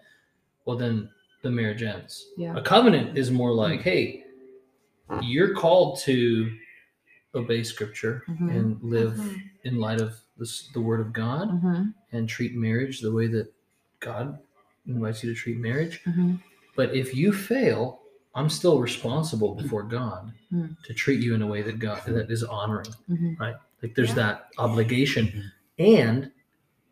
well 0.67 0.77
then 0.77 1.09
the 1.43 1.51
marriage 1.51 1.83
ends. 1.83 2.27
Yeah. 2.37 2.55
A 2.57 2.61
covenant 2.63 3.17
is 3.17 3.31
more 3.31 3.53
like, 3.53 3.81
hey, 3.81 4.25
you're 5.23 5.55
called 5.55 5.99
to 6.01 6.53
obey 7.35 7.63
Scripture 7.63 8.23
Mhm. 8.29 8.51
and 8.55 8.83
live 8.83 9.15
Mhm. 9.15 9.43
In 9.65 9.79
light 9.79 10.01
of 10.01 10.15
this, 10.39 10.69
the 10.75 10.81
Word 10.81 11.01
of 11.01 11.13
God 11.13 11.49
hmm 11.51 11.83
and 12.13 12.29
treat 12.29 12.55
marriage 12.57 13.01
the 13.01 13.13
way 13.13 13.29
that 13.29 13.53
God 14.01 14.39
invites 14.87 15.23
you 15.23 15.33
to 15.33 15.39
treat 15.41 15.59
marriage. 15.59 16.01
hmm 16.05 16.35
But 16.75 16.95
if 16.95 17.15
you 17.15 17.33
fail, 17.33 18.01
I'm 18.35 18.49
still 18.49 18.81
responsible 18.81 19.55
before 19.55 19.83
God 19.85 20.33
Mm. 20.53 20.77
to 20.85 20.95
treat 20.95 21.21
you 21.21 21.35
in 21.37 21.43
a 21.43 21.47
way 21.47 21.63
that 21.63 21.79
God 21.79 22.03
that 22.07 22.31
is 22.31 22.43
honoring, 22.43 22.93
Mhm. 23.09 23.39
right? 23.39 23.57
Like 23.83 23.95
there's 23.95 24.09
Yeah. 24.11 24.15
that 24.17 24.49
obligation. 24.59 25.53
And 25.79 26.33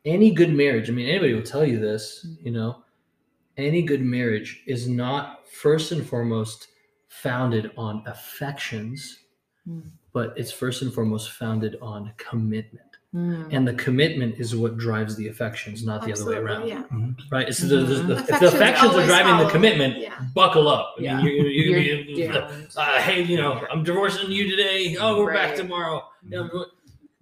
any 0.04 0.30
good 0.30 0.52
marriage, 0.54 0.88
I 0.88 0.92
mean, 0.92 1.08
anybody 1.08 1.34
will 1.34 1.42
tell 1.42 1.66
you 1.66 1.78
this, 1.80 2.24
you 2.44 2.52
know, 2.52 2.84
any 3.56 3.82
good 3.82 4.02
marriage 4.02 4.62
is 4.66 4.88
not 4.88 5.48
first 5.48 5.90
and 5.90 6.06
foremost 6.06 6.68
founded 7.08 7.72
on 7.76 8.02
affections. 8.06 9.18
But 10.18 10.36
it's 10.36 10.50
first 10.50 10.82
and 10.82 10.92
foremost 10.92 11.30
founded 11.30 11.76
on 11.80 12.10
commitment. 12.16 12.84
Mm. 13.14 13.48
And 13.52 13.68
the 13.68 13.74
commitment 13.74 14.34
is 14.40 14.56
what 14.56 14.76
drives 14.76 15.14
the 15.14 15.28
affections, 15.28 15.84
not 15.84 16.02
the 16.02 16.10
Absolutely, 16.10 16.36
other 16.38 16.44
way 16.44 16.50
around. 16.52 16.68
Yeah. 16.68 17.26
Right? 17.30 17.48
It's 17.48 17.60
the, 17.60 17.68
the, 17.68 17.84
the, 17.84 18.16
if 18.16 18.26
the 18.26 18.34
Affections 18.34 18.54
affections 18.54 18.94
are 18.96 19.06
driving 19.06 19.36
the 19.46 19.48
commitment, 19.48 19.98
Yeah. 19.98 20.18
buckle 20.34 20.66
up. 20.66 20.96
I 20.98 21.02
Yeah. 21.02 21.16
mean, 21.18 21.26
you're, 21.26 21.46
you're, 21.46 21.78
You're 21.78 22.32
you're, 22.32 22.42
uh, 22.76 23.00
hey, 23.00 23.22
you 23.22 23.36
know, 23.36 23.64
I'm 23.70 23.84
divorcing 23.84 24.28
you 24.32 24.50
today. 24.50 24.96
Oh, 24.98 25.18
we're 25.22 25.32
back 25.32 25.54
tomorrow. 25.54 26.02
I'm 26.36 26.50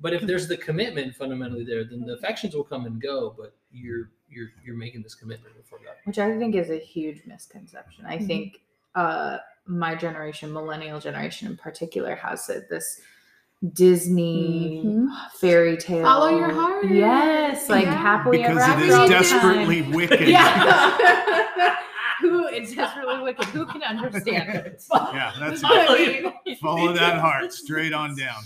but 0.00 0.14
if 0.14 0.22
there's 0.22 0.48
the 0.48 0.56
commitment 0.56 1.14
fundamentally 1.14 1.64
there, 1.64 1.84
then 1.84 2.00
the 2.00 2.14
affections 2.14 2.54
will 2.54 2.64
come 2.64 2.86
and 2.86 2.98
go. 3.00 3.34
But 3.38 3.54
you're 3.72 4.10
you're 4.30 4.48
you're 4.64 4.76
making 4.76 5.02
this 5.02 5.14
commitment 5.14 5.54
before 5.56 5.78
God. 5.84 5.96
which 6.04 6.18
I 6.18 6.36
think 6.38 6.54
is 6.54 6.70
a 6.70 6.78
huge 6.78 7.22
misconception. 7.26 8.04
I 8.06 8.16
Mhm. 8.18 8.26
think 8.26 8.60
uh, 8.96 9.38
my 9.66 9.94
generation, 9.94 10.52
millennial 10.52 10.98
generation 10.98 11.46
in 11.48 11.56
particular, 11.56 12.16
has 12.16 12.48
it 12.48 12.68
this 12.68 13.00
Disney 13.72 14.82
Mhm. 14.84 15.08
fairy 15.40 15.76
tale. 15.76 16.04
Follow 16.04 16.28
your 16.38 16.52
heart. 16.52 16.84
Yes, 16.90 17.68
like 17.70 17.84
Yeah. 17.84 17.94
happily 17.94 18.38
Because 18.38 18.58
ever 18.62 18.72
after 18.72 18.84
is 18.84 18.94
all 18.94 19.06
the 19.08 19.12
desperately 19.14 19.82
time. 19.82 19.90
wicked. 19.92 20.28
Yeah. 20.28 21.76
who 22.20 22.46
it's 22.48 22.72
just 22.72 22.96
really 22.96 23.22
wicked. 23.22 23.44
Who 23.46 23.66
can 23.66 23.82
understand 23.82 24.50
it? 24.50 24.82
Yeah, 24.92 25.32
that's 25.40 25.62
I 25.64 26.32
mean, 26.44 26.56
follow 26.56 26.92
that 26.92 27.20
heart 27.20 27.52
straight 27.52 27.92
on 27.92 28.16
down. 28.16 28.42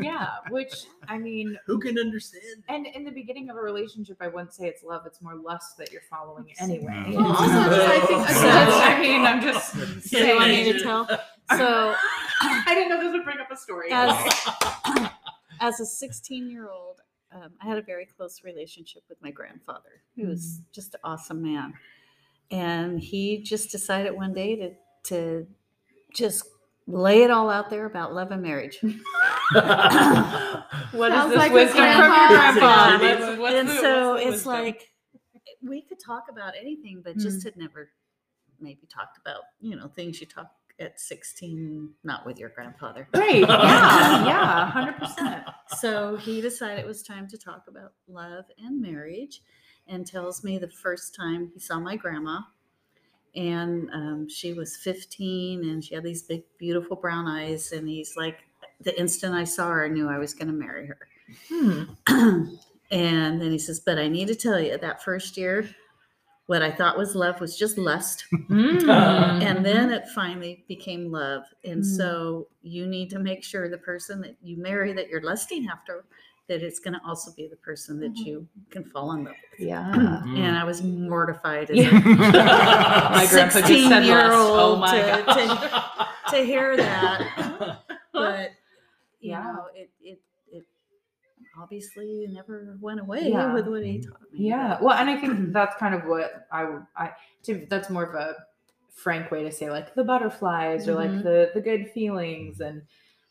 yeah, 0.00 0.28
which 0.50 0.72
I 1.08 1.18
mean, 1.18 1.58
Who 1.66 1.80
can 1.80 1.98
understand? 1.98 2.62
and 2.68 2.86
in 2.86 3.04
the 3.04 3.10
beginning 3.10 3.50
of 3.50 3.56
a 3.56 3.60
relationship, 3.60 4.16
I 4.20 4.28
wouldn't 4.28 4.52
say 4.54 4.66
it's 4.66 4.82
love; 4.84 5.02
it's 5.06 5.20
more 5.20 5.34
lust 5.34 5.76
that 5.78 5.90
you're 5.90 6.02
following 6.08 6.46
anyway. 6.60 7.04
Yeah. 7.08 7.16
Well, 7.16 7.26
also, 7.36 7.44
I 7.44 8.00
think 8.06 8.20
I 8.28 9.00
mean, 9.00 9.24
I'm 9.26 9.42
just 9.42 9.72
So 9.72 9.84
saying. 10.00 10.28
you 10.28 10.36
want 10.36 10.48
me 10.48 10.72
to 10.72 10.80
tell? 10.80 11.06
So 11.56 11.94
I 12.40 12.64
didn't 12.74 12.90
know 12.90 13.02
this 13.02 13.12
would 13.12 13.24
bring 13.24 13.40
up 13.40 13.50
a 13.50 13.56
story. 13.56 13.88
as 13.90 14.14
as 15.60 15.80
a 15.80 15.86
16 15.86 16.48
year 16.50 16.70
old, 16.70 17.00
um, 17.32 17.50
I 17.60 17.66
had 17.66 17.78
a 17.78 17.82
very 17.82 18.06
close 18.06 18.44
relationship 18.44 19.02
with 19.08 19.20
my 19.22 19.30
grandfather, 19.32 20.02
who 20.14 20.28
was 20.28 20.60
just 20.72 20.94
an 20.94 21.00
awesome 21.02 21.42
man, 21.42 21.74
and 22.50 23.00
he 23.00 23.42
just 23.42 23.70
decided 23.70 24.14
one 24.14 24.32
day 24.32 24.56
to 24.56 24.70
to 25.04 25.46
just 26.14 26.44
lay 26.86 27.22
it 27.22 27.30
all 27.30 27.50
out 27.50 27.70
there 27.70 27.84
about 27.84 28.14
love 28.14 28.30
and 28.30 28.42
marriage. 28.42 28.78
what 28.82 28.92
is 29.62 29.66
Sounds 30.92 31.30
this 31.30 31.38
like 31.38 31.50
a 31.50 31.54
wisdom 31.54 31.76
from 31.76 31.84
your 31.84 32.08
grandpa. 32.08 32.98
grandpa? 32.98 32.98
What's- 32.98 33.38
what's 33.38 33.54
and 33.54 33.68
the- 33.68 33.80
so 33.80 34.14
the 34.14 34.20
it's 34.20 34.30
wisdom? 34.30 34.52
like 34.52 34.88
we 35.62 35.82
could 35.82 35.98
talk 36.04 36.24
about 36.30 36.54
anything, 36.58 37.02
but 37.04 37.16
just 37.18 37.42
hmm. 37.42 37.48
had 37.48 37.56
never 37.56 37.90
maybe 38.60 38.86
talked 38.88 39.18
about 39.18 39.42
you 39.60 39.76
know 39.76 39.88
things 39.88 40.20
you 40.20 40.26
talk 40.26 40.50
at 40.80 41.00
16, 41.00 41.90
not 42.04 42.24
with 42.24 42.38
your 42.38 42.50
grandfather. 42.50 43.08
Right. 43.14 43.40
Yeah. 43.48 44.26
Yeah. 44.26 44.70
Hundred 44.70 44.96
percent. 44.98 45.44
So 45.78 46.16
he 46.16 46.40
decided 46.40 46.78
it 46.78 46.86
was 46.86 47.02
time 47.02 47.26
to 47.28 47.38
talk 47.38 47.64
about 47.68 47.92
love 48.06 48.44
and 48.58 48.80
marriage 48.80 49.42
and 49.88 50.06
tells 50.06 50.44
me 50.44 50.58
the 50.58 50.68
first 50.68 51.14
time 51.14 51.50
he 51.54 51.60
saw 51.60 51.78
my 51.78 51.96
grandma. 51.96 52.40
And 53.34 53.88
um, 53.92 54.28
she 54.28 54.52
was 54.52 54.76
15 54.76 55.64
and 55.68 55.84
she 55.84 55.94
had 55.94 56.04
these 56.04 56.22
big, 56.22 56.42
beautiful 56.58 56.96
brown 56.96 57.26
eyes. 57.26 57.72
And 57.72 57.88
he's 57.88 58.16
like, 58.16 58.38
the 58.80 58.98
instant 58.98 59.34
I 59.34 59.44
saw 59.44 59.68
her, 59.70 59.84
I 59.84 59.88
knew 59.88 60.08
I 60.08 60.18
was 60.18 60.34
going 60.34 60.48
to 60.48 60.54
marry 60.54 60.86
her. 60.86 60.98
Hmm. 61.48 61.82
and 62.90 63.40
then 63.40 63.50
he 63.50 63.58
says, 63.58 63.80
But 63.80 63.98
I 63.98 64.08
need 64.08 64.28
to 64.28 64.34
tell 64.34 64.58
you 64.60 64.78
that 64.78 65.02
first 65.04 65.36
year, 65.36 65.68
what 66.46 66.62
I 66.62 66.70
thought 66.70 66.96
was 66.96 67.14
love 67.14 67.40
was 67.40 67.56
just 67.56 67.76
lust. 67.78 68.24
Mm. 68.48 69.42
And 69.42 69.64
then 69.64 69.92
it 69.92 70.08
finally 70.08 70.64
became 70.66 71.12
love. 71.12 71.42
And 71.64 71.82
Mm. 71.82 71.96
so 71.96 72.48
you 72.62 72.86
need 72.86 73.10
to 73.10 73.18
make 73.18 73.44
sure 73.44 73.68
the 73.68 73.76
person 73.76 74.22
that 74.22 74.36
you 74.42 74.56
marry 74.56 74.94
that 74.94 75.08
you're 75.08 75.20
lusting 75.20 75.68
after, 75.68 76.06
that 76.48 76.62
it's 76.62 76.78
going 76.80 76.94
to 76.94 77.00
also 77.06 77.30
be 77.36 77.46
the 77.46 77.56
person 77.56 78.00
that 78.00 78.12
Mhm. 78.14 78.24
you 78.26 78.48
can 78.70 78.82
fall 78.84 79.12
in 79.12 79.24
love 79.24 79.34
with. 79.58 79.68
yeah. 79.68 80.22
And 80.26 80.56
I 80.56 80.64
was 80.64 80.82
mortified 80.82 81.70
as 81.70 81.76
Yeah. 81.84 81.90
My 83.12 83.26
grandpa 83.30 83.60
just 83.60 83.66
said 83.66 83.66
16 83.66 84.02
year 84.04 84.16
lust. 84.28 84.32
Oh 84.32 84.60
old 84.70 84.80
my 84.80 84.92
to- 85.00 85.24
gosh. 85.26 86.30
to 86.30 86.36
hear 86.44 86.76
that. 86.76 87.78
But, 88.12 88.50
you 89.20 89.30
Yeah. 89.32 89.42
know, 89.42 89.66
it, 89.74 89.90
it, 90.02 90.20
it 90.50 90.64
obviously 91.60 92.26
never 92.30 92.76
went 92.80 93.00
away 93.00 93.28
Yeah. 93.28 93.52
with 93.54 93.68
what 93.68 93.84
he 93.84 94.00
taught 94.00 94.20
me. 94.32 94.48
Yeah. 94.48 94.78
Well, 94.80 94.96
and 94.96 95.08
I 95.10 95.16
think 95.20 95.52
that's 95.52 95.76
kind 95.76 95.94
of 95.94 96.04
what 96.06 96.46
I 96.50 96.78
I 96.96 97.12
to 97.44 97.66
that's 97.70 97.90
more 97.90 98.04
of 98.04 98.14
a 98.14 98.34
frank 98.94 99.30
way 99.30 99.44
to 99.44 99.52
say 99.52 99.70
like 99.70 99.94
the 99.94 100.02
butterflies 100.02 100.88
or 100.88 100.94
like 100.94 101.10
Mhm. 101.10 101.22
the 101.22 101.50
the 101.54 101.60
good 101.60 101.90
feelings 101.90 102.60
and 102.60 102.82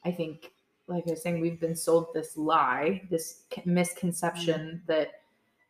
I 0.06 0.12
think 0.12 0.52
like 0.88 1.04
I 1.08 1.12
was 1.12 1.22
saying 1.22 1.42
we've 1.42 1.60
been 1.60 1.76
sold 1.76 2.14
this 2.14 2.38
lie, 2.38 3.02
this 3.10 3.44
misconception 3.66 4.82
mm. 4.84 4.88
that 4.88 5.22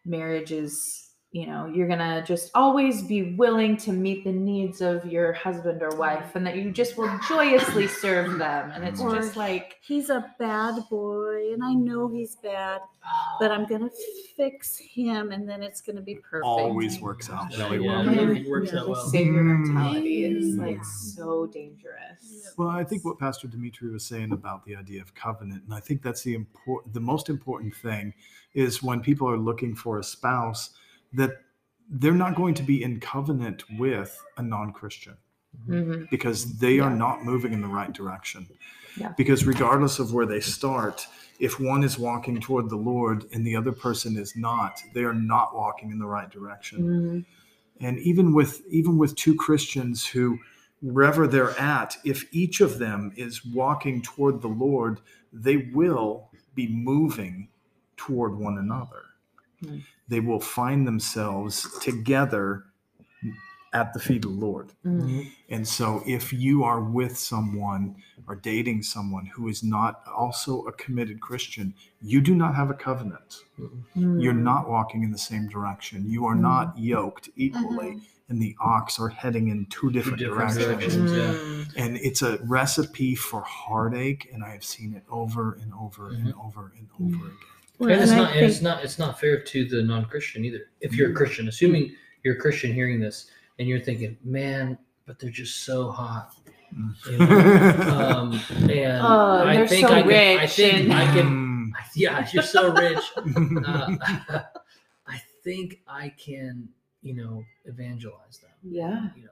marriage 0.06 0.52
is 0.52 1.07
you 1.32 1.46
know 1.46 1.68
you're 1.68 1.88
gonna 1.90 2.24
just 2.26 2.50
always 2.56 3.02
be 3.02 3.36
willing 3.36 3.76
to 3.76 3.92
meet 3.92 4.24
the 4.24 4.32
needs 4.32 4.82
of 4.82 5.06
your 5.06 5.34
husband 5.34 5.84
or 5.84 5.90
wife 5.98 6.36
and 6.36 6.48
that 6.48 6.56
you 6.56 6.72
just 6.72 6.98
will 6.98 7.12
joyously 7.28 7.86
serve 7.86 8.38
them 8.40 8.72
and 8.74 8.84
it's 8.86 9.02
Or- 9.02 9.14
just 9.14 9.36
like 9.36 9.76
He's 9.82 10.10
a 10.10 10.34
bad 10.38 10.84
boy, 10.90 11.54
and 11.54 11.64
I 11.64 11.74
know 11.74 12.10
he's 12.10 12.36
bad, 12.36 12.82
but 13.40 13.52
I'm 13.54 13.66
gonna 13.66 13.90
fix 14.36 14.78
him, 14.78 15.32
and 15.32 15.48
then 15.48 15.64
it's 15.64 15.80
gonna 15.80 16.02
be 16.02 16.16
perfect. 16.16 16.44
Always 16.44 17.00
works 17.00 17.30
out 17.30 17.56
really 17.58 17.86
yeah, 17.86 18.04
well. 18.06 18.10
it 18.36 18.50
works 18.50 18.74
Yeah. 18.74 18.82
out 18.82 18.90
well. 18.90 19.08
savior 19.08 19.44
mm. 19.44 19.66
mentality 19.66 20.26
is 20.26 20.58
like 20.58 20.84
so 20.84 21.48
dangerous 21.48 22.54
Well, 22.58 22.68
I 22.68 22.84
think 22.84 23.06
what 23.06 23.18
Pastor 23.18 23.48
Dimitri 23.48 23.90
was 23.90 24.06
saying 24.06 24.34
about 24.34 24.66
the 24.66 24.76
idea 24.76 25.02
of 25.02 25.16
covenant, 25.16 25.64
and 25.64 25.74
I 25.74 25.80
think 25.80 26.02
that's 26.02 26.24
the 26.24 26.34
important, 26.36 26.94
the 26.94 27.00
most 27.00 27.30
important 27.30 27.74
thing, 27.74 28.14
is 28.54 28.84
when 28.84 29.00
people 29.00 29.30
are 29.30 29.38
looking 29.38 29.74
for 29.74 30.00
a 30.00 30.04
spouse, 30.04 30.72
that 31.14 31.42
they're 31.90 32.12
not 32.14 32.36
going 32.36 32.54
to 32.56 32.64
be 32.64 32.84
in 32.84 33.00
covenant 33.00 33.64
with 33.78 34.22
a 34.38 34.42
non-Christian 34.42 35.18
Mm-hmm. 35.68 36.04
because 36.12 36.60
they 36.60 36.78
are 36.80 36.92
not 36.92 37.26
moving 37.26 37.52
in 37.52 37.62
the 37.62 37.68
right 37.68 37.92
direction. 37.92 38.48
Yeah. 38.96 39.14
Because 39.18 39.46
regardless 39.46 39.98
of 39.98 40.14
where 40.14 40.28
they 40.28 40.40
start, 40.40 41.08
if 41.40 41.60
one 41.60 41.84
is 41.84 41.98
walking 41.98 42.40
toward 42.40 42.70
the 42.70 42.76
Lord 42.76 43.26
and 43.34 43.46
the 43.46 43.56
other 43.56 43.72
person 43.72 44.18
is 44.18 44.36
not, 44.36 44.80
they 44.94 45.02
are 45.04 45.16
not 45.16 45.56
walking 45.56 45.90
in 45.90 45.98
the 45.98 46.06
right 46.06 46.30
direction. 46.30 46.80
Mm-hmm. 46.80 47.86
and 47.86 48.00
even 48.00 48.34
with 48.34 48.62
even 48.70 48.98
with 48.98 49.16
two 49.16 49.36
christians 49.36 50.06
who 50.06 50.38
wherever 50.82 51.28
they're 51.28 51.58
at 51.60 51.98
if 52.04 52.26
each 52.32 52.62
of 52.62 52.80
them 52.80 53.12
is 53.16 53.46
walking 53.46 54.02
toward 54.02 54.42
the 54.42 54.48
lord 54.48 55.00
they 55.34 55.58
will 55.74 56.30
be 56.56 56.68
moving 56.68 57.48
toward 57.98 58.38
one 58.38 58.58
another 58.58 59.04
Hmm. 59.64 59.80
they 60.08 60.20
will 60.20 60.40
find 60.40 60.86
themselves 60.88 61.68
together 61.82 62.64
at 63.74 63.94
the 63.94 64.00
feet 64.00 64.24
of 64.26 64.32
the 64.32 64.38
lord 64.46 64.72
Mm-hmm. 64.86 65.22
and 65.50 65.68
so 65.68 66.02
if 66.06 66.32
you 66.32 66.64
are 66.64 66.80
with 66.82 67.18
someone 67.18 67.96
or 68.28 68.36
dating 68.36 68.84
someone 68.84 69.26
who 69.26 69.48
is 69.50 69.64
not 69.64 70.02
also 70.16 70.62
a 70.68 70.72
committed 70.74 71.20
christian 71.22 71.74
you 72.02 72.22
do 72.22 72.34
not 72.36 72.56
have 72.56 72.70
a 72.70 72.74
covenant 72.74 73.40
Mm-hmm. 73.60 74.20
you're 74.20 74.34
not 74.34 74.70
walking 74.70 75.02
in 75.04 75.12
the 75.12 75.18
same 75.18 75.50
direction. 75.50 76.08
You 76.08 76.26
are 76.28 76.36
not 76.36 76.78
yoked 76.78 77.30
equally, 77.36 77.98
and 78.30 78.40
the 78.40 78.56
ox 78.62 79.00
are 79.00 79.10
heading 79.10 79.48
in 79.48 79.66
two 79.66 79.88
Two 79.88 79.92
different, 79.92 80.20
different 80.20 80.54
directions. 80.54 80.66
directions. 80.66 81.12
Mm-hmm. 81.12 81.72
Yeah. 81.76 81.84
And 81.84 81.98
it's 81.98 82.22
a 82.22 82.38
recipe 82.44 83.16
for 83.16 83.42
heartache, 83.42 84.30
and 84.32 84.44
I 84.44 84.50
have 84.52 84.64
seen 84.64 84.94
it 84.94 85.02
over 85.10 85.54
and 85.60 85.74
over 85.74 86.10
and 86.10 86.36
over 86.36 86.72
and 86.78 86.88
over 87.02 87.26
again. 87.26 87.38
Well, 87.80 87.90
and 87.92 88.02
it's 88.02 88.12
and 88.12 88.22
not 88.22 88.36
and 88.36 88.46
it's 88.46 88.62
not 88.62 88.84
it's 88.84 89.00
not 89.00 89.20
fair 89.20 89.42
to 89.42 89.66
the 89.66 89.84
non-christian 89.84 90.44
either 90.46 90.62
if 90.82 90.94
you're 90.96 91.12
a 91.12 91.14
christian 91.14 91.48
assuming 91.48 91.94
you're 92.24 92.36
a 92.36 92.40
christian 92.40 92.74
hearing 92.74 93.00
this 93.00 93.30
and 93.60 93.68
you're 93.68 93.80
thinking 93.80 94.18
man 94.24 94.78
but 95.06 95.20
they're 95.20 95.30
just 95.30 95.64
so 95.64 95.90
hot 95.92 96.32
you 97.10 97.18
know? 97.18 97.26
um, 98.18 98.42
and 98.70 99.02
Oh, 99.02 99.44
i 99.46 99.66
think 99.68 99.88
so 99.88 99.94
i 99.94 100.02
can 100.02 100.40
i 100.40 100.46
think 100.48 100.74
and- 100.86 100.94
i 100.94 101.06
can 101.14 101.48
Mm. 101.68 101.72
yeah 101.96 102.28
you're 102.32 102.44
so 102.44 102.72
rich 102.74 103.04
uh, 103.66 103.96
i 105.08 105.22
think 105.44 105.82
i 105.88 106.10
can 106.10 106.70
you 107.02 107.14
know 107.14 107.44
evangelize 107.66 108.40
them 108.40 108.50
Yeah. 108.64 109.10
you 109.16 109.24
know, 109.26 109.30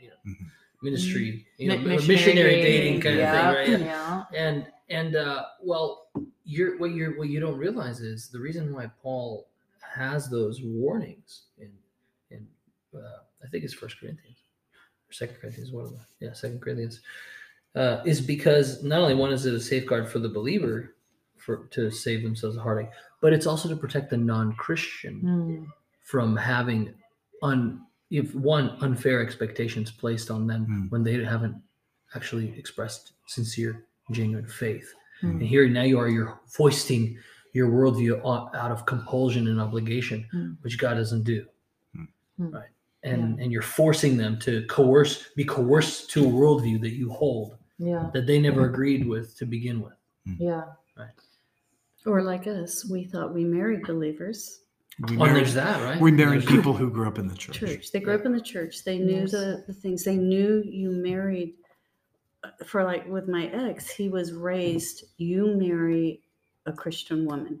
you 0.00 0.08
know 0.08 0.14
Mhm. 0.32 0.46
Ministry 0.82 1.46
you 1.58 1.68
know 1.68 1.78
Mi- 1.78 1.96
or 1.96 2.02
missionary 2.02 2.56
dating 2.62 3.00
kind 3.00 3.16
yeah, 3.18 3.50
of 3.50 3.66
thing 3.66 3.72
right 3.74 3.80
Yeah. 3.80 4.24
and 4.34 4.66
and 4.88 5.16
uh 5.16 5.44
well 5.62 6.08
you're 6.44 6.76
what 6.78 6.90
you're 6.92 7.16
what 7.18 7.28
you 7.28 7.40
don't 7.40 7.56
realize 7.58 8.00
is 8.00 8.28
the 8.28 8.38
reason 8.38 8.74
why 8.74 8.90
paul 9.02 9.48
has 9.80 10.28
those 10.28 10.60
warnings 10.62 11.42
in 11.58 11.70
in 12.30 12.46
uh, 12.94 13.20
i 13.44 13.46
think 13.48 13.64
it's 13.64 13.74
first 13.74 13.98
corinthians 14.00 14.36
or 15.08 15.12
second 15.12 15.36
corinthians 15.40 15.70
one 15.72 15.84
of 15.84 15.90
them 15.90 16.00
yeah 16.20 16.32
second 16.32 16.60
corinthians 16.60 17.00
uh, 17.74 18.02
is 18.04 18.20
because 18.20 18.82
not 18.82 18.98
only 19.00 19.14
one 19.14 19.32
is 19.32 19.46
it 19.46 19.54
a 19.54 19.60
safeguard 19.60 20.06
for 20.08 20.18
the 20.18 20.28
believer 20.28 20.94
for 21.38 21.66
to 21.70 21.90
save 21.90 22.22
themselves 22.22 22.56
a 22.56 22.60
heartache 22.60 22.90
but 23.20 23.32
it's 23.32 23.46
also 23.46 23.68
to 23.68 23.76
protect 23.76 24.10
the 24.10 24.16
non-christian 24.16 25.20
Mm. 25.22 25.66
from 26.02 26.36
having 26.36 26.92
un 27.42 27.80
if 28.12 28.34
one 28.34 28.66
unfair 28.82 29.20
expectations 29.22 29.90
placed 29.90 30.30
on 30.30 30.46
them 30.46 30.66
Mm. 30.66 30.90
when 30.90 31.02
they 31.02 31.24
haven't 31.24 31.56
actually 32.14 32.48
expressed 32.58 33.12
sincere 33.26 33.86
genuine 34.10 34.46
faith 34.46 34.88
Mm. 35.22 35.30
and 35.30 35.42
here 35.42 35.66
now 35.68 35.82
you 35.82 35.98
are 35.98 36.08
you're 36.08 36.38
foisting 36.46 37.16
your 37.54 37.68
worldview 37.70 38.14
out 38.62 38.70
of 38.70 38.84
compulsion 38.86 39.48
and 39.48 39.58
obligation 39.60 40.26
Mm. 40.34 40.56
which 40.62 40.78
god 40.78 40.94
doesn't 40.94 41.24
do 41.24 41.46
Mm. 41.96 42.08
Mm. 42.38 42.52
right 42.52 42.68
and 43.02 43.40
and 43.40 43.50
you're 43.52 43.62
forcing 43.80 44.16
them 44.18 44.38
to 44.40 44.64
coerce 44.66 45.30
be 45.34 45.44
coerced 45.44 46.10
to 46.10 46.24
a 46.24 46.32
worldview 46.40 46.78
that 46.82 46.94
you 47.00 47.08
hold 47.10 47.56
Yeah. 47.78 48.10
that 48.14 48.26
they 48.26 48.38
never 48.40 48.66
agreed 48.66 49.06
with 49.08 49.36
to 49.38 49.46
begin 49.46 49.80
with 49.80 49.94
Yeah. 50.38 50.64
Right. 50.96 51.16
Or 52.06 52.22
like 52.22 52.46
us, 52.46 52.84
we 52.88 53.04
thought 53.04 53.32
we 53.34 53.44
married 53.44 53.82
believers. 53.86 54.61
We 55.00 55.10
and 55.14 55.18
married, 55.18 55.36
there's 55.36 55.54
that 55.54 55.82
right 55.82 56.00
we 56.00 56.12
married 56.12 56.42
There's- 56.42 56.54
people 56.56 56.74
who 56.74 56.90
grew 56.90 57.08
up 57.08 57.18
in 57.18 57.26
the 57.26 57.34
church. 57.34 57.58
Church. 57.58 57.90
They 57.92 58.00
grew 58.00 58.14
up 58.14 58.26
in 58.26 58.32
the 58.32 58.40
church. 58.40 58.84
They 58.84 58.98
knew 58.98 59.20
Yes. 59.22 59.30
the, 59.32 59.64
the 59.66 59.72
things. 59.72 60.04
They 60.04 60.16
knew 60.16 60.62
you 60.66 60.90
married. 60.90 61.54
uh, 62.44 62.50
For 62.64 62.84
like 62.84 63.06
with 63.08 63.26
my 63.28 63.46
ex, 63.46 63.88
he 63.90 64.08
was 64.10 64.32
raised. 64.32 65.04
You 65.16 65.54
marry 65.56 66.22
a 66.66 66.72
Christian 66.72 67.24
woman. 67.24 67.60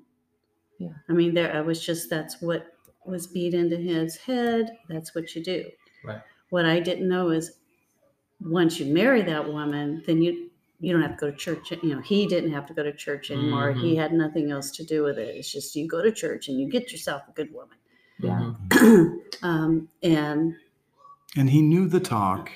Yeah. 0.78 0.90
I 1.08 1.12
mean, 1.12 1.32
there. 1.34 1.54
I 1.56 1.60
was 1.62 1.84
just 1.84 2.10
that's 2.10 2.40
what 2.42 2.66
was 3.06 3.26
beat 3.28 3.54
into 3.54 3.76
his 3.76 4.16
head. 4.16 4.76
That's 4.88 5.14
what 5.14 5.34
you 5.34 5.42
do. 5.42 5.64
Right. 6.04 6.20
What 6.50 6.66
I 6.66 6.80
didn't 6.80 7.08
know 7.08 7.30
is 7.30 7.58
once 8.40 8.78
you 8.78 8.92
marry 8.92 9.22
that 9.22 9.46
woman, 9.50 10.02
then 10.06 10.20
you 10.22 10.50
you 10.82 10.92
don't 10.92 11.00
have 11.02 11.12
to 11.16 11.16
go 11.26 11.30
to 11.30 11.36
church. 11.36 11.70
You 11.82 11.94
know, 11.94 12.00
he 12.02 12.26
didn't 12.26 12.50
have 12.52 12.66
to 12.66 12.74
go 12.74 12.82
to 12.82 12.92
church 12.92 13.30
anymore. 13.30 13.72
He 13.72 13.94
had 13.96 14.12
nothing 14.12 14.50
else 14.50 14.70
to 14.72 14.84
do 14.84 15.04
with 15.04 15.16
it. 15.16 15.36
It's 15.36 15.50
just 15.50 15.74
you 15.76 15.86
go 15.88 16.02
to 16.02 16.10
church 16.12 16.48
and 16.48 16.58
you 16.60 16.68
get 16.68 16.90
yourself 16.90 17.22
a 17.28 17.32
good 17.32 17.50
woman. 17.54 17.78
Yeah. 18.20 18.52
Um, 19.42 19.88
and 20.04 20.54
And 21.36 21.50
he 21.50 21.62
knew 21.62 21.88
the 21.88 21.98
talk 21.98 22.50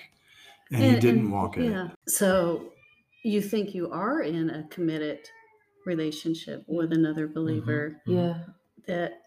and, 0.71 0.83
he 0.95 1.01
didn't 1.01 1.31
walk 1.31 1.57
it. 1.57 1.71
Yeah. 1.71 1.89
So 2.07 2.73
you 3.25 3.41
think 3.41 3.75
you 3.75 3.91
are 3.91 4.21
in 4.23 4.51
a 4.51 4.63
committed 4.69 5.21
relationship 5.85 6.63
with 6.69 6.93
another 6.93 7.27
believer 7.27 8.01
Mhm. 8.07 8.15
Yeah. 8.15 8.45
that 8.87 9.23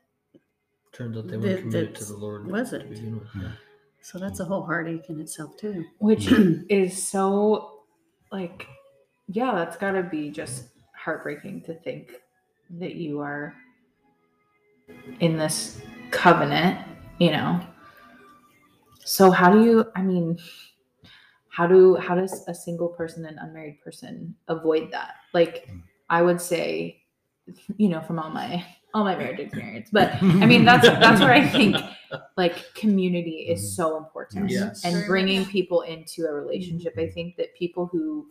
Turns 0.93 1.17
out 1.17 1.27
they 1.27 1.37
That- 1.37 1.41
were 1.47 1.57
committed 1.61 1.95
to 1.95 2.05
the 2.05 2.17
Lord. 2.17 2.49
wasn't. 2.49 2.83
to 2.83 2.89
begin 2.89 3.19
with. 3.19 3.27
Yeah. 3.35 3.51
so 4.01 4.17
that's 4.19 4.39
a 4.39 4.45
whole 4.45 4.63
heartache 4.63 5.09
in 5.09 5.19
itself 5.19 5.57
too. 5.57 5.83
Which 5.99 6.31
is 6.69 7.01
so 7.01 7.83
like 8.31 8.67
yeah, 9.31 9.53
that's 9.53 9.77
got 9.77 9.91
to 9.91 10.03
be 10.03 10.29
just 10.31 10.65
heartbreaking 10.95 11.61
to 11.61 11.73
think 11.75 12.11
that 12.79 12.95
you 12.95 13.19
are 13.19 13.53
in 15.19 15.37
this 15.37 15.81
covenant, 16.11 16.79
you 17.19 17.31
know. 17.31 17.61
So 19.05 19.31
how 19.31 19.51
do 19.51 19.63
you 19.63 19.85
I 19.95 20.01
mean 20.01 20.37
how 21.49 21.67
do 21.67 21.95
how 21.95 22.15
does 22.15 22.47
a 22.47 22.53
single 22.53 22.89
person 22.89 23.25
and 23.25 23.37
unmarried 23.39 23.81
person 23.81 24.35
avoid 24.47 24.91
that? 24.91 25.15
Like 25.33 25.67
Mm. 25.67 25.83
I 26.09 26.21
would 26.23 26.41
say 26.41 27.03
you 27.77 27.89
know 27.89 28.01
from 28.01 28.17
all 28.19 28.29
my 28.31 28.65
all 28.93 29.03
my 29.03 29.15
marriage 29.15 29.39
experience, 29.39 29.89
but 29.91 30.13
I 30.21 30.45
mean 30.47 30.65
that's 30.65 30.87
that's 31.03 31.21
where 31.21 31.33
I 31.33 31.47
think 31.47 31.75
like 32.37 32.73
community 32.73 33.47
is 33.49 33.75
so 33.75 33.97
important 33.97 34.49
Yes. 34.49 34.83
and 34.83 35.05
bringing 35.05 35.45
people 35.45 35.81
into 35.81 36.25
a 36.25 36.33
relationship. 36.33 36.95
I 36.97 37.07
think 37.09 37.35
that 37.37 37.55
people 37.55 37.85
who 37.85 38.27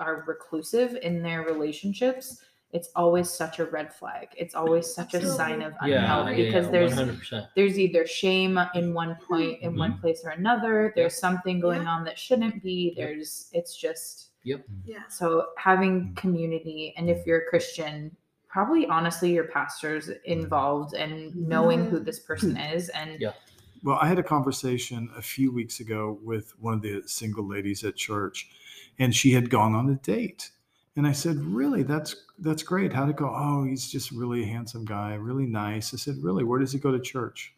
are 0.00 0.24
reclusive 0.26 0.96
in 1.02 1.22
their 1.22 1.42
relationships, 1.42 2.42
it's 2.72 2.90
always 2.94 3.28
such 3.28 3.58
a 3.58 3.64
red 3.64 3.92
flag. 3.92 4.28
It's 4.36 4.54
always 4.54 4.92
such 4.92 5.14
a 5.14 5.26
sign 5.26 5.60
of 5.62 5.74
Yeah, 5.84 5.98
unhealth 5.98 6.28
yeah, 6.28 6.44
because 6.44 6.66
yeah, 6.66 6.70
there's 6.70 6.92
100%. 6.92 7.48
there's 7.56 7.78
either 7.78 8.06
shame 8.06 8.60
in 8.74 8.94
one 8.94 9.16
hmm. 9.16 9.34
point 9.34 9.62
in 9.62 9.76
one 9.76 9.98
place 9.98 10.22
or 10.24 10.30
another. 10.30 10.92
There's 10.94 11.18
something 11.18 11.60
going 11.60 11.82
Yeah. 11.82 11.90
on 11.90 12.04
that 12.04 12.18
shouldn't 12.18 12.62
be. 12.62 12.94
There's 12.96 13.48
it's 13.52 13.76
just 13.76 14.28
Yep. 14.44 14.64
Yeah. 14.86 15.06
so 15.08 15.48
having 15.58 16.14
community 16.14 16.94
and 16.96 17.10
if 17.10 17.26
you're 17.26 17.40
a 17.40 17.46
Christian, 17.50 18.16
probably 18.48 18.86
honestly 18.86 19.32
your 19.32 19.44
pastor's 19.44 20.08
involved 20.24 20.94
and 20.94 21.34
knowing 21.36 21.84
who 21.84 21.96
mm-hmm. 21.96 22.04
this 22.04 22.20
person 22.20 22.56
is 22.56 22.88
and 22.90 23.20
Yeah. 23.20 23.32
Well, 23.82 23.98
I 24.00 24.06
had 24.06 24.18
a 24.18 24.22
conversation 24.22 25.08
a 25.16 25.22
few 25.22 25.50
weeks 25.50 25.80
ago 25.80 26.18
with 26.22 26.52
one 26.60 26.74
of 26.74 26.82
the 26.82 27.02
single 27.06 27.48
ladies 27.48 27.82
at 27.82 27.96
church, 27.96 28.50
and 29.00 29.12
she 29.14 29.32
had 29.32 29.50
gone 29.50 29.74
on 29.74 29.88
a 29.90 29.96
date. 29.96 30.50
And 30.96 31.06
I 31.06 31.12
said, 31.12 31.36
"Really? 31.40 31.82
That's 31.82 32.14
that's 32.38 32.62
great. 32.62 32.92
How'd 32.92 33.10
it 33.10 33.16
go? 33.16 33.32
Oh, 33.34 33.64
he's 33.64 33.88
just 33.90 34.10
really 34.12 34.42
a 34.44 34.46
handsome 34.46 34.84
guy, 34.84 35.14
really 35.14 35.46
nice." 35.46 35.92
I 35.94 35.96
said, 35.96 36.16
"Really? 36.22 36.44
Where 36.44 36.58
does 36.60 36.72
he 36.72 36.78
go 36.78 36.92
to 36.92 37.00
church?" 37.00 37.54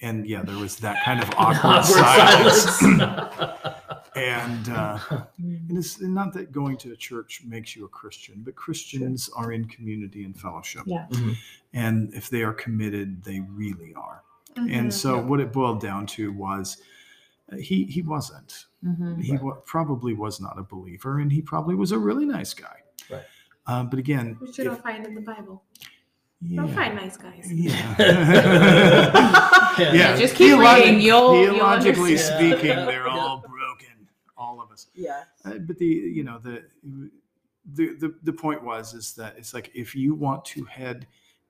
And 0.00 0.26
yeah, 0.26 0.42
there 0.42 0.58
was 0.58 0.76
that 0.76 1.02
kind 1.04 1.22
of 1.22 1.30
awkward 1.36 1.76
Awkward 1.76 1.84
silence. 1.84 2.62
silence. 2.80 3.78
and 4.16 4.68
uh, 4.68 4.98
and 5.38 5.78
it's 5.78 6.00
not 6.00 6.32
that 6.34 6.50
going 6.52 6.76
to 6.78 6.92
a 6.92 6.96
church 6.96 7.42
makes 7.46 7.76
you 7.76 7.84
a 7.84 7.88
Christian, 7.88 8.42
but 8.44 8.56
Christians 8.56 9.30
are 9.36 9.52
in 9.52 9.64
community 9.66 10.24
and 10.24 10.38
fellowship. 10.38 10.82
Yeah. 10.86 11.06
Mhm. 11.10 11.36
And 11.72 12.12
if 12.12 12.28
they 12.28 12.42
are 12.42 12.52
committed, 12.52 13.22
they 13.22 13.40
really 13.40 13.94
are. 13.94 14.22
Mhm. 14.56 14.72
And 14.72 14.92
so 14.92 15.18
what 15.18 15.40
it 15.40 15.52
boiled 15.52 15.80
down 15.80 16.06
to 16.08 16.32
was 16.32 16.78
he 17.58 17.84
he 17.84 18.02
wasn't. 18.02 18.66
Mhm. 18.84 19.22
He 19.22 19.36
wa- 19.36 19.56
probably 19.66 20.14
was 20.14 20.40
not 20.40 20.58
a 20.58 20.62
believer, 20.62 21.18
and 21.20 21.30
he 21.32 21.42
probably 21.42 21.74
was 21.74 21.92
a 21.92 21.98
really 21.98 22.24
nice 22.24 22.54
guy. 22.54 22.76
Right. 23.10 23.24
Um, 23.66 23.88
but 23.90 23.98
again, 23.98 24.36
Which 24.40 24.58
you 24.58 24.64
if- 24.64 24.70
don't 24.70 24.82
find 24.82 25.06
in 25.06 25.14
the 25.14 25.20
Bible. 25.20 25.62
yeah, 26.40 26.62
Don't 26.62 26.74
find 26.74 26.94
nice 26.96 27.16
guys. 27.16 27.46
yeah. 27.52 27.94
Yeah. 29.78 29.92
yeah. 29.94 30.16
Just 30.16 30.34
keep 30.34 30.52
Theolog- 30.52 30.76
reading, 30.76 31.00
you'll- 31.00 31.34
you'll 31.40 31.54
theologically 31.54 32.16
speaking, 32.18 32.60
they're 32.86 33.06
Yeah. 33.06 33.16
all 33.18 33.38
broken, 33.38 34.06
all 34.36 34.60
of 34.60 34.70
us. 34.70 34.88
yeah. 34.94 35.24
Uh, 35.46 35.54
but 35.58 35.78
the 35.78 35.86
you 35.86 36.24
know 36.24 36.38
the, 36.38 36.64
the 37.74 37.94
the 37.94 38.14
the 38.22 38.32
point 38.34 38.62
was 38.62 38.92
is 38.92 39.14
that 39.14 39.36
it's 39.38 39.54
like 39.54 39.70
if 39.74 39.94
you 39.94 40.14
want 40.14 40.44
to 40.46 40.64
head 40.64 41.06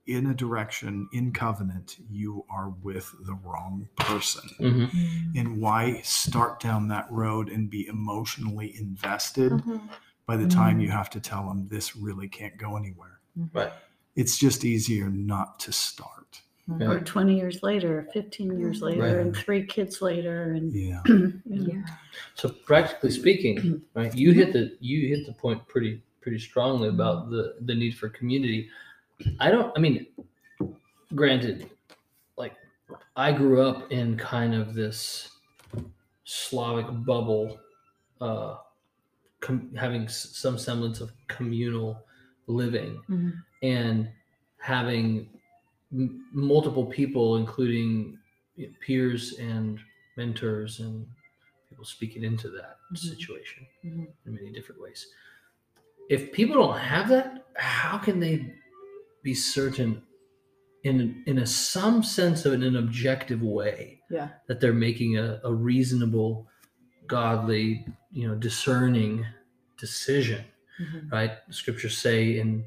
in 0.06 0.26
a 0.26 0.34
direction 0.34 1.08
in 1.12 1.32
covenant, 1.32 1.96
you 2.10 2.44
are 2.50 2.70
with 2.82 3.14
the 3.24 3.34
wrong 3.34 3.88
person. 3.96 4.42
Mhm. 4.58 5.36
And 5.38 5.60
why 5.60 6.00
start 6.02 6.60
down 6.60 6.88
that 6.88 7.10
road 7.10 7.48
and 7.48 7.70
be 7.70 7.86
emotionally 7.86 8.74
invested 8.76 9.52
Mhm. 9.52 9.80
by 10.26 10.36
the 10.36 10.48
time 10.48 10.74
mm-hmm. 10.74 10.80
you 10.82 10.90
have 10.90 11.10
to 11.10 11.20
tell 11.20 11.46
them 11.48 11.68
this 11.68 11.94
really 11.96 12.28
can't 12.28 12.56
go 12.56 12.76
anywhere? 12.76 13.20
Mm-hmm. 13.38 13.56
Right. 13.56 13.72
It's 14.16 14.36
just 14.36 14.64
easier 14.64 15.08
not 15.08 15.60
to 15.60 15.72
start. 15.72 16.42
Yeah. 16.78 16.90
Or 16.90 17.00
20 17.00 17.36
years 17.36 17.62
later, 17.62 18.08
15 18.12 18.58
years 18.58 18.82
later, 18.82 19.02
Right. 19.02 19.16
and 19.16 19.36
three 19.36 19.64
kids 19.66 20.00
later. 20.02 20.52
And 20.52 20.72
Yeah. 20.74 21.02
Yeah. 21.44 21.82
So 22.34 22.48
practically 22.50 23.10
speaking, 23.10 23.82
right, 23.94 24.14
you 24.16 24.32
hit 24.32 24.52
the 24.52 24.76
you 24.80 25.08
hit 25.08 25.26
the 25.26 25.32
point 25.32 25.66
pretty 25.68 26.02
pretty 26.20 26.38
strongly 26.38 26.88
about 26.88 27.30
the 27.30 27.56
the 27.62 27.74
need 27.74 27.96
for 27.96 28.08
community. 28.08 28.68
I 29.40 29.50
don't. 29.50 29.72
I 29.76 29.80
mean, 29.80 30.06
granted, 31.14 31.70
like 32.36 32.54
I 33.16 33.32
grew 33.32 33.62
up 33.62 33.90
in 33.92 34.16
kind 34.16 34.54
of 34.54 34.74
this 34.74 35.28
Slavic 36.24 36.86
bubble, 37.04 37.58
uh, 38.20 38.58
com- 39.40 39.74
having 39.74 40.04
s- 40.04 40.36
some 40.36 40.56
semblance 40.58 41.00
of 41.00 41.12
communal 41.28 42.06
living 42.46 43.02
Mhm. 43.08 43.42
and 43.62 44.08
having 44.58 45.28
m- 45.92 46.26
multiple 46.32 46.86
people, 46.86 47.36
including 47.36 48.18
you 48.56 48.68
know, 48.68 48.74
peers 48.80 49.38
and 49.38 49.80
mentors 50.16 50.80
and 50.80 51.06
people 51.68 51.84
speaking 51.84 52.22
into 52.22 52.48
that 52.50 52.78
Mhm. 52.92 52.98
situation 52.98 53.66
Mhm. 53.84 54.12
in 54.26 54.34
many 54.34 54.52
different 54.52 54.80
ways. 54.80 55.06
If 56.08 56.32
people 56.32 56.54
don't 56.56 56.78
have 56.78 57.08
that, 57.08 57.46
how 57.56 57.98
can 57.98 58.20
they 58.20 58.54
be 59.22 59.34
certain 59.34 60.02
in 60.84 61.22
in 61.26 61.38
a 61.38 61.46
some 61.46 62.02
sense 62.02 62.44
of 62.44 62.52
in 62.52 62.62
an 62.62 62.76
objective 62.76 63.42
way 63.42 64.00
Yeah. 64.10 64.28
that 64.48 64.60
they're 64.60 64.72
making 64.72 65.16
a, 65.18 65.40
a 65.44 65.52
reasonable, 65.52 66.48
godly, 67.06 67.86
you 68.10 68.26
know, 68.28 68.34
discerning 68.34 69.24
decision? 69.78 70.44
Mhm. 70.80 71.12
right? 71.12 71.32
Scriptures 71.50 71.98
say 71.98 72.38
in 72.38 72.64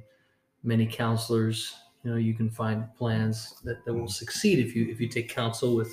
many 0.64 0.86
counselors, 0.86 1.74
you 2.04 2.12
know, 2.12 2.18
you 2.18 2.34
can 2.36 2.50
find 2.52 2.86
plans 2.96 3.56
that, 3.64 3.84
that 3.86 3.94
will 3.94 4.08
succeed 4.08 4.60
if 4.60 4.76
you 4.76 4.88
if 4.90 5.02
you 5.02 5.08
take 5.10 5.28
counsel 5.28 5.76
with 5.76 5.92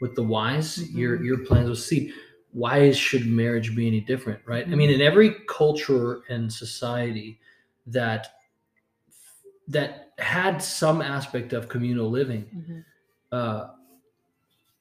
with 0.00 0.14
the 0.14 0.22
wise, 0.22 0.90
your 0.92 1.22
your 1.24 1.38
plans 1.38 1.68
will 1.68 1.76
succeed. 1.76 2.12
Why 2.52 2.92
should 2.92 3.26
marriage 3.26 3.74
be 3.74 3.86
any 3.88 4.00
different, 4.00 4.40
right? 4.46 4.64
I 4.64 4.74
mean, 4.76 4.90
in 4.90 5.00
every 5.00 5.34
culture 5.48 6.22
and 6.28 6.52
society 6.52 7.40
that 7.86 8.28
that 9.68 10.12
had 10.18 10.62
some 10.62 11.00
aspect 11.02 11.52
of 11.52 11.68
communal 11.68 12.10
living, 12.10 12.44
Mhm. 12.54 12.84
uh, 13.32 13.70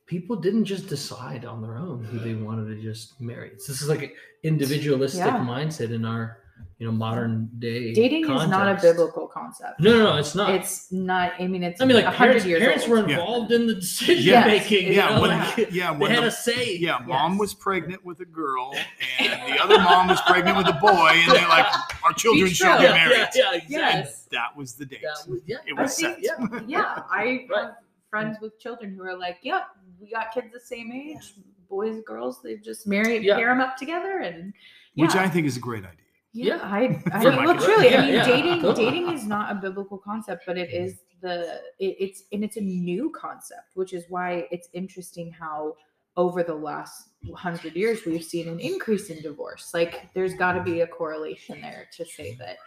people 0.06 0.36
didn't 0.36 0.66
just 0.66 0.88
decide 0.88 1.46
on 1.46 1.62
their 1.62 1.78
own 1.78 2.04
who 2.04 2.20
they 2.20 2.36
wanted 2.36 2.66
to 2.76 2.82
just 2.82 3.20
marry. 3.22 3.50
This 3.52 3.70
is 3.82 3.88
like 3.90 4.04
an 4.04 4.12
individualistic 4.44 5.20
Yeah. 5.26 5.40
mindset 5.40 5.92
in 5.92 6.06
our, 6.06 6.38
you 6.80 6.86
know, 6.88 6.92
modern 6.92 7.50
day. 7.60 7.94
Dating 7.94 8.24
is 8.24 8.48
not 8.48 8.68
a 8.68 8.82
biblical 8.82 9.28
concept. 9.28 9.80
No, 9.80 9.92
no, 9.92 10.04
no, 10.12 10.18
it's 10.18 10.36
not. 10.36 10.50
It's 10.54 10.92
not. 10.92 11.34
I 11.40 11.48
mean, 11.48 11.64
it's. 11.64 11.80
I 11.82 11.86
mean, 11.86 11.96
like 11.96 12.06
hundred 12.06 12.18
parents, 12.42 12.46
years 12.46 12.60
parents 12.62 12.84
old. 12.84 12.92
were 12.92 12.98
Yeah. 13.10 13.20
involved 13.20 13.52
in 13.52 13.68
the 13.68 13.76
decision 13.76 14.24
Yes, 14.26 14.46
making. 14.48 14.88
you 14.88 14.94
Yeah, 14.94 15.16
know, 15.16 15.22
when, 15.22 15.30
like, 15.40 15.58
yeah, 15.72 15.92
they 15.94 15.98
when 15.98 16.12
had 16.12 16.24
the, 16.24 16.28
a 16.28 16.32
say. 16.32 16.76
yeah, 16.78 17.00
mom 17.06 17.34
Yes. 17.34 17.40
was 17.40 17.54
pregnant 17.54 18.04
with 18.04 18.20
a 18.20 18.26
girl, 18.26 18.74
and 19.20 19.32
the 19.54 19.64
other 19.64 19.78
mom 19.80 20.08
was 20.08 20.20
pregnant 20.22 20.58
with 20.58 20.68
a 20.68 20.74
boy, 20.74 20.90
and 21.14 21.32
they're 21.32 21.48
like, 21.48 21.68
"Our 22.04 22.14
children 22.14 22.46
Be 22.48 22.54
shall 22.54 22.78
true. 22.78 22.88
be 22.88 22.94
yeah, 22.94 23.06
married." 23.06 23.18
yeah, 23.18 23.28
yeah, 23.52 23.56
exactly. 23.56 23.76
Yes. 23.76 24.28
That 24.32 24.58
was 24.58 24.74
the 24.74 24.86
date. 24.86 25.02
Was- 25.28 25.40
yeah, 25.46 25.58
It 25.66 25.78
I 25.78 25.82
was 25.84 25.96
think- 25.96 26.24
set. 26.26 26.40
yeah. 26.50 26.60
yeah, 26.68 27.04
I 27.12 27.46
Right. 27.50 27.64
have 27.64 27.76
friends 28.10 28.38
with 28.42 28.60
children 28.60 28.94
who 28.96 29.04
are 29.04 29.18
like, 29.18 29.38
"Yep, 29.44 29.64
we 30.02 30.10
got 30.12 30.32
kids 30.34 30.48
the 30.54 30.60
same 30.60 30.92
age, 30.92 31.34
boys, 31.70 31.96
and 31.96 32.06
girls. 32.06 32.42
They 32.44 32.58
just 32.58 32.86
marry, 32.88 33.20
Yeah. 33.20 33.38
pair 33.38 33.48
them 33.50 33.62
up 33.62 33.78
together, 33.78 34.20
and 34.20 34.54
Which. 34.96 35.16
I 35.16 35.30
think 35.30 35.48
is 35.48 35.56
a 35.58 35.62
great 35.62 35.84
idea. 35.86 36.00
Yeah, 36.34 36.56
Yeah. 36.56 36.60
I, 36.64 36.78
I 37.14 37.46
mean, 37.46 37.58
kid. 37.58 37.64
truly, 37.66 37.92
Yeah, 37.92 38.02
I 38.02 38.06
mean, 38.06 38.14
yeah, 38.16 38.26
dating 38.26 38.62
totally. 38.62 38.86
dating 38.86 39.12
is 39.14 39.26
not 39.26 39.52
a 39.52 39.56
biblical 39.56 39.98
concept, 39.98 40.44
but 40.48 40.58
it 40.58 40.72
is 40.72 41.00
the 41.22 41.62
it, 41.80 41.96
it's 42.00 42.24
and 42.34 42.44
it's 42.44 42.58
a 42.58 42.62
new 42.62 43.12
concept, 43.12 43.70
which 43.76 43.94
is 43.94 44.06
why 44.10 44.48
it's 44.52 44.68
interesting 44.74 45.32
how 45.32 45.76
over 46.18 46.44
the 46.44 46.54
last 46.54 47.10
hundred 47.36 47.76
years 47.76 48.00
we've 48.06 48.24
seen 48.24 48.48
an 48.48 48.60
increase 48.60 49.10
in 49.10 49.22
divorce. 49.22 49.72
Like, 49.74 50.14
there's 50.14 50.34
got 50.36 50.54
to 50.54 50.62
be 50.62 50.82
a 50.82 50.88
correlation 50.88 51.60
there 51.62 51.88
to 51.98 52.06
say 52.06 52.36
that 52.40 52.58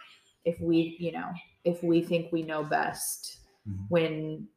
if 0.43 0.59
we, 0.59 0.97
you 0.99 1.11
know, 1.13 1.29
if 1.63 1.81
we 1.83 2.01
think 2.01 2.31
we 2.31 2.41
know 2.43 2.63
best 2.63 3.39
Mhm. 3.67 3.85
when 3.89 4.47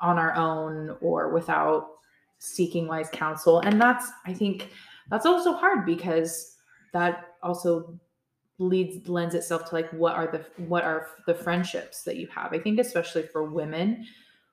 on 0.00 0.18
our 0.18 0.34
own 0.36 0.96
or 1.00 1.30
without 1.34 1.88
seeking 2.38 2.86
wise 2.86 3.08
counsel. 3.12 3.58
And 3.60 3.80
that's, 3.80 4.06
I 4.24 4.32
think, 4.32 4.70
that's 5.10 5.26
also 5.26 5.52
hard 5.52 5.84
because 5.84 6.56
that 6.92 7.34
also 7.42 7.98
leads 8.58 9.08
lends 9.08 9.34
itself 9.34 9.68
to 9.68 9.74
like 9.74 9.90
what 9.90 10.14
are 10.14 10.26
the 10.28 10.44
what 10.62 10.84
are 10.84 11.08
the 11.26 11.34
friendships 11.34 12.02
that 12.04 12.16
you 12.16 12.26
have 12.28 12.52
i 12.52 12.58
think 12.58 12.78
especially 12.78 13.22
for 13.24 13.42
women 13.44 14.06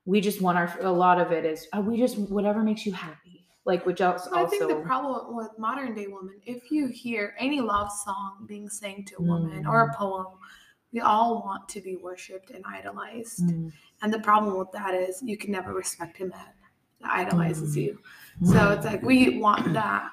we 0.05 0.19
just 0.19 0.41
want 0.41 0.57
our 0.57 0.75
a 0.81 0.91
lot 0.91 1.19
of 1.21 1.31
it 1.31 1.45
is 1.45 1.67
oh, 1.73 1.81
we 1.81 1.97
just 1.97 2.17
whatever 2.17 2.63
makes 2.63 2.85
you 2.85 2.91
happy 2.93 3.45
like 3.65 3.85
which 3.85 4.01
also 4.01 4.31
I 4.33 4.45
think 4.45 4.67
the 4.67 4.75
problem 4.77 5.35
with 5.35 5.49
modern 5.59 5.93
day 5.93 6.07
women, 6.07 6.41
if 6.47 6.71
you 6.71 6.87
hear 6.87 7.35
any 7.37 7.61
love 7.61 7.91
song 7.91 8.45
being 8.47 8.67
sang 8.67 9.05
to 9.05 9.17
a 9.19 9.21
woman 9.21 9.67
or 9.67 9.87
Mm. 9.87 9.93
a 9.93 9.97
poem, 9.97 10.25
we 10.91 11.01
all 11.01 11.43
want 11.43 11.69
to 11.69 11.79
be 11.79 11.95
worshipped 11.97 12.49
and 12.49 12.65
idolized. 12.65 13.43
Mm, 13.43 13.71
And 14.01 14.11
the 14.11 14.19
problem 14.19 14.57
with 14.57 14.71
that 14.71 14.95
is 14.95 15.21
you 15.21 15.37
can 15.37 15.51
never 15.51 15.75
respect 15.75 16.19
a 16.21 16.25
man 16.25 16.53
that 17.01 17.11
idolizes 17.11 17.75
Mm. 17.77 17.81
you. 17.83 17.99
So 18.45 18.71
it's 18.71 18.83
like 18.85 19.03
we 19.03 19.37
want 19.37 19.71
that. 19.73 20.11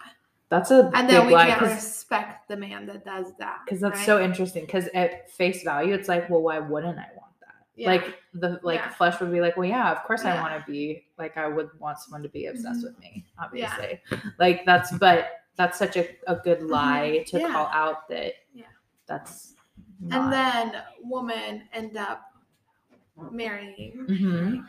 That's 0.51 0.71
a 0.71 0.91
And 0.95 1.09
then 1.11 1.27
we 1.27 1.33
lie 1.35 1.49
can't 1.49 1.61
respect 1.63 2.49
the 2.49 2.57
man 2.57 2.87
that 2.87 3.05
does 3.05 3.33
that. 3.39 3.59
because 3.65 3.81
that's 3.81 3.99
right? 3.99 4.07
so 4.07 4.21
interesting 4.23 4.65
because 4.65 4.89
at 4.95 5.31
face 5.31 5.63
value 5.63 5.93
it's 5.95 6.09
like 6.09 6.29
well 6.31 6.43
why 6.43 6.59
wouldn't 6.59 6.99
i 6.99 7.09
want 7.17 7.33
that 7.41 7.55
Yeah. 7.77 7.89
like 7.89 8.19
the 8.35 8.59
like 8.63 8.81
Yeah. 8.81 8.89
flesh 8.91 9.21
would 9.21 9.31
be 9.33 9.41
like 9.41 9.57
well 9.57 9.69
yeah 9.69 9.91
of 9.93 10.03
course 10.05 10.25
i 10.25 10.35
want 10.41 10.55
to 10.59 10.71
be 10.71 11.05
like 11.19 11.37
i 11.37 11.47
would 11.47 11.69
want 11.79 11.99
someone 11.99 12.23
to 12.23 12.29
be 12.31 12.47
obsessed 12.47 12.81
Mhm. 12.81 12.85
with 12.85 12.99
me 12.99 13.27
obviously 13.39 14.01
like 14.39 14.65
that's 14.65 14.91
but 14.99 15.29
that's 15.57 15.77
such 15.79 15.97
a, 15.97 16.07
a 16.29 16.37
good 16.37 16.63
lie 16.63 17.25
to 17.29 17.37
Mm-hmm. 17.37 17.47
Yeah. 17.47 17.53
call 17.53 17.67
out 17.73 18.09
that 18.09 18.33
Yeah. 18.55 18.65
that's 19.07 19.55
and 20.13 20.33
then 20.33 20.73
women 21.03 21.69
end 21.73 21.97
up 21.97 22.23
marrying 23.31 24.07
Mhm. 24.09 24.65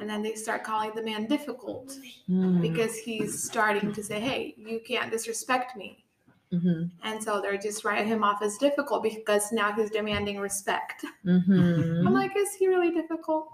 And 0.00 0.08
then 0.08 0.22
they 0.22 0.34
start 0.34 0.64
calling 0.64 0.90
the 0.94 1.02
man 1.02 1.26
difficult 1.26 1.92
Mm. 2.28 2.60
because 2.62 2.96
he's 2.96 3.42
starting 3.42 3.92
to 3.92 4.02
say 4.02 4.18
hey 4.20 4.54
you 4.56 4.80
can't 4.86 5.10
disrespect 5.10 5.76
me 5.76 6.04
Mhm. 6.52 6.90
and 7.02 7.22
so 7.22 7.40
they're 7.40 7.58
just 7.58 7.84
writing 7.84 8.08
him 8.08 8.24
off 8.24 8.42
as 8.42 8.56
difficult 8.58 9.02
because 9.02 9.52
now 9.52 9.72
he's 9.72 9.90
demanding 9.90 10.38
respect 10.38 11.04
Mhm. 11.24 12.06
i'm 12.06 12.12
like 12.12 12.32
is 12.36 12.54
he 12.54 12.66
really 12.66 12.90
difficult 12.90 13.46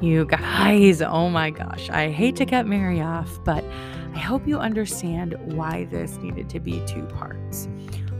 You 0.00 0.24
guys, 0.24 1.00
oh 1.00 1.28
my 1.30 1.50
gosh, 1.50 1.88
I 1.90 2.10
hate 2.10 2.34
to 2.36 2.46
cut 2.46 2.66
Mary 2.66 3.00
off, 3.00 3.38
but 3.44 3.62
I 4.14 4.18
hope 4.18 4.48
you 4.48 4.58
understand 4.58 5.36
why 5.56 5.84
this 5.84 6.16
needed 6.16 6.48
to 6.50 6.58
be 6.60 6.82
two 6.86 7.04
parts. 7.04 7.68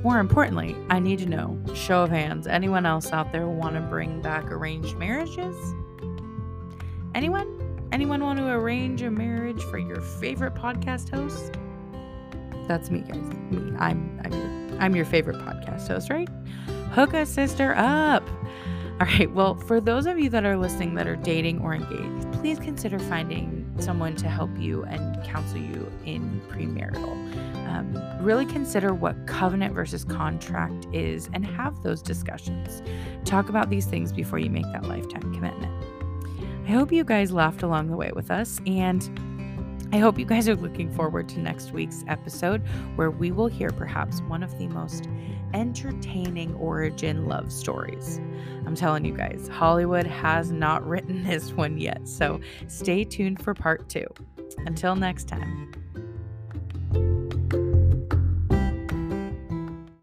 More 0.02 0.18
importantly, 0.18 0.74
I 0.90 0.98
need 0.98 1.20
to 1.20 1.26
know 1.26 1.56
show 1.74 2.02
of 2.02 2.10
hands, 2.10 2.48
anyone 2.48 2.86
else 2.86 3.12
out 3.12 3.30
there 3.30 3.46
want 3.46 3.76
to 3.76 3.80
bring 3.82 4.20
back 4.20 4.50
arranged 4.50 4.96
marriages? 4.96 5.56
Anyone? 7.14 7.58
Anyone 7.92 8.24
want 8.24 8.38
to 8.38 8.48
arrange 8.48 9.02
a 9.02 9.10
marriage 9.10 9.62
for 9.64 9.78
your 9.78 10.00
favorite 10.00 10.54
podcast 10.54 11.10
host? 11.10 11.54
That's 12.66 12.90
me, 12.90 13.00
guys. 13.00 13.16
Me. 13.50 13.76
I'm 13.78 14.20
I'm 14.24 14.32
your 14.32 14.80
I'm 14.80 14.96
your 14.96 15.04
favorite 15.04 15.36
podcast 15.36 15.86
host, 15.86 16.10
right? 16.10 16.28
Hook 16.92 17.14
a 17.14 17.24
sister 17.24 17.74
up. 17.76 18.28
All 19.00 19.06
right. 19.06 19.30
Well, 19.30 19.54
for 19.54 19.80
those 19.80 20.06
of 20.06 20.18
you 20.18 20.30
that 20.30 20.44
are 20.44 20.56
listening 20.56 20.94
that 20.94 21.06
are 21.06 21.16
dating 21.16 21.60
or 21.60 21.74
engaged, 21.74 22.32
please 22.40 22.58
consider 22.58 22.98
finding 22.98 23.61
someone 23.78 24.16
to 24.16 24.28
help 24.28 24.50
you 24.58 24.84
and 24.84 25.22
counsel 25.24 25.58
you 25.58 25.90
in 26.04 26.40
premarital. 26.48 27.12
Um, 27.68 28.24
really 28.24 28.46
consider 28.46 28.92
what 28.92 29.26
covenant 29.26 29.74
versus 29.74 30.04
contract 30.04 30.86
is 30.92 31.28
and 31.32 31.44
have 31.44 31.82
those 31.82 32.02
discussions. 32.02 32.82
Talk 33.24 33.48
about 33.48 33.70
these 33.70 33.86
things 33.86 34.12
before 34.12 34.38
you 34.38 34.50
make 34.50 34.66
that 34.72 34.84
lifetime 34.84 35.32
commitment. 35.34 35.72
I 36.66 36.70
hope 36.70 36.92
you 36.92 37.02
guys 37.04 37.32
laughed 37.32 37.62
along 37.62 37.88
the 37.88 37.96
way 37.96 38.12
with 38.14 38.30
us, 38.30 38.60
and 38.66 39.02
I 39.92 39.98
hope 39.98 40.18
you 40.18 40.24
guys 40.24 40.48
are 40.48 40.56
looking 40.56 40.90
forward 40.90 41.28
to 41.30 41.38
next 41.38 41.72
week's 41.72 42.04
episode 42.08 42.62
where 42.96 43.10
we 43.10 43.30
will 43.30 43.48
hear 43.48 43.70
perhaps 43.70 44.22
one 44.22 44.42
of 44.42 44.56
the 44.58 44.66
most 44.68 45.06
entertaining 45.54 46.54
origin 46.56 47.26
love 47.26 47.52
stories. 47.52 48.20
I'm 48.66 48.74
telling 48.74 49.04
you 49.04 49.16
guys, 49.16 49.48
Hollywood 49.48 50.06
has 50.06 50.52
not 50.52 50.86
written 50.86 51.22
this 51.22 51.52
one 51.52 51.78
yet, 51.78 52.06
so 52.08 52.40
stay 52.68 53.04
tuned 53.04 53.42
for 53.42 53.54
part 53.54 53.88
two. 53.88 54.06
Until 54.66 54.94
next 54.94 55.28
time. 55.28 55.72